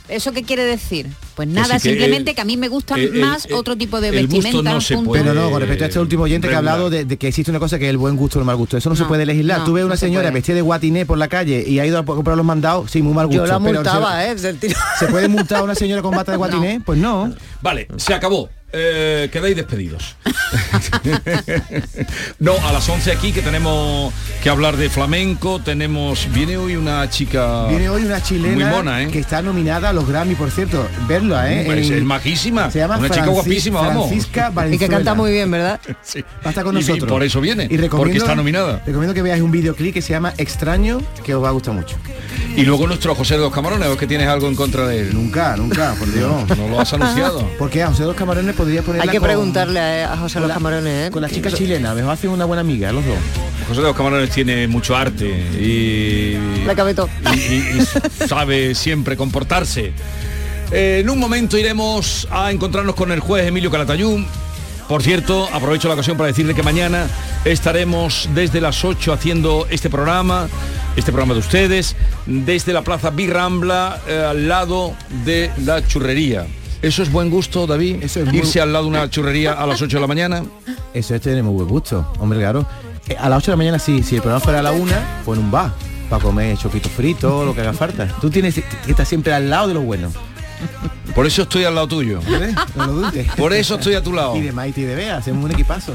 ¿Eso 0.09 0.33
qué 0.33 0.43
quiere 0.43 0.63
decir? 0.65 1.07
Pues 1.35 1.47
Que 1.47 1.53
nada, 1.53 1.79
sí, 1.79 1.83
que 1.83 1.89
simplemente 1.95 2.31
el- 2.31 2.35
que 2.35 2.41
a 2.41 2.45
mí 2.45 2.57
me 2.57 2.67
gusta 2.67 2.95
el- 2.95 3.13
más 3.13 3.45
el- 3.45 3.53
otro 3.53 3.77
tipo 3.77 4.01
de 4.01 4.09
el 4.09 4.27
gusto 4.27 4.41
vestimenta. 4.43 4.73
no. 5.01 5.11
Pero 5.13 5.33
no, 5.33 5.49
con 5.49 5.61
respecto 5.61 5.85
a 5.85 5.87
este 5.87 5.99
último 5.99 6.23
oyente 6.23 6.49
que 6.49 6.55
ha 6.55 6.57
hablado 6.57 6.89
de, 6.89 7.05
de 7.05 7.17
que 7.17 7.29
existe 7.29 7.49
una 7.51 7.59
cosa 7.59 7.79
que 7.79 7.85
es 7.85 7.89
el 7.89 7.97
buen 7.97 8.17
gusto 8.17 8.37
o 8.37 8.41
el 8.41 8.45
mal 8.45 8.55
gusto. 8.57 8.75
Eso 8.77 8.89
no, 8.89 8.95
se 8.97 9.05
puede 9.05 9.25
legislar. 9.25 9.59
no, 9.59 9.65
Tú 9.65 9.73
ves 9.73 9.85
una 9.85 9.95
se 9.95 10.05
señora 10.07 10.23
puede. 10.25 10.33
vestida 10.33 10.55
de 10.55 10.61
guatiné 10.61 11.05
por 11.05 11.17
la 11.17 11.29
calle 11.29 11.63
y 11.67 11.79
ha 11.79 11.85
ido 11.85 11.97
a 11.97 12.05
comprar 12.05 12.35
los 12.35 12.45
mandados, 12.45 12.91
sí, 12.91 13.01
muy 13.01 13.13
mal 13.13 13.27
gusto. 13.27 13.43
Yo 13.45 13.47
la 13.47 13.59
pero 13.59 13.75
multaba, 13.75 14.21
se, 14.37 14.49
¿eh? 14.49 14.57
¿Se 14.99 15.07
puede 15.07 15.27
multar 15.29 15.59
a 15.59 15.63
una 15.63 15.75
señora 15.75 16.01
con 16.01 16.11
bata 16.15 16.31
de 16.33 16.37
guatiné? 16.59 16.81
Pues 16.85 16.99
no. 16.99 17.33
Vale, 17.61 17.87
se 17.97 18.13
acabó. 18.13 18.49
Eh, 18.75 19.29
quedáis 19.31 19.55
despedidos. 19.55 20.15
no, 22.39 22.53
a 22.65 22.71
las 22.71 22.87
11 22.89 23.11
aquí 23.11 23.31
que 23.31 23.41
tenemos 23.43 24.11
que 24.41 24.49
hablar 24.49 24.77
de 24.77 24.89
flamenco, 24.89 25.59
tenemos... 25.59 26.27
Viene 26.33 26.57
hoy 26.57 26.75
una 26.75 27.07
chica... 27.09 27.67
Viene 27.67 27.89
hoy 27.89 28.03
una 28.03 28.21
chilena 28.21 28.55
Muy 28.55 28.65
mona, 28.75 29.03
¿eh? 29.03 29.09
que 29.11 29.19
está 29.19 29.41
nominada 29.43 29.89
a 29.89 29.93
los 29.93 30.07
Grammy, 30.07 30.33
por 30.35 30.49
cierto. 30.49 30.87
Verla, 31.07 31.51
¿eh? 31.53 31.63
Pues 31.65 31.87
En- 31.89 31.97
es 31.99 32.03
majísima. 32.03 32.71
Se 32.71 32.79
llama 32.79 32.97
una 32.97 33.09
chica 33.09 33.27
guapísima, 33.27 33.81
vamos. 33.81 34.07
Francisca 34.07 34.51
Y 34.71 34.77
que 34.79 34.87
canta 34.87 35.13
muy 35.13 35.31
bien, 35.31 35.51
¿verdad? 35.51 35.79
Sí. 36.01 36.21
Va 36.21 36.27
a 36.45 36.49
estar 36.49 36.63
con 36.63 36.75
Y- 36.75 36.79
y 36.79 36.81
nosotros. 36.81 37.11
por 37.11 37.21
eso 37.23 37.39
viene, 37.41 37.63
Y 37.65 37.77
recomiendo, 37.77 37.97
porque 37.97 38.17
está 38.17 38.35
nominada. 38.35 38.81
Recomiendo 38.85 39.13
que 39.13 39.21
veáis 39.21 39.43
un 39.43 39.51
videoclip 39.51 39.93
que 39.93 40.01
se 40.01 40.13
llama 40.13 40.33
Extraño, 40.37 40.99
que 41.23 41.35
os 41.35 41.43
va 41.43 41.49
a 41.49 41.51
gustar 41.51 41.73
mucho. 41.75 41.95
Y 42.55 42.63
luego 42.63 42.87
nuestro 42.87 43.13
José 43.15 43.35
de 43.35 43.41
los 43.41 43.53
Camarones, 43.53 43.87
¿o 43.87 43.93
es 43.93 43.97
que 43.99 44.07
tienes 44.07 44.27
algo 44.27 44.47
en 44.47 44.55
contra 44.55 44.87
de 44.87 45.01
él? 45.01 45.13
Nunca, 45.13 45.55
nunca, 45.57 45.93
por 45.97 46.11
Dios. 46.11 46.57
No 46.57 46.67
lo 46.67 46.79
has 46.79 46.93
anunciado. 46.93 47.47
Porque 47.57 47.81
a 47.83 47.87
José 47.87 48.01
de 48.03 48.07
los 48.07 48.15
Camarones 48.15 48.55
podría 48.63 48.81
ponerla 48.81 49.03
Hay 49.03 49.09
que 49.09 49.19
con- 49.19 49.27
preguntarle 49.27 49.79
a, 49.79 50.13
a 50.13 50.17
José 50.17 50.39
los 50.39 50.51
Camarones, 50.51 51.07
¿eh? 51.07 51.11
Con 51.11 51.21
la 51.21 51.29
chica 51.29 51.51
chilena, 51.51 51.93
mejor 51.93 52.11
hacen 52.13 52.29
una 52.29 52.45
buena 52.45 52.61
amiga, 52.61 52.91
los 52.91 53.05
dos. 53.05 53.15
José 53.67 53.81
de 53.81 53.87
los 53.87 53.95
Camarones 53.95 54.29
tiene 54.29 54.67
mucho 54.67 54.95
arte 54.95 55.25
y, 55.59 56.37
La 56.65 56.75
cabe 56.75 56.93
todo. 56.93 57.09
y- 57.33 57.37
y- 57.39 57.79
y 58.23 58.27
sabe 58.27 58.75
siempre 58.75 59.15
comportarse. 59.17 59.93
Eh, 60.71 60.99
en 61.01 61.09
un 61.09 61.19
momento 61.19 61.57
iremos 61.57 62.27
a 62.31 62.51
encontrarnos 62.51 62.95
con 62.95 63.11
el 63.11 63.19
juez 63.19 63.47
Emilio 63.47 63.69
Calatayún. 63.69 64.25
Por 64.89 65.01
cierto, 65.01 65.47
aprovecho 65.53 65.87
la 65.87 65.93
ocasión 65.93 66.17
para 66.17 66.27
decirle 66.27 66.53
que 66.53 66.61
mañana 66.63 67.07
estaremos 67.45 68.27
desde 68.35 68.59
las 68.59 68.83
8 68.83 69.13
haciendo 69.13 69.65
este 69.69 69.89
programa, 69.89 70.49
este 70.97 71.11
programa 71.11 71.33
de 71.35 71.39
ustedes, 71.39 71.95
desde 72.25 72.73
la 72.73 72.81
Plaza 72.81 73.09
Birrambla, 73.09 74.01
eh, 74.07 74.25
al 74.29 74.47
lado 74.47 74.93
de 75.25 75.51
la 75.63 75.85
churrería. 75.87 76.45
¿Eso 76.83 77.01
es 77.01 77.11
buen 77.11 77.29
gusto, 77.29 77.65
David? 77.65 78.03
Eso 78.03 78.19
es 78.19 78.25
muy- 78.27 78.37
Irse 78.37 78.59
al 78.61 78.71
lado 78.73 78.85
de 78.85 78.89
una 78.91 79.09
churrería 79.09 79.53
a 79.53 79.65
las 79.65 79.81
8 79.81 79.97
de 79.97 80.01
la 80.01 80.07
mañana. 80.07 80.43
Eso 80.93 81.15
es 81.15 81.21
tener 81.21 81.41
muy 81.43 81.53
buen 81.53 81.67
gusto, 81.67 82.11
hombre, 82.19 82.37
claro. 82.39 82.65
Eh, 83.07 83.15
A 83.19 83.29
las 83.29 83.39
8 83.39 83.47
de 83.47 83.53
la 83.53 83.57
mañana 83.57 83.79
sí, 83.79 84.03
si 84.03 84.15
el 84.15 84.21
programa 84.21 84.43
fuera 84.43 84.59
a 84.59 84.63
la 84.63 84.71
1, 84.73 84.91
pues 85.25 85.39
en 85.39 85.45
un 85.45 85.51
bar, 85.51 85.71
para 86.09 86.21
comer 86.21 86.57
choquitos 86.57 86.91
fritos, 86.91 87.45
lo 87.45 87.55
que 87.55 87.61
haga 87.61 87.73
falta. 87.73 88.07
Tú 88.21 88.29
tienes 88.29 88.55
que 88.55 88.63
estar 88.91 89.05
siempre 89.05 89.33
al 89.33 89.49
lado 89.49 89.67
de 89.69 89.73
los 89.75 89.83
buenos. 89.85 90.13
Por 91.15 91.25
eso 91.25 91.41
estoy 91.43 91.63
al 91.65 91.75
lado 91.75 91.87
tuyo. 91.87 92.19
No 92.75 92.85
lo 92.87 92.93
dudes. 92.93 93.27
Por 93.37 93.53
eso 93.53 93.75
estoy 93.75 93.95
a 93.95 94.03
tu 94.03 94.13
lado. 94.13 94.35
Y 94.35 94.41
de 94.41 94.51
Maite 94.51 94.81
y 94.81 94.83
de 94.83 94.95
Bea, 94.95 95.17
hacemos 95.17 95.43
un 95.45 95.51
equipazo. 95.51 95.93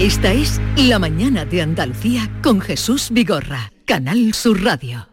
Esta 0.00 0.32
es 0.32 0.58
La 0.76 0.98
Mañana 0.98 1.44
de 1.44 1.60
Andalucía 1.60 2.30
con 2.42 2.62
Jesús 2.62 3.08
Vigorra, 3.10 3.70
Canal 3.84 4.32
Sur 4.32 4.62
Radio. 4.62 5.08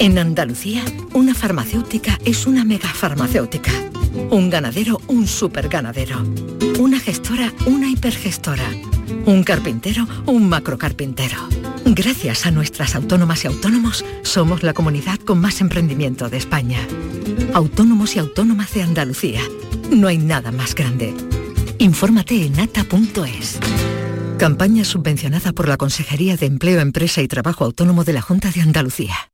En 0.00 0.18
Andalucía, 0.18 0.84
una 1.12 1.32
farmacéutica 1.32 2.18
es 2.24 2.44
una 2.48 2.64
megafarmacéutica. 2.64 3.70
Un 4.30 4.50
ganadero, 4.50 5.00
un 5.06 5.28
superganadero. 5.28 6.24
Una 6.80 6.98
gestora, 6.98 7.52
una 7.66 7.88
hipergestora. 7.88 8.68
Un 9.26 9.44
carpintero, 9.44 10.08
un 10.26 10.48
macrocarpintero. 10.48 11.38
Gracias 11.84 12.46
a 12.46 12.50
nuestras 12.50 12.96
autónomas 12.96 13.44
y 13.44 13.46
autónomos, 13.46 14.04
somos 14.22 14.64
la 14.64 14.74
comunidad 14.74 15.20
con 15.20 15.40
más 15.40 15.60
emprendimiento 15.60 16.28
de 16.28 16.38
España. 16.38 16.80
Autónomos 17.52 18.16
y 18.16 18.18
autónomas 18.18 18.74
de 18.74 18.82
Andalucía. 18.82 19.42
No 19.92 20.08
hay 20.08 20.18
nada 20.18 20.50
más 20.50 20.74
grande. 20.74 21.14
Infórmate 21.78 22.46
en 22.46 22.60
ata.es. 22.60 23.58
Campaña 24.38 24.84
subvencionada 24.84 25.52
por 25.52 25.68
la 25.68 25.76
Consejería 25.76 26.36
de 26.36 26.46
Empleo, 26.46 26.80
Empresa 26.80 27.22
y 27.22 27.28
Trabajo 27.28 27.64
Autónomo 27.64 28.04
de 28.04 28.12
la 28.12 28.20
Junta 28.20 28.50
de 28.50 28.60
Andalucía. 28.60 29.33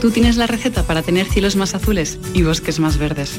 Tú 0.00 0.10
tienes 0.10 0.38
la 0.38 0.46
receta 0.46 0.84
para 0.84 1.02
tener 1.02 1.26
cielos 1.26 1.56
más 1.56 1.74
azules 1.74 2.18
y 2.32 2.42
bosques 2.42 2.80
más 2.80 2.96
verdes. 2.96 3.38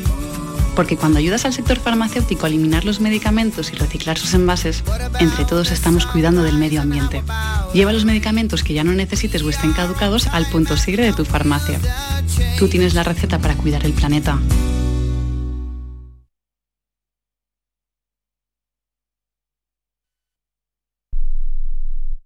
Porque 0.76 0.96
cuando 0.96 1.18
ayudas 1.18 1.44
al 1.46 1.54
sector 1.54 1.80
farmacéutico 1.80 2.46
a 2.46 2.50
eliminar 2.50 2.86
los 2.86 3.00
medicamentos 3.00 3.74
y 3.74 3.76
reciclar 3.76 4.20
sus 4.20 4.36
envases, 4.36 4.84
entre 5.20 5.44
todos 5.44 5.72
estamos 5.72 6.06
cuidando 6.06 6.44
del 6.44 6.60
medio 6.60 6.82
ambiente. 6.82 7.24
Lleva 7.74 7.92
los 7.92 8.06
medicamentos 8.06 8.64
que 8.64 8.76
ya 8.76 8.84
no 8.84 8.94
necesites 8.94 9.42
o 9.42 9.50
estén 9.50 9.74
caducados 9.74 10.28
al 10.28 10.46
punto 10.46 10.78
sigre 10.78 11.04
de 11.04 11.14
tu 11.14 11.26
farmacia. 11.26 11.80
Tú 12.60 12.68
tienes 12.68 12.94
la 12.94 13.04
receta 13.04 13.40
para 13.40 13.56
cuidar 13.56 13.84
el 13.84 13.94
planeta. 13.94 14.40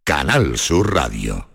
Canal 0.03 0.57
Sur 0.57 0.93
Radio. 0.93 1.54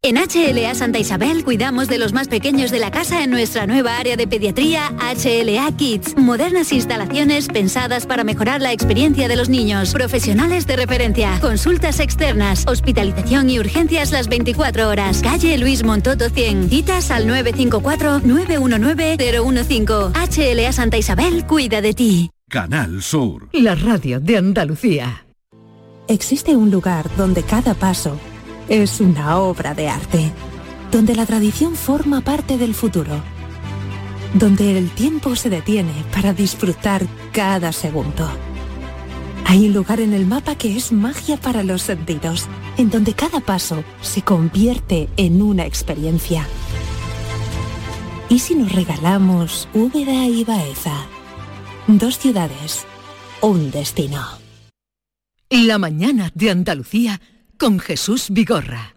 En 0.00 0.14
HLA 0.14 0.76
Santa 0.76 1.00
Isabel 1.00 1.42
cuidamos 1.42 1.88
de 1.88 1.98
los 1.98 2.12
más 2.12 2.28
pequeños 2.28 2.70
de 2.70 2.78
la 2.78 2.92
casa 2.92 3.24
en 3.24 3.30
nuestra 3.30 3.66
nueva 3.66 3.98
área 3.98 4.16
de 4.16 4.28
pediatría 4.28 4.92
HLA 5.00 5.76
Kids. 5.76 6.16
Modernas 6.16 6.72
instalaciones 6.72 7.48
pensadas 7.48 8.06
para 8.06 8.22
mejorar 8.22 8.62
la 8.62 8.72
experiencia 8.72 9.26
de 9.26 9.34
los 9.34 9.48
niños. 9.48 9.92
Profesionales 9.92 10.68
de 10.68 10.76
referencia. 10.76 11.40
Consultas 11.40 11.98
externas. 11.98 12.64
Hospitalización 12.68 13.50
y 13.50 13.58
urgencias 13.58 14.12
las 14.12 14.28
24 14.28 14.88
horas. 14.88 15.20
Calle 15.20 15.58
Luis 15.58 15.82
Montoto 15.82 16.30
100. 16.30 16.70
Citas 16.70 17.10
al 17.10 17.26
954-919-015. 17.26 20.12
HLA 20.14 20.72
Santa 20.72 20.96
Isabel 20.96 21.44
cuida 21.44 21.80
de 21.80 21.94
ti. 21.94 22.30
Canal 22.48 23.02
Sur. 23.02 23.48
La 23.50 23.74
radio 23.74 24.20
de 24.20 24.36
Andalucía. 24.36 25.26
Existe 26.06 26.54
un 26.54 26.70
lugar 26.70 27.10
donde 27.16 27.42
cada 27.42 27.74
paso 27.74 28.16
es 28.68 29.00
una 29.00 29.38
obra 29.38 29.74
de 29.74 29.88
arte, 29.88 30.30
donde 30.90 31.14
la 31.14 31.26
tradición 31.26 31.74
forma 31.74 32.20
parte 32.20 32.58
del 32.58 32.74
futuro, 32.74 33.22
donde 34.34 34.76
el 34.76 34.90
tiempo 34.90 35.36
se 35.36 35.50
detiene 35.50 35.92
para 36.12 36.32
disfrutar 36.32 37.06
cada 37.32 37.72
segundo. 37.72 38.28
Hay 39.46 39.66
un 39.66 39.72
lugar 39.72 40.00
en 40.00 40.12
el 40.12 40.26
mapa 40.26 40.56
que 40.56 40.76
es 40.76 40.92
magia 40.92 41.38
para 41.38 41.62
los 41.62 41.82
sentidos, 41.82 42.46
en 42.76 42.90
donde 42.90 43.14
cada 43.14 43.40
paso 43.40 43.82
se 44.02 44.20
convierte 44.20 45.08
en 45.16 45.40
una 45.40 45.64
experiencia. 45.64 46.46
¿Y 48.28 48.40
si 48.40 48.54
nos 48.54 48.72
regalamos 48.72 49.68
Úbeda 49.72 50.26
y 50.26 50.44
Baeza? 50.44 51.06
Dos 51.86 52.18
ciudades, 52.18 52.84
un 53.40 53.70
destino. 53.70 54.22
La 55.48 55.78
mañana 55.78 56.30
de 56.34 56.50
Andalucía 56.50 57.22
con 57.58 57.80
Jesús 57.80 58.26
Vigorra. 58.30 58.94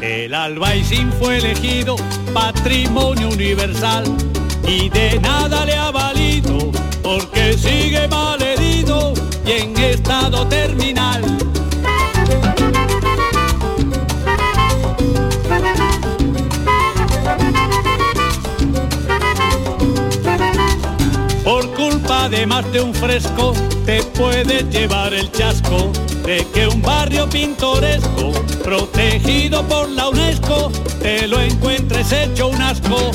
El 0.00 0.32
albaicín 0.32 1.12
fue 1.18 1.38
elegido 1.38 1.96
patrimonio 2.32 3.28
universal 3.28 4.04
y 4.66 4.88
de 4.88 5.18
nada 5.20 5.66
le 5.66 5.74
ha 5.74 5.90
valido 5.90 6.70
porque 7.02 7.54
sigue 7.58 8.06
mal 8.08 8.40
herido 8.40 9.12
y 9.44 9.50
en 9.50 9.76
estado 9.76 10.46
terminal. 10.46 11.22
Culpa 22.30 22.62
de 22.70 22.80
un 22.80 22.94
fresco 22.94 23.52
te 23.84 24.02
puedes 24.02 24.68
llevar 24.70 25.12
el 25.12 25.30
chasco 25.32 25.90
de 26.24 26.46
que 26.54 26.66
un 26.68 26.80
barrio 26.80 27.28
pintoresco 27.28 28.32
protegido 28.62 29.66
por 29.66 29.88
la 29.88 30.08
UNESCO 30.08 30.70
te 31.02 31.26
lo 31.26 31.40
encuentres 31.40 32.12
hecho 32.12 32.48
un 32.48 32.62
asco. 32.62 33.10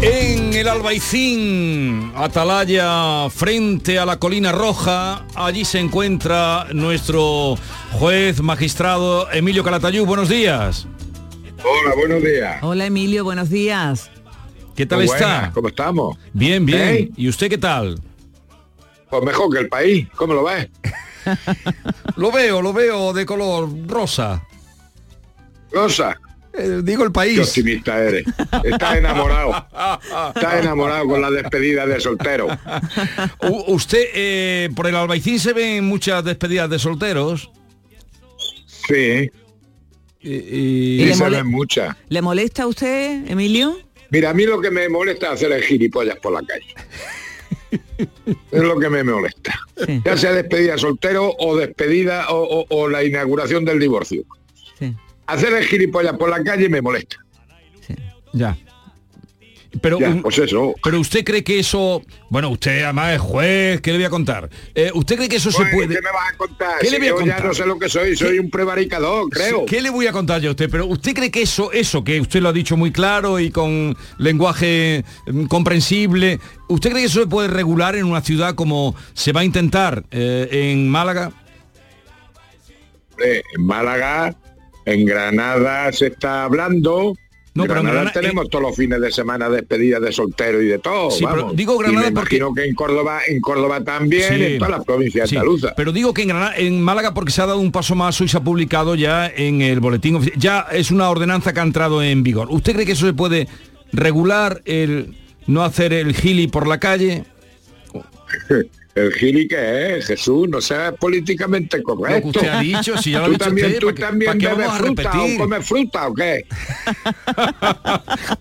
En 0.00 0.54
el 0.54 0.66
Albaicín, 0.66 2.12
Atalaya, 2.16 3.28
frente 3.30 3.98
a 3.98 4.06
la 4.06 4.18
colina 4.18 4.50
roja, 4.50 5.26
allí 5.34 5.64
se 5.64 5.78
encuentra 5.78 6.66
nuestro 6.72 7.56
juez 7.92 8.40
magistrado 8.40 9.30
Emilio 9.30 9.62
Calatayú. 9.62 10.06
Buenos 10.06 10.28
días. 10.28 10.86
Hola, 11.62 11.94
buenos 11.94 12.22
días. 12.22 12.62
Hola 12.62 12.86
Emilio, 12.86 13.24
buenos 13.24 13.50
días. 13.50 14.10
¿Qué 14.74 14.86
tal 14.86 14.98
Muy 14.98 15.06
está? 15.06 15.50
¿Cómo 15.54 15.68
estamos? 15.68 16.18
Bien, 16.32 16.64
bien. 16.64 16.80
¿Eh? 16.80 17.10
¿Y 17.16 17.28
usted 17.28 17.48
qué 17.50 17.58
tal? 17.58 18.00
Pues 19.10 19.22
mejor 19.22 19.52
que 19.52 19.60
el 19.60 19.68
país. 19.68 20.08
¿Cómo 20.16 20.34
lo 20.34 20.44
ves? 20.44 20.68
Lo 22.16 22.32
veo, 22.32 22.60
lo 22.60 22.72
veo 22.72 23.12
de 23.12 23.24
color 23.24 23.68
rosa. 23.86 24.42
Rosa. 25.70 26.18
Eh, 26.52 26.80
digo 26.82 27.04
el 27.04 27.12
país. 27.12 27.36
Qué 27.36 27.42
optimista 27.44 27.96
eres. 28.02 28.24
Estás 28.64 28.96
enamorado. 28.96 29.54
Estás 30.34 30.54
enamorado 30.62 31.06
con 31.06 31.22
la 31.22 31.30
despedida 31.30 31.86
de 31.86 32.00
soltero. 32.00 32.48
U- 33.48 33.72
usted, 33.74 34.04
eh, 34.14 34.68
por 34.74 34.88
el 34.88 34.96
Albaicín 34.96 35.38
se 35.38 35.52
ven 35.52 35.84
muchas 35.84 36.24
despedidas 36.24 36.68
de 36.68 36.78
solteros. 36.80 37.50
Sí. 38.66 39.30
Y, 40.20 40.30
Y, 40.32 41.04
le 41.06 41.14
se 41.14 41.22
mole- 41.24 41.36
ven 41.36 41.46
muchas. 41.46 41.96
¿Le 42.08 42.20
molesta 42.20 42.64
a 42.64 42.66
usted, 42.66 43.30
Emilio? 43.30 43.76
Mira, 44.12 44.30
a 44.30 44.34
mí 44.34 44.44
lo 44.46 44.60
que 44.60 44.70
me 44.70 44.88
molesta 44.88 45.26
es 45.28 45.32
hacer 45.32 45.52
el 45.52 45.62
gilipollas 45.64 46.16
por 46.18 46.32
la 46.32 46.42
calle. 46.46 46.66
Es 48.50 48.60
lo 48.62 48.78
que 48.78 48.90
me 48.90 49.02
molesta. 49.02 49.58
Ya 50.04 50.16
sea 50.18 50.32
despedida 50.34 50.76
soltero 50.76 51.34
o 51.38 51.56
despedida 51.56 52.28
o, 52.30 52.42
o- 52.60 52.66
o 52.68 52.88
la 52.88 53.02
inauguración 53.02 53.64
del 53.64 53.78
divorcio. 53.78 54.22
Hacer 55.26 55.54
el 55.54 55.64
gilipollas 55.64 56.16
por 56.18 56.28
la 56.28 56.42
calle 56.44 56.68
me 56.68 56.82
molesta. 56.82 57.16
Ya. 58.34 58.56
Pero, 59.80 59.98
Ya, 59.98 60.14
pues 60.20 60.36
eso. 60.38 60.74
pero 60.84 61.00
usted 61.00 61.24
cree 61.24 61.42
que 61.42 61.58
eso, 61.58 62.02
bueno, 62.28 62.50
usted 62.50 62.82
además 62.82 63.14
es 63.14 63.20
juez, 63.20 63.80
¿qué 63.80 63.90
le 63.92 63.98
voy 63.98 64.04
a 64.04 64.10
contar? 64.10 64.50
Eh, 64.74 64.90
¿Usted 64.92 65.16
cree 65.16 65.28
que 65.30 65.36
eso 65.36 65.50
se 65.50 65.62
Bueno, 65.62 65.72
puede? 65.76 65.94
¿Qué 65.94 66.02
me 66.02 66.12
vas 66.12 66.28
a 66.32 66.36
contar? 66.36 66.78
¿Qué 66.80 66.90
le 66.90 66.98
voy 66.98 67.06
a 67.06 67.10
yo 67.10 67.16
contar? 67.16 67.40
ya 67.40 67.46
no 67.48 67.54
sé 67.54 67.66
lo 67.66 67.78
que 67.78 67.88
soy, 67.88 68.14
soy 68.14 68.38
un 68.38 68.50
prevaricador, 68.50 69.30
creo. 69.30 69.64
¿Qué 69.64 69.80
le 69.80 69.88
voy 69.88 70.06
a 70.06 70.12
contar 70.12 70.42
yo 70.42 70.48
a 70.48 70.52
usted? 70.52 70.68
Pero 70.70 70.84
usted 70.86 71.14
cree 71.14 71.30
que 71.30 71.40
eso, 71.42 71.72
eso, 71.72 72.04
que 72.04 72.20
usted 72.20 72.42
lo 72.42 72.50
ha 72.50 72.52
dicho 72.52 72.76
muy 72.76 72.92
claro 72.92 73.40
y 73.40 73.50
con 73.50 73.96
lenguaje 74.18 75.04
mm, 75.26 75.44
comprensible, 75.46 76.38
¿usted 76.68 76.90
cree 76.90 77.02
que 77.02 77.06
eso 77.06 77.20
se 77.20 77.26
puede 77.26 77.48
regular 77.48 77.96
en 77.96 78.04
una 78.04 78.20
ciudad 78.20 78.54
como 78.54 78.94
se 79.14 79.32
va 79.32 79.40
a 79.40 79.44
intentar 79.44 80.04
eh, 80.10 80.48
en 80.50 80.86
Málaga? 80.88 81.32
En 83.18 83.64
Málaga, 83.64 84.34
en 84.84 85.04
Granada 85.06 85.92
se 85.92 86.08
está 86.08 86.44
hablando. 86.44 87.14
No, 87.54 87.64
pero 87.64 87.82
Granada 87.82 88.10
tenemos 88.12 88.48
todos 88.48 88.62
los 88.62 88.74
fines 88.76 88.98
de 89.00 89.12
semana 89.12 89.50
despedidas 89.50 90.00
de 90.00 90.10
soltero 90.10 90.62
y 90.62 90.66
de 90.68 90.78
todo. 90.78 91.10
Sí, 91.10 91.22
pero 91.24 91.42
vamos. 91.42 91.56
digo 91.56 91.74
Y 91.74 91.82
Granada 91.84 92.06
me 92.10 92.12
porque- 92.12 92.40
que 92.56 92.64
en 92.64 92.74
Córdoba, 92.74 93.20
en 93.28 93.40
Córdoba 93.40 93.84
también, 93.84 94.34
Sí. 94.34 94.42
en 94.44 94.58
todas 94.58 94.70
las 94.70 94.84
provincias 94.86 95.28
Sí, 95.28 95.36
andaluzas. 95.36 95.74
Pero 95.76 95.92
digo 95.92 96.14
que 96.14 96.22
en, 96.22 96.28
Granada- 96.28 96.56
en 96.56 96.80
Málaga 96.82 97.12
porque 97.12 97.30
se 97.30 97.42
ha 97.42 97.46
dado 97.46 97.58
un 97.58 97.70
paso 97.70 97.94
más 97.94 98.18
hoy 98.22 98.28
se 98.28 98.38
ha 98.38 98.40
publicado 98.42 98.94
ya 98.94 99.26
en 99.28 99.60
el 99.60 99.80
boletín 99.80 100.16
oficial. 100.16 100.38
Ya 100.40 100.60
es 100.72 100.90
una 100.90 101.10
ordenanza 101.10 101.52
que 101.52 101.60
ha 101.60 101.64
entrado 101.64 102.02
en 102.02 102.22
vigor. 102.22 102.48
¿Usted 102.50 102.72
cree 102.72 102.86
que 102.86 102.92
eso 102.92 103.04
se 103.06 103.12
puede 103.12 103.48
regular 103.92 104.62
el 104.64 105.14
no 105.46 105.62
hacer 105.62 105.92
el 105.92 106.14
gili 106.14 106.46
por 106.46 106.66
la 106.66 106.78
calle? 106.80 107.24
El 108.94 109.10
gili 109.14 109.48
que 109.48 109.96
es, 109.96 110.06
Jesús, 110.06 110.46
no 110.50 110.60
seas 110.60 110.92
políticamente 111.00 111.82
correcto. 111.82 112.26
Lo 112.26 112.32
que 112.32 112.38
usted 112.40 112.48
ha 112.52 112.60
dicho, 112.60 112.98
si 113.00 113.12
ya 113.12 113.20
lo 113.20 113.24
¿Tú 113.26 113.32
dicho 113.32 113.44
también, 113.46 113.66
usted, 113.68 113.78
¿tú 113.80 113.86
¿para 113.86 113.94
qué- 113.96 114.02
también 114.02 114.38
qué 114.38 114.48
bebes 114.48 114.66
a 114.68 114.72
fruta 114.74 115.10
o 115.22 115.38
comes 115.38 115.66
fruta 115.66 116.08
o 116.08 116.14
qué? 116.14 116.44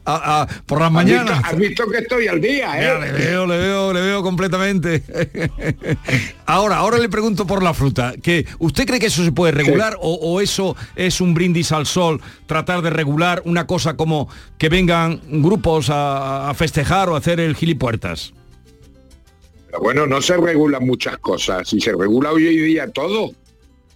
Ah, 0.05 0.21
ah, 0.43 0.47
por 0.65 0.79
las 0.79 0.87
¿Has 0.87 0.93
mañanas. 0.93 1.37
visto, 1.37 1.47
has 1.47 1.57
visto 1.57 1.87
que 1.87 1.97
estoy 1.99 2.27
al 2.27 2.41
día, 2.41 2.67
Ya, 2.81 2.99
le 2.99 3.07
¿eh? 3.09 3.11
veo, 3.13 3.47
le 3.47 3.57
veo, 3.57 3.93
le 3.93 4.01
veo 4.01 4.23
completamente. 4.23 5.03
ahora, 6.45 6.77
ahora 6.77 6.97
le 6.97 7.07
pregunto 7.07 7.47
por 7.47 7.63
la 7.63 7.73
fruta. 7.73 8.13
Que 8.21 8.45
¿Usted 8.59 8.85
cree 8.85 8.99
que 8.99 9.05
eso 9.07 9.23
se 9.23 9.31
puede 9.31 9.51
regular 9.53 9.95
o, 10.01 10.15
o 10.15 10.41
eso 10.41 10.75
es 10.95 11.21
un 11.21 11.33
brindis 11.33 11.71
al 11.71 11.85
sol, 11.85 12.19
tratar 12.45 12.81
de 12.81 12.89
regular 12.89 13.41
una 13.45 13.67
cosa 13.67 13.95
como 13.95 14.27
que 14.57 14.67
vengan 14.69 15.21
grupos 15.29 15.89
a, 15.89 16.49
a 16.49 16.53
festejar 16.55 17.09
o 17.09 17.15
a 17.15 17.19
hacer 17.19 17.39
el 17.39 17.55
gilipuertas? 17.55 18.33
Pero 19.71 19.83
bueno, 19.83 20.05
no 20.05 20.21
se 20.21 20.35
regulan 20.35 20.85
muchas 20.85 21.17
cosas. 21.19 21.69
Si 21.69 21.79
se 21.79 21.93
regula 21.93 22.33
hoy 22.33 22.43
día 22.43 22.91
todo. 22.91 23.31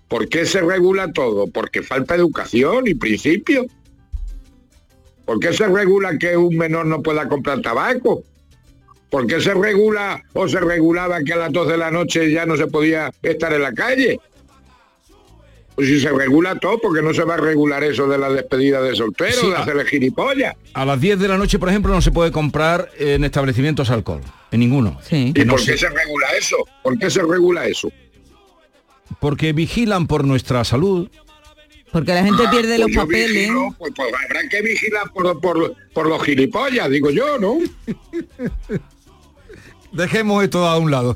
¿Por 0.07 0.29
qué 0.29 0.45
se 0.45 0.61
regula 0.61 1.11
todo? 1.11 1.47
Porque 1.47 1.83
falta 1.83 2.15
educación 2.15 2.87
y 2.87 2.93
principio. 2.93 3.65
¿Por 5.25 5.39
qué 5.39 5.51
se 5.51 5.67
regula 5.67 6.17
que 6.17 6.37
un 6.37 6.55
menor 6.55 6.85
no 6.85 7.01
pueda 7.01 7.27
comprar 7.27 7.61
tabaco? 7.61 8.23
¿Por 9.09 9.27
qué 9.27 9.41
se 9.41 9.53
regula 9.53 10.23
o 10.33 10.47
se 10.47 10.61
regulaba 10.61 11.21
que 11.23 11.33
a 11.33 11.37
las 11.37 11.51
12 11.51 11.73
de 11.73 11.77
la 11.77 11.91
noche 11.91 12.31
ya 12.31 12.45
no 12.45 12.55
se 12.55 12.67
podía 12.67 13.11
estar 13.21 13.51
en 13.51 13.63
la 13.63 13.73
calle? 13.73 14.19
Pues 15.75 15.87
si 15.89 15.99
se 15.99 16.09
regula 16.09 16.57
todo, 16.57 16.79
¿por 16.79 16.95
qué 16.95 17.01
no 17.01 17.13
se 17.13 17.23
va 17.23 17.33
a 17.33 17.37
regular 17.37 17.83
eso 17.83 18.07
de 18.07 18.17
la 18.17 18.29
despedida 18.29 18.81
de 18.81 18.95
soltero, 18.95 19.33
Sí, 19.41 19.47
de 19.49 19.55
a- 19.55 19.59
hacer 19.59 19.75
el 19.77 19.85
gilipollas? 19.85 20.55
A 20.73 20.85
las 20.85 21.01
10 21.01 21.19
de 21.19 21.27
la 21.27 21.37
noche, 21.37 21.59
por 21.59 21.67
ejemplo, 21.69 21.93
no 21.93 22.01
se 22.01 22.11
puede 22.11 22.31
comprar 22.31 22.89
en 22.97 23.25
establecimientos 23.25 23.89
alcohol. 23.89 24.21
En 24.51 24.61
ninguno. 24.61 24.97
¿Y 25.11 25.33
Que 25.33 25.43
no 25.43 25.51
por 25.53 25.61
se- 25.61 25.73
qué 25.73 25.77
se 25.77 25.89
regula 25.89 26.27
eso? 26.39 26.55
¿Por 26.81 26.97
qué 26.97 27.09
se 27.09 27.21
regula 27.21 27.67
eso? 27.67 27.91
Porque 29.19 29.51
vigilan 29.51 30.07
por 30.07 30.23
nuestra 30.23 30.63
salud. 30.63 31.09
Porque 31.91 32.13
la 32.13 32.23
gente 32.23 32.43
pierde 32.49 32.77
los 32.77 32.87
Pues 32.87 32.97
papeles. 32.97 33.31
vigilo, 33.33 33.75
pues, 33.77 33.93
pues 33.95 34.11
habrá 34.25 34.47
que 34.49 34.61
vigilar 34.61 35.11
por, 35.13 35.39
por- 35.41 35.75
por 35.93 36.07
los 36.07 36.23
gilipollas, 36.23 36.89
digo 36.89 37.09
yo, 37.11 37.37
¿no? 37.37 37.57
Dejemos 39.91 40.43
esto 40.43 40.65
a 40.67 40.77
un 40.77 40.91
lado. 40.91 41.15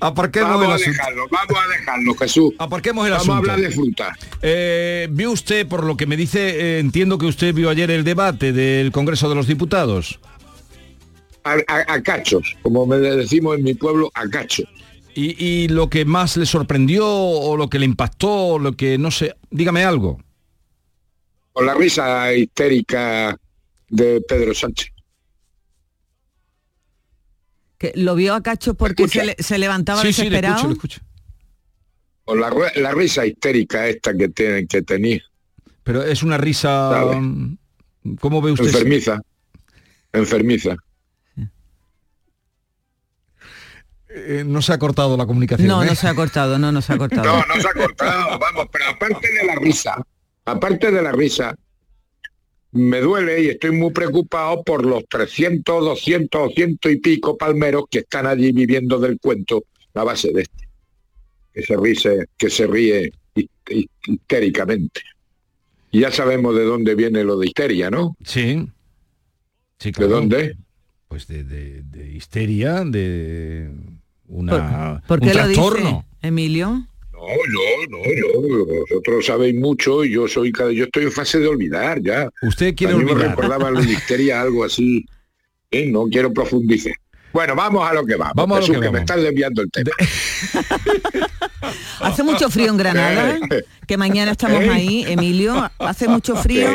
Aparquemos 0.00 0.50
Vamos 0.60 0.82
el 0.82 0.88
a 0.88 0.90
dejarlo, 0.92 1.26
vamos 1.30 1.56
a 1.64 1.68
dejarlo, 1.78 2.14
Jesús. 2.16 2.52
Aparquemos 2.58 3.06
el 3.06 3.12
Vamos 3.12 3.28
asunto. 3.28 3.50
a 3.50 3.54
hablar 3.54 3.68
de 3.68 3.74
fruta. 3.74 4.16
Eh, 4.42 5.08
¿Vio 5.10 5.30
usted, 5.32 5.66
por 5.66 5.84
lo 5.84 5.96
que 5.96 6.06
me 6.06 6.16
dice, 6.16 6.76
eh, 6.76 6.78
entiendo 6.78 7.16
que 7.18 7.26
usted 7.26 7.54
vio 7.54 7.70
ayer 7.70 7.90
el 7.90 8.04
debate 8.04 8.52
del 8.52 8.92
Congreso 8.92 9.28
de 9.28 9.34
los 9.34 9.46
Diputados? 9.46 10.20
A, 11.44 11.52
a- 11.68 11.92
a 11.94 12.02
cachos, 12.02 12.56
como 12.62 12.86
me 12.86 12.96
decimos 12.98 13.56
en 13.58 13.64
mi 13.64 13.74
pueblo, 13.74 14.10
a 14.14 14.28
cachos. 14.28 14.66
Y, 15.14 15.42
y 15.42 15.68
lo 15.68 15.88
que 15.88 16.04
más 16.04 16.36
le 16.36 16.44
sorprendió 16.46 17.06
o 17.06 17.56
lo 17.56 17.68
que 17.70 17.78
le 17.78 17.84
impactó, 17.86 18.30
o 18.30 18.58
lo 18.58 18.72
que 18.72 18.98
no 18.98 19.10
sé, 19.10 19.34
dígame 19.50 19.84
algo. 19.84 20.20
Con 21.52 21.66
la 21.66 21.74
risa 21.74 22.32
histérica 22.34 23.38
de 23.88 24.20
Pedro 24.28 24.54
Sánchez. 24.54 24.90
Que 27.78 27.92
lo 27.96 28.14
vio 28.14 28.34
a 28.34 28.42
Cacho 28.42 28.74
porque 28.74 29.08
se, 29.08 29.24
le- 29.24 29.36
se 29.38 29.58
levantaba 29.58 30.02
Sí, 30.02 30.12
sí, 30.12 30.22
le 30.22 30.30
desesperado. 30.30 30.54
escucho, 30.56 30.68
le 30.68 30.74
escucho. 30.74 31.00
Con 32.24 32.40
la, 32.40 32.50
la 32.76 32.92
risa 32.92 33.26
histérica 33.26 33.86
esta 33.86 34.14
que 34.16 34.28
tienen 34.28 34.66
que 34.66 34.82
tenía. 34.82 35.20
Pero 35.82 36.02
es 36.02 36.22
una 36.22 36.38
risa... 36.38 36.90
Sabe. 36.90 37.20
¿Cómo 38.20 38.40
ve 38.40 38.52
usted? 38.52 38.66
Enfermiza. 38.66 39.20
Enfermiza. 40.12 40.76
Eh, 44.08 44.44
no 44.46 44.62
se 44.62 44.72
ha 44.72 44.78
cortado 44.78 45.16
la 45.16 45.26
comunicación. 45.26 45.66
No, 45.68 45.82
¿eh? 45.82 45.86
no 45.86 45.94
se 45.94 46.06
ha 46.06 46.14
cortado, 46.14 46.58
no, 46.58 46.70
no 46.70 46.80
se 46.82 46.92
ha 46.92 46.98
cortado. 46.98 47.24
No, 47.24 47.44
no 47.54 47.60
se 47.60 47.68
ha 47.68 47.72
cortado, 47.72 48.38
vamos, 48.38 48.66
pero 48.70 48.84
aparte 48.90 49.28
de 49.32 49.44
la 49.44 49.54
risa, 49.56 49.96
aparte 50.44 50.90
de 50.92 51.02
la 51.02 51.12
risa, 51.12 51.54
me 52.74 53.00
duele 53.00 53.42
y 53.42 53.48
estoy 53.48 53.70
muy 53.72 53.90
preocupado 53.92 54.62
por 54.62 54.84
los 54.84 55.04
300, 55.08 55.84
200 55.84 56.40
o 56.40 56.50
ciento 56.50 56.90
y 56.90 56.98
pico 56.98 57.36
palmeros 57.38 57.84
que 57.90 58.00
están 58.00 58.26
allí 58.26 58.52
viviendo 58.52 58.98
del 58.98 59.18
cuento 59.18 59.64
a 59.94 60.04
base 60.04 60.32
de 60.32 60.42
este. 60.42 60.68
Que 61.52 61.62
se 61.62 61.76
ríe, 61.76 62.24
que 62.36 62.50
se 62.50 62.66
ríe 62.66 63.12
hist- 63.34 63.48
hist- 63.68 63.90
histéricamente. 64.08 65.00
Y 65.92 66.00
ya 66.00 66.10
sabemos 66.10 66.56
de 66.56 66.64
dónde 66.64 66.94
viene 66.96 67.22
lo 67.24 67.38
de 67.38 67.46
histeria, 67.46 67.90
¿no? 67.90 68.16
Sí. 68.24 68.68
Sí, 69.78 69.88
¿De 69.90 69.92
claro. 69.92 70.12
dónde? 70.12 70.56
pues 71.08 71.28
de, 71.28 71.44
de- 71.44 71.82
de 71.82 72.12
histeria, 72.12 72.82
de 72.84 73.70
una 74.26 75.00
¿Por 75.06 75.20
un 75.20 75.28
qué 75.28 75.34
lo 75.34 75.46
dice, 75.46 75.60
trastorno. 75.60 76.04
Emilio? 76.22 76.88
No, 77.24 77.34
yo, 77.52 77.86
no, 77.88 77.98
yo, 78.14 78.66
vosotros 78.66 79.26
sabéis 79.26 79.54
mucho 79.54 80.04
y 80.04 80.12
yo 80.12 80.28
soy 80.28 80.52
cada, 80.52 80.72
yo 80.72 80.84
estoy 80.84 81.04
en 81.04 81.12
fase 81.12 81.38
de 81.38 81.48
olvidar 81.48 82.02
ya. 82.02 82.28
Usted 82.42 82.74
quiere 82.74 82.94
a 82.94 82.96
mí 82.96 83.04
me 83.04 83.14
recordaba 83.14 83.70
la 83.70 83.80
histeria 83.80 84.40
algo 84.42 84.64
así. 84.64 85.06
¿eh? 85.70 85.86
No 85.86 86.06
quiero 86.06 86.32
profundizar. 86.32 86.94
Bueno, 87.32 87.56
vamos 87.56 87.88
a 87.88 87.94
lo 87.94 88.04
que 88.04 88.16
vamos. 88.16 88.34
Vamos 88.36 88.58
a 88.58 88.60
lo 88.60 88.66
Jesús, 88.66 88.80
que 88.80 88.86
que 88.86 88.92
me 88.92 89.00
estás 89.00 89.22
desviando 89.22 89.62
el 89.62 89.70
tema. 89.70 89.90
Hace 92.00 92.22
mucho 92.22 92.48
frío 92.50 92.70
en 92.70 92.76
Granada, 92.76 93.38
que 93.86 93.96
mañana 93.96 94.32
estamos 94.32 94.62
ahí, 94.68 95.04
Emilio. 95.08 95.70
Hace 95.78 96.08
mucho 96.08 96.36
frío. 96.36 96.68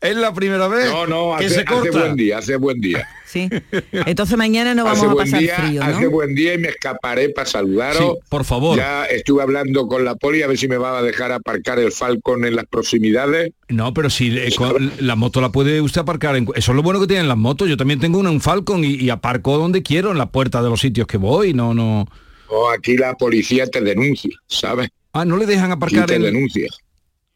Es 0.00 0.16
la 0.16 0.32
primera 0.32 0.66
vez 0.68 0.90
No, 0.90 1.06
no, 1.06 1.36
que 1.38 1.46
hace, 1.46 1.54
se 1.56 1.60
hace 1.60 1.64
corta. 1.66 1.98
buen 1.98 2.16
día, 2.16 2.38
hace 2.38 2.56
buen 2.56 2.80
día. 2.80 3.06
Sí. 3.26 3.48
Entonces 3.92 4.38
mañana 4.38 4.74
no 4.74 4.84
vamos 4.84 4.98
hace 5.00 5.06
a 5.06 5.12
buen 5.12 5.26
pasar 5.26 5.40
día, 5.40 5.56
frío, 5.56 5.82
hace 5.82 6.04
¿no? 6.04 6.10
buen 6.10 6.34
día 6.34 6.54
y 6.54 6.58
me 6.58 6.68
escaparé 6.68 7.28
para 7.28 7.46
saludaros. 7.46 7.98
Sí, 7.98 8.08
por 8.30 8.44
favor. 8.44 8.76
Ya 8.78 9.04
estuve 9.04 9.42
hablando 9.42 9.86
con 9.86 10.04
la 10.04 10.14
poli 10.14 10.42
a 10.42 10.46
ver 10.46 10.56
si 10.56 10.66
me 10.66 10.78
va 10.78 10.98
a 10.98 11.02
dejar 11.02 11.32
aparcar 11.32 11.78
el 11.78 11.92
Falcon 11.92 12.44
en 12.46 12.56
las 12.56 12.64
proximidades. 12.66 13.52
No, 13.68 13.92
pero 13.92 14.08
si 14.08 14.36
eh, 14.36 14.50
con- 14.56 14.92
la 15.00 15.14
moto 15.14 15.42
la 15.42 15.50
puede 15.52 15.80
usted 15.82 16.00
aparcar, 16.00 16.36
en, 16.36 16.48
eso 16.54 16.72
es 16.72 16.76
lo 16.76 16.82
bueno 16.82 17.00
que 17.00 17.06
tienen 17.06 17.28
las 17.28 17.36
motos. 17.36 17.68
Yo 17.68 17.76
también 17.76 18.00
tengo 18.00 18.18
una, 18.18 18.30
un 18.30 18.40
Falcon 18.40 18.82
y, 18.82 18.94
y 18.94 19.10
aparco 19.10 19.58
donde 19.58 19.82
quiero, 19.82 20.10
en 20.10 20.16
la 20.18 20.30
puerta 20.30 20.62
de 20.62 20.70
los 20.70 20.80
sitios 20.80 21.06
que 21.06 21.18
voy. 21.18 21.52
No, 21.52 21.74
no. 21.74 22.08
O 22.48 22.70
aquí 22.70 22.96
la 22.96 23.14
policía 23.14 23.66
te 23.66 23.80
denuncia, 23.80 24.30
¿sabes? 24.46 24.88
Ah, 25.12 25.24
no 25.24 25.36
le 25.36 25.46
dejan 25.46 25.70
Y 25.70 25.72
aparcar 25.72 26.06
te 26.06 26.16
en. 26.16 26.22
denuncia. 26.22 26.68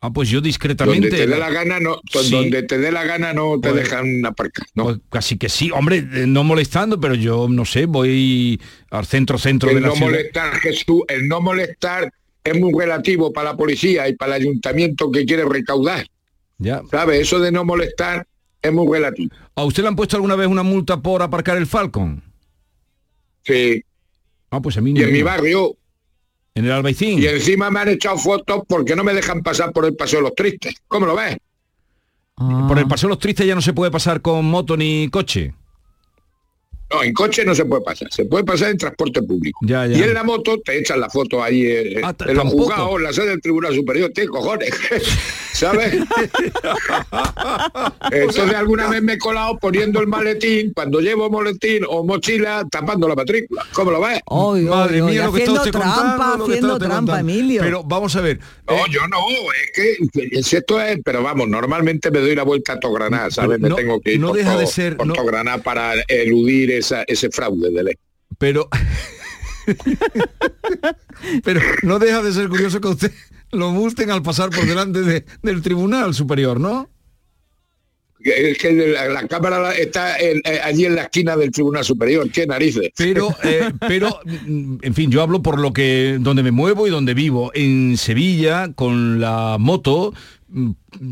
Ah, 0.00 0.10
pues 0.12 0.28
yo 0.28 0.40
discretamente. 0.40 1.08
Donde 1.10 1.16
te 1.24 1.26
dé 1.30 1.38
la 1.38 1.50
gana, 1.50 1.78
no, 1.78 2.00
Sí. 2.10 2.30
donde 2.30 2.62
te 2.64 2.76
dé 2.78 2.90
la 2.90 3.04
gana 3.04 3.32
no 3.32 3.60
te 3.60 3.70
Pues- 3.70 3.84
dejan 3.84 4.26
aparcar. 4.26 4.66
¿no? 4.74 4.84
Pues 4.84 4.98
casi 5.10 5.38
que 5.38 5.48
sí, 5.48 5.70
hombre, 5.70 5.98
eh, 5.98 6.26
no 6.26 6.42
molestando, 6.42 6.98
pero 7.00 7.14
yo 7.14 7.46
no 7.48 7.64
sé, 7.64 7.86
voy 7.86 8.60
al 8.90 9.06
centro 9.06 9.38
centro 9.38 9.68
de 9.70 9.76
el 9.76 9.82
la 9.82 9.88
no 9.88 9.94
ciudad. 9.94 10.10
molestar, 10.10 10.54
Jesús, 10.60 11.02
el 11.08 11.28
no 11.28 11.40
molestar 11.40 12.12
es 12.42 12.58
muy 12.58 12.72
relativo 12.76 13.32
para 13.32 13.50
la 13.52 13.56
policía 13.56 14.08
y 14.08 14.16
para 14.16 14.34
el 14.36 14.42
ayuntamiento 14.42 15.10
que 15.12 15.24
quiere 15.24 15.44
recaudar. 15.44 16.04
Ya. 16.58 16.82
¿Sabes? 16.90 17.20
Eso 17.20 17.38
de 17.38 17.52
no 17.52 17.64
molestar 17.64 18.26
es 18.60 18.72
muy 18.72 18.92
relativo. 18.92 19.32
¿A 19.54 19.64
usted 19.64 19.82
le 19.82 19.88
han 19.88 19.96
puesto 19.96 20.16
alguna 20.16 20.34
vez 20.34 20.48
una 20.48 20.62
multa 20.64 21.00
por 21.00 21.22
aparcar 21.22 21.56
el 21.58 21.66
Falcon? 21.66 22.22
Sí. 23.44 23.82
Ah, 24.52 24.60
pues 24.60 24.76
a 24.76 24.80
mí 24.82 24.92
Y 24.94 25.02
en 25.02 25.12
mi 25.12 25.22
barrio, 25.22 25.74
En 26.54 26.66
el 26.66 26.72
Albaicín. 26.72 27.18
y 27.18 27.26
encima 27.26 27.70
me 27.70 27.80
han 27.80 27.88
echado 27.88 28.18
fotos 28.18 28.62
porque 28.68 28.94
no 28.94 29.02
me 29.02 29.14
dejan 29.14 29.40
pasar 29.42 29.72
por 29.72 29.86
el 29.86 29.96
Paseo 29.96 30.18
de 30.20 30.24
los 30.24 30.34
Tristes. 30.34 30.74
¿Cómo 30.86 31.06
lo 31.06 31.16
ves? 31.16 31.38
Por 32.36 32.78
el 32.78 32.86
Paseo 32.86 33.08
de 33.08 33.12
los 33.14 33.18
Tristes 33.18 33.46
ya 33.46 33.54
no 33.54 33.62
se 33.62 33.72
puede 33.72 33.90
pasar 33.90 34.20
con 34.20 34.44
moto 34.44 34.76
ni 34.76 35.08
coche. 35.08 35.54
No, 36.92 37.02
en 37.02 37.12
coche 37.14 37.44
no 37.44 37.54
se 37.54 37.64
puede 37.64 37.82
pasar, 37.82 38.08
se 38.12 38.24
puede 38.26 38.44
pasar 38.44 38.70
en 38.70 38.78
transporte 38.78 39.22
público. 39.22 39.58
Ya, 39.62 39.86
ya. 39.86 39.96
Y 39.96 40.02
en 40.02 40.14
la 40.14 40.22
moto 40.24 40.58
te 40.64 40.78
echan 40.78 41.00
la 41.00 41.08
foto 41.08 41.42
ahí 41.42 41.62
eh, 41.66 42.00
Ah, 42.02 42.12
t- 42.12 42.24
en 42.30 42.36
los 42.36 42.44
juzgados, 42.48 42.96
en 42.96 43.02
la 43.04 43.12
sede 43.12 43.28
del 43.28 43.40
Tribunal 43.40 43.74
Superior, 43.74 44.12
¿qué 44.12 44.26
cojones? 44.26 44.70
¿Sabes? 45.52 45.94
Entonces 48.10 48.54
alguna 48.54 48.88
vez 48.88 49.02
me 49.02 49.14
he 49.14 49.18
colado 49.18 49.58
poniendo 49.58 50.00
el 50.00 50.06
maletín, 50.06 50.72
cuando 50.74 51.00
llevo 51.00 51.30
maletín 51.30 51.82
o 51.88 52.04
mochila, 52.04 52.64
tapando 52.70 53.08
la 53.08 53.14
matrícula. 53.14 53.64
¿Cómo 53.72 53.90
lo 53.90 54.00
ves? 54.00 54.20
Oy, 54.26 54.62
Madre 54.62 55.00
oy, 55.02 55.08
oy, 55.08 55.12
mía, 55.12 55.26
lo 55.26 55.32
que 55.32 55.42
haciendo 55.42 55.62
trampa, 55.70 55.94
contando, 55.94 56.36
lo 56.38 56.44
que 56.46 56.54
está 56.54 56.66
haciendo 56.66 56.78
trampa, 56.78 56.96
contando. 57.12 57.30
Emilio. 57.32 57.62
Pero 57.62 57.84
vamos 57.84 58.16
a 58.16 58.20
ver. 58.20 58.38
No, 58.68 58.74
eh, 58.76 58.80
yo 58.90 59.06
no, 59.08 59.18
es 59.52 59.70
que 60.32 60.42
si 60.42 60.56
esto 60.56 60.80
es, 60.80 60.98
pero 61.04 61.22
vamos, 61.22 61.48
normalmente 61.48 62.10
me 62.10 62.18
doy 62.20 62.34
la 62.34 62.42
vuelta 62.42 62.74
a 62.74 62.80
Togranada, 62.80 63.30
¿sabes? 63.30 63.60
no- 63.60 63.68
me 63.68 63.74
tengo 63.74 64.00
que 64.00 64.14
ir 64.14 64.20
no 64.20 64.28
por 64.28 64.36
deja 64.36 64.50
de 64.56 64.64
todo- 64.64 64.66
ser- 64.72 64.96
por 64.96 65.06
no- 65.06 65.14
para 65.62 65.94
eludir 66.08 66.70
esa, 66.82 67.02
ese 67.04 67.30
fraude 67.30 67.70
de 67.70 67.82
ley. 67.82 67.94
pero 68.38 68.68
pero 71.44 71.60
no 71.82 71.98
deja 71.98 72.22
de 72.22 72.32
ser 72.32 72.48
curioso 72.48 72.80
que 72.80 72.88
usted 72.88 73.12
lo 73.52 73.70
multen 73.70 74.10
al 74.10 74.22
pasar 74.22 74.50
por 74.50 74.66
delante 74.66 75.00
de- 75.02 75.24
del 75.42 75.62
tribunal 75.62 76.14
superior, 76.14 76.58
¿no? 76.58 76.88
Es 78.24 78.56
que 78.58 78.72
la, 78.72 79.08
la 79.08 79.26
cámara 79.26 79.74
está 79.74 80.16
en- 80.16 80.40
eh, 80.44 80.60
allí 80.62 80.84
en 80.84 80.94
la 80.94 81.02
esquina 81.02 81.36
del 81.36 81.50
Tribunal 81.50 81.84
Superior, 81.84 82.30
qué 82.30 82.46
narices. 82.46 82.90
Pero, 82.96 83.34
eh, 83.42 83.72
pero, 83.88 84.20
en 84.46 84.94
fin, 84.94 85.10
yo 85.10 85.22
hablo 85.22 85.42
por 85.42 85.58
lo 85.60 85.72
que 85.72 86.18
donde 86.20 86.44
me 86.44 86.52
muevo 86.52 86.86
y 86.86 86.90
donde 86.90 87.14
vivo. 87.14 87.50
En 87.52 87.96
Sevilla, 87.96 88.72
con 88.74 89.20
la 89.20 89.56
moto, 89.58 90.14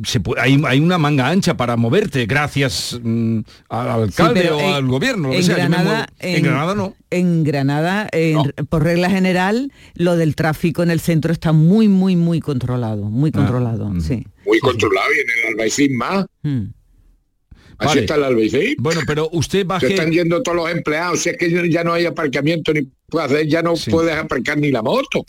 se 0.05 0.21
pu- 0.23 0.35
hay, 0.39 0.61
hay 0.67 0.81
una 0.81 0.99
manga 0.99 1.29
ancha 1.29 1.57
para 1.57 1.77
moverte, 1.77 2.27
gracias 2.27 2.99
mm, 3.03 3.39
al 3.71 3.89
alcalde 3.89 4.51
o 4.51 4.61
en- 4.61 4.67
al 4.75 4.87
gobierno. 4.87 5.33
En 5.33 5.43
sea, 5.43 5.57
Granada, 5.57 6.09
muevo. 6.21 6.37
en, 6.37 6.43
Granada 6.43 6.75
no. 6.75 6.95
En 7.11 7.45
Granada, 7.45 8.09
en- 8.13 8.39
por 8.69 8.83
regla 8.85 9.09
general, 9.11 9.73
lo 9.95 10.17
del 10.17 10.37
tráfico 10.37 10.83
en 10.83 10.91
el 10.91 11.01
centro 11.01 11.33
está 11.33 11.53
muy, 11.53 11.89
muy, 11.89 12.17
muy 12.17 12.41
controlado, 12.41 13.05
muy 13.05 13.31
Ah, 13.35 13.39
controlado, 13.39 13.91
sí. 14.01 14.27
Muy 14.47 14.59
controlado 14.61 15.09
y 15.17 15.21
en 15.21 15.27
el 15.47 15.53
Albaicín 15.55 15.97
más. 15.97 16.27
Mm. 16.43 16.63
Así 17.79 17.89
Vale. 17.89 18.01
está 18.03 18.15
el 18.17 18.25
Albaicín. 18.25 18.75
Bueno, 18.79 19.01
pero 19.07 19.31
usted 19.33 19.61
Se 19.61 19.65
baje... 19.65 19.87
están 19.89 20.11
yendo 20.13 20.43
todos 20.43 20.57
los 20.57 20.71
empleados, 20.71 21.21
si 21.21 21.31
es 21.31 21.39
que 21.39 21.71
ya 21.71 21.83
no 21.83 21.95
hay 21.95 22.05
aparcamiento 22.05 22.73
ni 22.75 22.87
ya 23.49 23.63
no 23.63 23.75
Sí. 23.75 23.91
puedes 23.91 24.15
aparcar 24.15 24.59
ni 24.59 24.71
la 24.71 24.83
moto. 24.83 25.25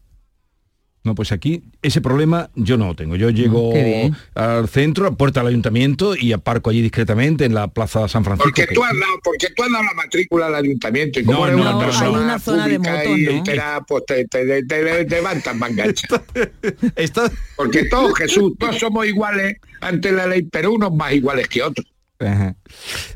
No, 1.04 1.16
pues 1.16 1.32
aquí 1.32 1.64
ese 1.82 2.00
problema 2.00 2.52
yo 2.54 2.78
no 2.78 2.86
lo 2.86 2.96
tengo. 2.96 3.16
Yo 3.16 3.32
llego 3.32 3.74
bien. 3.74 4.16
al 4.36 4.70
centro, 4.70 5.08
a 5.08 5.12
puerta 5.16 5.40
del 5.40 5.48
ayuntamiento 5.50 6.16
y 6.16 6.32
aparco 6.32 6.70
allí 6.70 6.82
discretamente 6.84 7.44
en 7.46 7.56
la 7.56 7.70
plaza 7.70 8.08
San 8.08 8.24
Francisco. 8.24 8.50
Porque 8.50 8.68
que- 8.68 8.76
tú 8.76 8.84
has 8.84 8.94
dado, 8.94 9.14
porque 9.24 9.48
tú 9.56 9.64
has 9.64 9.72
dado 9.72 9.84
la 9.84 9.94
matrícula 9.94 10.46
al 10.46 10.56
ayuntamiento 10.56 11.20
y 11.20 11.24
como 11.26 11.40
No, 11.40 11.46
eres 11.48 11.56
no, 11.58 11.62
una 11.64 11.72
no, 11.72 11.80
persona 11.80 12.18
hay 12.20 12.24
una 12.24 12.40
zona 12.40 12.68
de 12.68 12.76
y 12.76 12.78
¿no? 12.78 13.86
pues 13.88 14.06
te, 14.06 14.26
te, 14.26 14.46
te- 14.46 14.64
te- 14.64 15.06
te 15.06 15.16
levantas 15.16 15.56
mangancha. 15.56 16.08
Está- 16.96 17.32
Porque 17.56 17.86
todos, 17.86 18.14
Jesús, 18.18 18.54
todos 18.60 18.78
somos 18.78 19.08
iguales 19.08 19.56
ante 19.82 20.12
la 20.12 20.28
ley, 20.28 20.44
pero 20.44 20.72
unos 20.74 20.94
más 20.94 21.14
iguales 21.14 21.48
que 21.48 21.64
otros. 21.64 21.88
Ajá. 22.22 22.56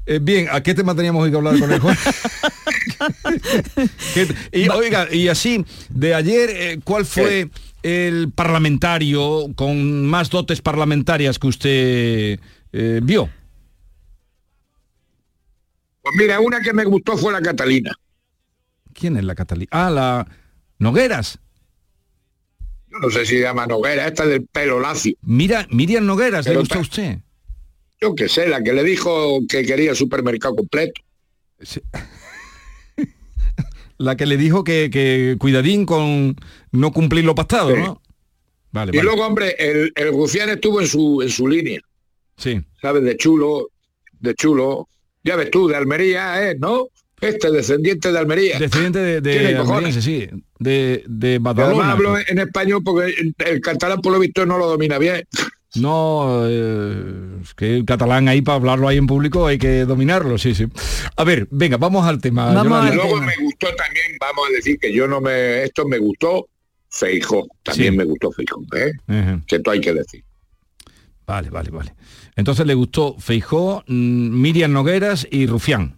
Eh, 0.07 0.19
bien, 0.21 0.47
¿a 0.51 0.63
qué 0.63 0.73
tema 0.73 0.95
teníamos 0.95 1.23
hoy 1.23 1.29
que 1.29 1.37
hablar 1.37 1.59
con 1.59 1.71
el 1.71 1.79
juez? 1.79 1.97
¿Qué- 4.13 4.27
y, 4.51 4.69
oiga, 4.69 5.07
y 5.13 5.27
así, 5.27 5.63
de 5.89 6.15
ayer, 6.15 6.49
eh, 6.51 6.79
¿cuál 6.83 7.05
fue 7.05 7.49
el 7.83 8.31
parlamentario 8.33 9.47
con 9.55 10.05
más 10.07 10.29
dotes 10.29 10.61
parlamentarias 10.61 11.37
que 11.39 11.47
usted 11.47 12.39
eh, 12.71 12.99
vio? 13.03 13.29
Pues 16.01 16.15
mira, 16.17 16.39
una 16.39 16.61
que 16.61 16.73
me 16.73 16.85
gustó 16.85 17.17
fue 17.17 17.31
la 17.31 17.41
Catalina. 17.41 17.91
¿Quién 18.93 19.17
es 19.17 19.23
la 19.23 19.35
Catalina? 19.35 19.69
Ah, 19.71 19.89
la 19.89 20.27
Nogueras. 20.79 21.39
Yo 22.89 22.99
no 22.99 23.09
sé 23.09 23.25
si 23.25 23.35
se 23.35 23.41
llama 23.41 23.65
Noguera, 23.67 24.07
esta 24.07 24.25
del 24.25 24.45
pelo 24.47 24.79
lacio. 24.79 25.15
Mira, 25.21 25.67
Miriam 25.69 26.05
Nogueras, 26.05 26.47
¿le 26.47 26.55
gusta 26.57 26.77
a 26.77 26.81
usted? 26.81 27.19
Yo 28.05 28.13
qué 28.13 28.29
sé, 28.29 28.47
la 28.47 28.61
que 28.61 28.71
le 28.71 28.83
dijo 28.83 29.39
que 29.49 29.65
quería 29.65 29.89
el 29.91 29.95
supermercado 29.95 30.55
completo. 30.55 31.01
Sí. 31.59 31.81
La 33.97 34.15
que 34.15 34.25
le 34.25 34.37
dijo 34.37 34.63
que, 34.63 34.89
que 34.91 35.37
cuidadín 35.39 35.85
con 35.85 36.35
no 36.71 36.91
cumplir 36.91 37.23
lo 37.25 37.33
pactado, 37.33 37.73
Sí. 37.73 37.81
¿no? 37.81 38.01
Vale, 38.71 38.91
Y 38.93 38.97
vale. 38.97 39.03
luego, 39.09 39.25
hombre, 39.25 39.55
el, 39.57 39.91
el 39.95 40.09
Rufián 40.11 40.49
estuvo 40.49 40.81
en 40.81 40.87
su, 40.87 41.21
en 41.23 41.29
su 41.29 41.47
línea, 41.47 41.79
Sí. 42.37 42.61
¿sabes? 42.81 43.03
De 43.03 43.15
chulo, 43.17 43.69
de 44.19 44.35
chulo. 44.35 44.87
Ya 45.23 45.35
ves 45.37 45.49
tú, 45.49 45.67
de 45.67 45.77
Almería, 45.77 46.47
¿eh? 46.51 46.55
¿No? 46.59 46.89
Este 47.21 47.49
descendiente 47.49 48.11
de 48.11 48.19
Almería. 48.19 48.59
Descendiente 48.59 48.99
de, 48.99 49.21
de 49.21 49.55
almeriense, 49.57 50.01
sí. 50.01 50.27
De, 50.59 51.03
de 51.07 51.29
Además 51.35 51.55
Badalona. 51.55 51.91
hablo 51.93 52.17
en 52.19 52.37
español 52.39 52.81
porque 52.83 53.11
el, 53.17 53.33
el 53.47 53.61
catalán 53.61 54.01
por 54.01 54.11
lo 54.11 54.19
visto 54.19 54.45
no 54.45 54.57
lo 54.59 54.67
domina 54.67 54.99
bien. 54.99 55.25
No, 55.77 56.45
eh, 56.47 57.39
es 57.41 57.53
que 57.53 57.75
el 57.77 57.85
catalán 57.85 58.27
ahí 58.27 58.41
para 58.41 58.55
hablarlo 58.55 58.87
ahí 58.87 58.97
en 58.97 59.07
público 59.07 59.45
hay 59.47 59.57
que 59.57 59.85
dominarlo, 59.85 60.37
sí, 60.37 60.55
sí. 60.55 60.65
A 61.15 61.23
ver, 61.23 61.47
venga, 61.51 61.77
vamos 61.77 62.05
al 62.05 62.19
tema. 62.21 62.53
Vamos. 62.53 62.91
Y 62.91 62.95
luego 62.95 63.15
tema. 63.15 63.25
me 63.27 63.35
gustó 63.43 63.67
también, 63.75 64.05
vamos 64.19 64.47
a 64.49 64.51
decir 64.53 64.77
que 64.79 64.93
yo 64.93 65.07
no 65.07 65.21
me, 65.21 65.63
esto 65.63 65.87
me 65.87 65.97
gustó, 65.97 66.47
Feijó, 66.89 67.47
también 67.63 67.93
Sí. 67.93 67.97
me 67.97 68.03
gustó 68.05 68.31
Feijó, 68.31 68.61
¿eh? 68.75 68.93
Que 69.47 69.57
esto 69.57 69.71
hay 69.71 69.81
que 69.81 69.93
decir. 69.93 70.23
Vale, 71.27 71.49
vale, 71.49 71.71
vale. 71.71 71.93
Entonces 72.35 72.65
le 72.67 72.73
gustó 72.73 73.15
Feijó, 73.19 73.83
mm, 73.87 74.41
Miriam 74.41 74.71
Nogueras 74.71 75.27
y 75.31 75.47
Rufián. 75.47 75.97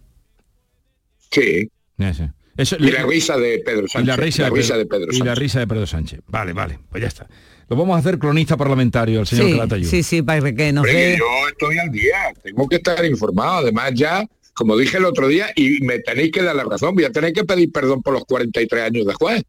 Sí. 1.30 1.70
Ese. 1.98 2.32
Eso, 2.58 2.76
Y 2.78 2.90
la 2.90 3.04
risa 3.04 3.38
de 3.38 3.60
Pedro 3.64 3.86
y 3.86 3.88
Sánchez. 3.88 4.06
la 4.06 4.16
risa, 4.16 4.44
de, 4.44 4.50
risa 4.50 4.74
Pedro, 4.74 4.78
de 4.78 4.86
Pedro 4.86 5.12
y 5.12 5.18
la 5.18 5.24
Sánchez. 5.24 5.38
risa 5.38 5.58
de 5.60 5.66
Pedro 5.66 5.86
Sánchez. 5.86 6.20
Vale, 6.26 6.52
vale, 6.52 6.78
pues 6.90 7.00
ya 7.00 7.08
está. 7.08 7.26
Lo 7.68 7.76
vamos 7.76 7.96
a 7.96 7.98
hacer 8.00 8.18
cronista 8.18 8.56
parlamentario 8.56 9.20
al 9.20 9.26
señor 9.26 9.46
Sí, 9.46 9.52
Calatayud. 9.52 9.88
sí, 9.88 10.02
sí, 10.02 10.22
para 10.22 10.52
que 10.54 10.72
nos 10.72 10.84
dé... 10.84 11.16
yo 11.18 11.48
estoy 11.48 11.78
al 11.78 11.90
día, 11.90 12.32
tengo 12.42 12.66
que 12.68 12.76
estar 12.76 13.02
informado. 13.04 13.58
Además 13.58 13.92
ya, 13.94 14.26
como 14.54 14.76
dije 14.76 14.96
el 14.98 15.04
otro 15.04 15.28
día, 15.28 15.48
y 15.54 15.80
me 15.82 15.98
tenéis 16.00 16.32
que 16.32 16.42
dar 16.42 16.56
la 16.56 16.64
razón, 16.64 16.94
voy 16.94 17.04
a 17.04 17.12
tener 17.12 17.32
que 17.32 17.44
pedir 17.44 17.70
perdón 17.70 18.02
por 18.02 18.12
los 18.14 18.24
43 18.24 18.82
años 18.84 19.06
de 19.06 19.14
juez. 19.14 19.42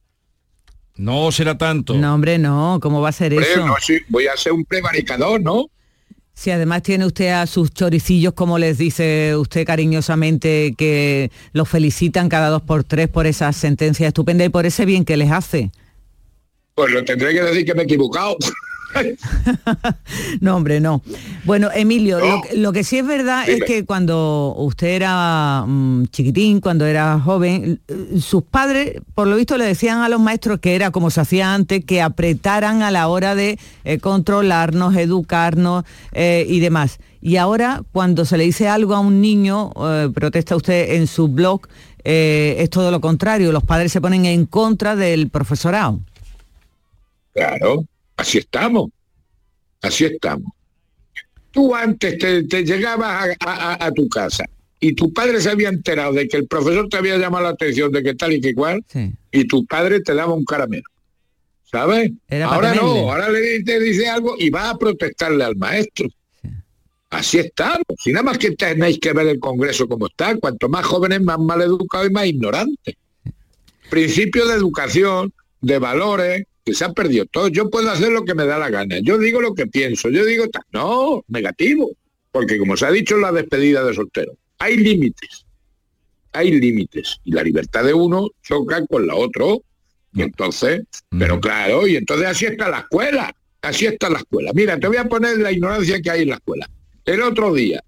No 0.98 1.32
será 1.32 1.58
tanto. 1.58 1.94
No, 1.96 2.14
hombre, 2.14 2.38
no, 2.38 2.80
¿cómo 2.82 3.00
va 3.02 3.10
a 3.10 3.14
ser 3.14 3.32
Hombre, 3.32 3.50
eso? 3.54 3.66
no, 3.66 3.76
sí, 3.82 4.00
voy 4.10 4.28
a 4.28 4.36
ser 4.36 4.52
un 4.52 4.66
prevaricador, 4.66 5.42
¿no? 5.42 5.68
Si 6.40 6.52
además 6.52 6.84
tiene 6.84 7.06
usted 7.06 7.32
a 7.32 7.46
sus 7.48 7.70
choricillos, 7.74 8.32
como 8.32 8.58
les 8.58 8.78
dice 8.78 9.36
usted 9.36 9.66
cariñosamente, 9.66 10.74
que 10.78 11.32
los 11.52 11.68
felicitan 11.68 12.30
cada 12.30 12.48
dos 12.48 12.62
por 12.62 12.86
tres 12.86 13.10
por 13.10 13.28
esa 13.28 13.52
sentencia 13.52 14.08
estupenda 14.08 14.46
y 14.46 14.50
por 14.50 14.66
ese 14.66 14.86
bien 14.86 15.04
que 15.04 15.18
les 15.18 15.32
hace. 15.32 15.70
Pues 16.76 16.94
lo 16.94 17.04
tendré 17.04 17.34
que 17.34 17.42
decir 17.42 17.66
que 17.66 17.74
me 17.74 17.82
he 17.82 17.84
equivocado. 17.84 18.38
no, 20.42 20.56
hombre, 20.56 20.80
no. 20.80 21.02
Bueno, 21.46 21.70
Emilio, 21.74 22.20
Lo, 22.56 22.72
que 22.72 22.84
sí 22.84 22.98
es 22.98 23.06
verdad 23.06 23.48
es 23.48 23.64
que 23.64 23.86
cuando 23.86 24.56
usted 24.58 24.88
era 24.88 25.64
mm, 25.68 26.06
chiquitín, 26.08 26.60
cuando 26.60 26.86
era 26.86 27.20
joven, 27.20 27.82
sus 28.20 28.44
padres, 28.44 29.02
por 29.16 29.28
lo 29.28 29.36
visto, 29.36 29.58
le 29.58 29.66
decían 29.66 30.00
a 30.00 30.10
los 30.10 30.20
maestros 30.20 30.60
que 30.60 30.76
era 30.76 30.92
como 30.92 31.10
se 31.10 31.22
hacía 31.22 31.54
antes, 31.54 31.84
que 31.86 32.02
apretaran 32.02 32.82
a 32.82 32.92
la 32.92 33.08
hora 33.08 33.36
de 33.36 33.60
eh, 33.84 34.00
controlarnos, 34.00 34.96
educarnos 34.96 35.86
eh, 36.12 36.46
y 36.48 36.60
demás. 36.60 37.00
Y 37.22 37.36
ahora, 37.36 37.84
cuando 37.92 38.26
se 38.26 38.38
le 38.38 38.46
dice 38.46 38.68
algo 38.68 38.96
a 38.96 39.00
un 39.00 39.22
niño, 39.22 39.72
eh, 39.78 40.10
protesta 40.14 40.56
usted 40.56 40.96
en 40.96 41.08
su 41.08 41.28
blog, 41.28 41.68
es 42.02 42.70
todo 42.70 42.92
lo 42.92 43.02
contrario, 43.02 43.52
los 43.52 43.64
padres 43.64 43.92
se 43.92 44.02
ponen 44.02 44.26
en 44.26 44.46
contra 44.46 44.96
del 44.96 45.30
profesorado. 45.30 46.00
Claro, 47.34 47.86
Así 48.20 48.40
estamos. 48.40 48.90
Así 49.82 50.04
estamos. 50.04 50.52
Tú 51.52 51.74
antes 51.74 52.18
te, 52.18 52.64
llegabas 52.66 53.38
a, 53.40 53.92
tu 53.92 54.10
casa 54.10 54.44
y 54.78 54.94
tu 54.94 55.14
padre 55.14 55.40
se 55.40 55.50
había 55.50 55.70
enterado 55.70 56.12
de 56.12 56.28
que 56.28 56.36
el 56.36 56.46
profesor 56.46 56.90
te 56.90 56.98
había 56.98 57.18
llamado 57.18 57.46
la 57.46 57.52
atención 57.52 57.92
de 57.94 58.04
que 58.04 58.16
tal 58.16 58.34
y 58.34 58.42
que 58.42 58.54
cual, 58.54 58.84
y 59.32 59.48
tu 59.48 59.66
padre 59.66 60.02
te 60.02 60.14
daba 60.14 60.34
un 60.34 60.44
caramelo. 60.44 60.84
¿Sabes? 61.72 62.12
ahora 62.46 62.74
no, 62.74 63.12
ahora 63.12 63.30
le 63.30 63.64
te 63.64 63.80
dice 63.80 64.10
algo 64.10 64.36
y 64.38 64.50
va 64.50 64.72
a 64.72 64.78
protestarle 64.78 65.46
al 65.46 65.56
maestro. 65.56 66.10
Así 67.10 67.40
estamos. 67.40 67.86
Si 68.04 68.12
nada 68.12 68.24
más 68.24 68.38
que 68.38 68.52
tenéis 68.52 69.00
que 69.00 69.14
ver 69.14 69.28
el 69.28 69.40
Congreso 69.40 69.88
como 69.88 70.08
está, 70.08 70.36
cuanto 70.36 70.68
más 70.68 70.86
jóvenes, 70.86 71.22
más 71.22 71.40
mal 71.40 71.62
educados 71.62 72.10
y 72.10 72.14
más 72.14 72.26
ignorantes. 72.26 72.96
Principio 73.90 74.46
de 74.46 74.56
educación, 74.56 75.34
de 75.62 75.80
valores, 75.80 76.44
se 76.74 76.86
ha 76.86 76.94
perdido 76.94 77.26
todo. 77.26 77.48
Yo 77.48 77.70
puedo 77.70 77.90
hacer 77.90 78.12
lo 78.12 78.24
que 78.24 78.36
me 78.36 78.46
da 78.46 78.58
la 78.58 78.70
gana. 78.70 79.00
Yo 79.00 79.18
digo 79.18 79.42
lo 79.42 79.54
que 79.54 79.68
pienso. 79.68 80.10
Yo 80.10 80.26
digo, 80.26 80.46
no, 80.72 81.24
negativo. 81.28 81.92
Porque 82.32 82.58
como 82.58 82.78
se 82.78 82.86
ha 82.86 82.92
dicho 82.92 83.16
en 83.16 83.22
la 83.22 83.32
despedida 83.32 83.84
de 83.84 83.94
soltero, 83.94 84.34
hay 84.60 84.78
límites. 84.78 85.46
Hay 86.32 86.52
límites. 86.52 87.20
Y 87.24 87.32
la 87.32 87.44
libertad 87.44 87.84
de 87.84 87.94
uno 87.94 88.30
choca 88.44 88.86
con 88.86 89.08
la 89.08 89.16
otro. 89.16 89.64
Y 90.14 90.22
entonces, 90.22 90.82
pero 91.18 91.40
claro, 91.40 91.88
y 91.88 91.96
entonces 91.96 92.28
así 92.28 92.46
está 92.46 92.70
la 92.70 92.80
escuela. 92.80 93.34
Así 93.62 93.86
está 93.86 94.10
la 94.10 94.20
escuela. 94.20 94.52
Mira, 94.54 94.80
te 94.80 94.88
voy 94.88 94.98
a 94.98 95.06
poner 95.06 95.38
la 95.38 95.52
ignorancia 95.52 96.02
que 96.02 96.10
hay 96.10 96.22
en 96.24 96.30
la 96.30 96.36
escuela. 96.36 96.70
El 97.06 97.22
otro 97.22 97.54
día, 97.54 97.84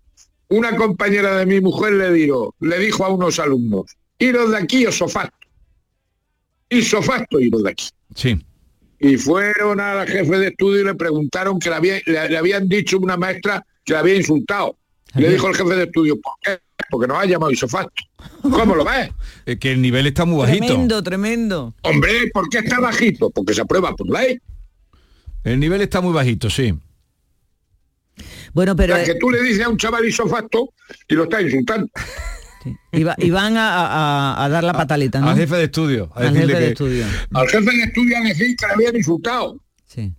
una 0.50 0.76
compañera 0.76 1.38
de 1.38 1.46
mi 1.46 1.62
mujer 1.62 1.94
le 1.94 2.12
dijo, 2.12 2.56
le 2.60 2.78
dijo 2.80 3.06
a 3.06 3.10
unos 3.10 3.40
alumnos, 3.40 3.86
iros 4.20 4.52
de 4.52 4.58
aquí 4.58 4.86
o 4.86 4.92
sofasto. 4.92 5.38
Y 6.70 6.82
sofasto 6.82 7.40
iros 7.40 7.64
de 7.64 7.72
aquí. 7.72 7.90
Sí 8.16 8.40
y 9.02 9.18
fueron 9.18 9.80
a 9.80 9.96
la 9.96 10.06
jefe 10.06 10.38
de 10.38 10.48
estudio 10.50 10.82
y 10.82 10.84
le 10.84 10.94
preguntaron 10.94 11.60
que 11.60 11.72
le, 12.06 12.38
habían 12.38 12.70
dicho 12.70 13.00
una 13.00 13.18
maestra 13.18 13.66
que 13.84 13.94
le 13.94 14.00
había 14.00 14.16
insultado. 14.16 14.78
le 15.16 15.30
dijo 15.30 15.48
el 15.48 15.56
jefe 15.56 15.76
de 15.76 15.84
estudio, 15.86 16.22
¿por 16.22 16.34
qué? 16.42 16.60
Porque 16.90 17.08
nos 17.08 17.18
ha 17.18 17.26
llamado 17.26 17.52
isofacto. 17.52 18.04
¿Cómo 18.44 18.76
lo 18.76 18.86
ves? 18.86 19.10
Es 19.46 19.58
que 19.58 19.72
el 19.72 19.82
nivel 19.82 20.06
está 20.06 20.24
muy 20.26 20.38
bajito. 20.38 20.68
Tremendo, 20.68 21.04
tremendo. 21.04 21.76
Hombre, 21.82 22.30
¿por 22.32 22.48
qué 22.50 22.60
está 22.60 22.80
bajito? 22.80 23.32
Porque 23.32 23.56
se 23.56 23.62
aprueba 23.62 23.96
por 23.96 24.08
ley. 24.08 24.40
El 25.44 25.60
nivel 25.60 25.82
está 25.82 26.00
muy 26.00 26.14
bajito, 26.14 26.50
sí. 26.52 26.78
Bueno, 28.54 28.76
pero... 28.76 28.96
que 29.04 29.16
tú 29.16 29.32
le 29.32 29.42
dices 29.42 29.66
a 29.66 29.70
un 29.70 29.78
chaval 29.78 30.06
isofacto 30.06 30.70
y 31.08 31.16
lo 31.16 31.24
estás 31.24 31.42
insultando. 31.42 31.88
Y, 32.92 33.04
van 33.04 33.56
a, 33.58 34.48
dar 34.50 34.64
la 34.64 34.74
pataleta, 34.74 35.20
¿no? 35.20 35.30
Al 35.30 35.38
jefe 35.38 35.56
de 35.56 35.64
estudio. 35.66 36.12
al 36.16 36.36
jefe 36.36 36.60
de 36.60 36.68
estudio. 36.70 37.06
Al 37.34 37.48
jefe 37.48 37.72
de 37.72 37.84
estudio 37.84 38.18
a 38.18 38.22
decir 38.22 38.56
que 38.56 38.68
le 38.68 38.74
habían 38.74 38.96
insultado. 38.96 39.62
Sí. 39.86 40.14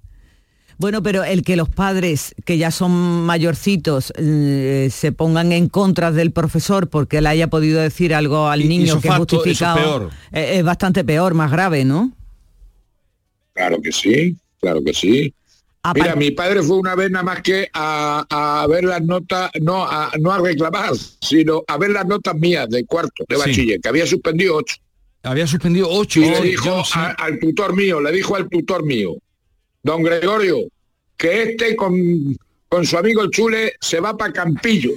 Bueno, 0.79 1.03
pero 1.03 1.23
el 1.23 1.43
que 1.43 1.55
los 1.55 1.69
padres, 1.69 2.35
que 2.45 2.59
ya 2.59 2.71
son 2.73 2.91
mayorcitos, 3.25 4.13
eh, 4.17 4.89
se 4.91 5.13
pongan 5.13 5.53
en 5.53 5.69
contra 5.69 6.11
del 6.11 6.33
profesor 6.33 6.89
porque 6.89 7.19
él 7.19 7.27
haya 7.27 7.49
podido 7.49 7.81
decir 7.81 8.15
algo 8.15 8.49
al 8.49 8.69
niño 8.69 9.01
que 9.01 9.09
es 9.09 9.15
justificado, 9.15 10.11
eh, 10.33 10.59
es 10.59 10.65
bastante 10.65 11.05
peor, 11.05 11.35
más 11.35 11.53
grave, 11.53 11.85
¿no? 11.85 12.11
Claro 13.55 13.81
que 13.81 13.93
sí, 13.93 14.37
claro 14.61 14.83
que 14.83 14.93
sí. 14.93 15.35
Mira, 15.95 16.15
mi 16.15 16.31
padre 16.31 16.63
fue 16.63 16.77
una 16.77 16.95
vez 16.95 17.11
nada 17.11 17.25
más 17.25 17.43
que 17.43 17.69
a, 17.73 18.67
ver 18.69 18.85
las 18.85 19.03
notas, 19.03 19.51
no 19.61 19.85
a, 19.85 20.13
no 20.21 20.31
a 20.31 20.39
reclamar, 20.39 20.93
sino 21.21 21.65
a 21.67 21.77
ver 21.77 21.91
las 21.91 22.07
notas 22.07 22.37
mías 22.37 22.69
de 22.69 22.85
cuarto, 22.85 23.25
de 23.29 23.37
bachiller, 23.37 23.81
que 23.81 23.89
había 23.89 24.07
suspendido 24.07 24.57
ocho. 24.57 24.77
Había 25.25 25.47
suspendido 25.47 25.89
ocho. 25.91 26.21
Y 26.21 26.31
le 26.31 26.41
dijo 26.43 26.83
al 26.95 27.39
tutor 27.41 27.75
mío, 27.75 28.01
le 28.01 28.13
dijo 28.13 28.37
al 28.37 28.49
tutor 28.49 28.85
mío, 28.85 29.17
don 29.83 30.05
Gregorio, 30.05 30.59
que 31.17 31.43
este 31.43 31.75
con, 31.75 31.97
con 32.69 32.87
su 32.87 32.97
amigo 32.97 33.29
Chule 33.31 33.75
se 33.81 33.99
va 33.99 34.17
para 34.17 34.33
Campillo. 34.33 34.93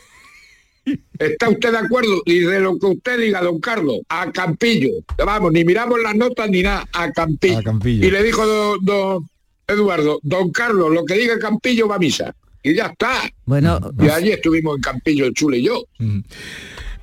¿Está 1.17 1.49
usted 1.49 1.71
de 1.71 1.79
acuerdo? 1.79 2.21
Y 2.25 2.41
de 2.41 2.59
lo 2.59 2.77
que 2.77 2.86
usted 2.86 3.19
diga, 3.19 3.41
don 3.41 3.59
Carlos, 3.59 4.01
a 4.07 4.31
Campillo. 4.31 4.89
Vamos, 5.17 5.51
ni 5.51 5.65
miramos 5.65 5.99
las 5.99 6.15
notas 6.15 6.47
ni 6.47 6.61
nada, 6.61 6.88
a 6.93 7.11
Campillo. 7.11 7.59
Y 7.83 8.11
le 8.11 8.21
dijo 8.21 8.45
don 8.81 9.27
Eduardo, 9.68 10.20
don 10.24 10.51
Carlos, 10.51 10.91
lo 10.91 11.05
que 11.05 11.16
diga 11.16 11.39
Campillo 11.39 11.88
va 11.88 11.95
a 11.95 11.99
misa. 11.99 12.34
Y 12.63 12.74
ya 12.74 12.88
está. 12.88 13.30
Bueno, 13.45 13.80
y 13.99 14.09
allí 14.09 14.32
estuvimos 14.32 14.78
en 14.78 14.82
Campillo, 14.82 15.26
el 15.26 15.34
Chule 15.34 15.59
y 15.59 15.63
yo. 15.63 15.84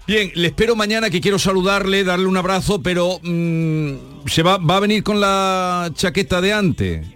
Bien, 0.06 0.32
le 0.34 0.48
espero 0.48 0.74
mañana 0.74 1.08
que 1.08 1.20
quiero 1.20 1.38
saludarle, 1.38 2.02
darle 2.02 2.26
un 2.26 2.36
abrazo, 2.36 2.82
pero 2.82 3.20
mm, 3.22 4.26
se 4.26 4.42
va, 4.42 4.58
va 4.58 4.78
a 4.78 4.80
venir 4.80 5.04
con 5.04 5.20
la 5.20 5.90
chaqueta 5.94 6.40
de 6.40 6.52
antes. 6.52 7.06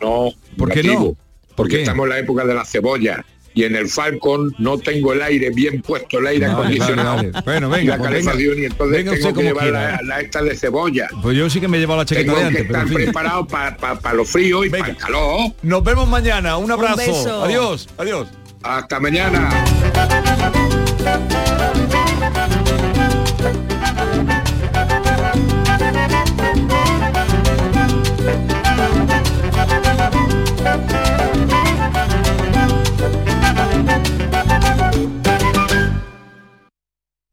No, 0.00 0.30
¿por 0.56 0.72
qué 0.72 0.82
no? 0.82 1.16
Porque 1.54 1.80
estamos 1.80 2.04
en 2.04 2.10
la 2.10 2.18
época 2.18 2.44
de 2.44 2.54
la 2.54 2.64
cebolla 2.64 3.24
y 3.56 3.64
en 3.64 3.74
el 3.74 3.88
Falcon 3.88 4.54
no 4.58 4.78
tengo 4.78 5.14
el 5.14 5.22
aire 5.22 5.48
bien 5.48 5.80
puesto, 5.80 6.18
el 6.18 6.26
aire 6.26 6.46
acondicionado. 6.46 7.22
Bueno, 7.44 7.70
venga, 7.70 7.82
y 7.82 7.86
la 7.86 7.96
pues 7.96 8.10
calefacción 8.10 8.58
y 8.58 8.64
entonces 8.66 9.04
tengo 9.04 9.34
que 9.34 9.42
llevar 9.42 10.02
la, 10.04 10.20
esta 10.20 10.42
de 10.42 10.54
cebolla. 10.54 11.08
Pues 11.22 11.36
yo 11.38 11.48
sí 11.48 11.58
que 11.58 11.66
me 11.66 11.78
he 11.78 11.80
llevado 11.80 12.00
la 12.00 12.04
chaqueta 12.04 12.34
de 12.34 12.44
antes. 12.44 12.62
Que 12.62 12.66
estar 12.66 12.86
preparado 12.86 13.46
para 13.46 14.12
lo 14.12 14.26
frío 14.26 14.62
y 14.62 14.68
para 14.68 14.88
el 14.88 14.96
calor. 14.98 15.52
Nos 15.62 15.82
vemos 15.82 16.06
mañana. 16.06 16.58
Un 16.58 16.70
abrazo. 16.70 17.44
adiós, 17.44 17.88
adiós. 17.96 18.28
Hasta 18.62 19.00
mañana. 19.00 19.48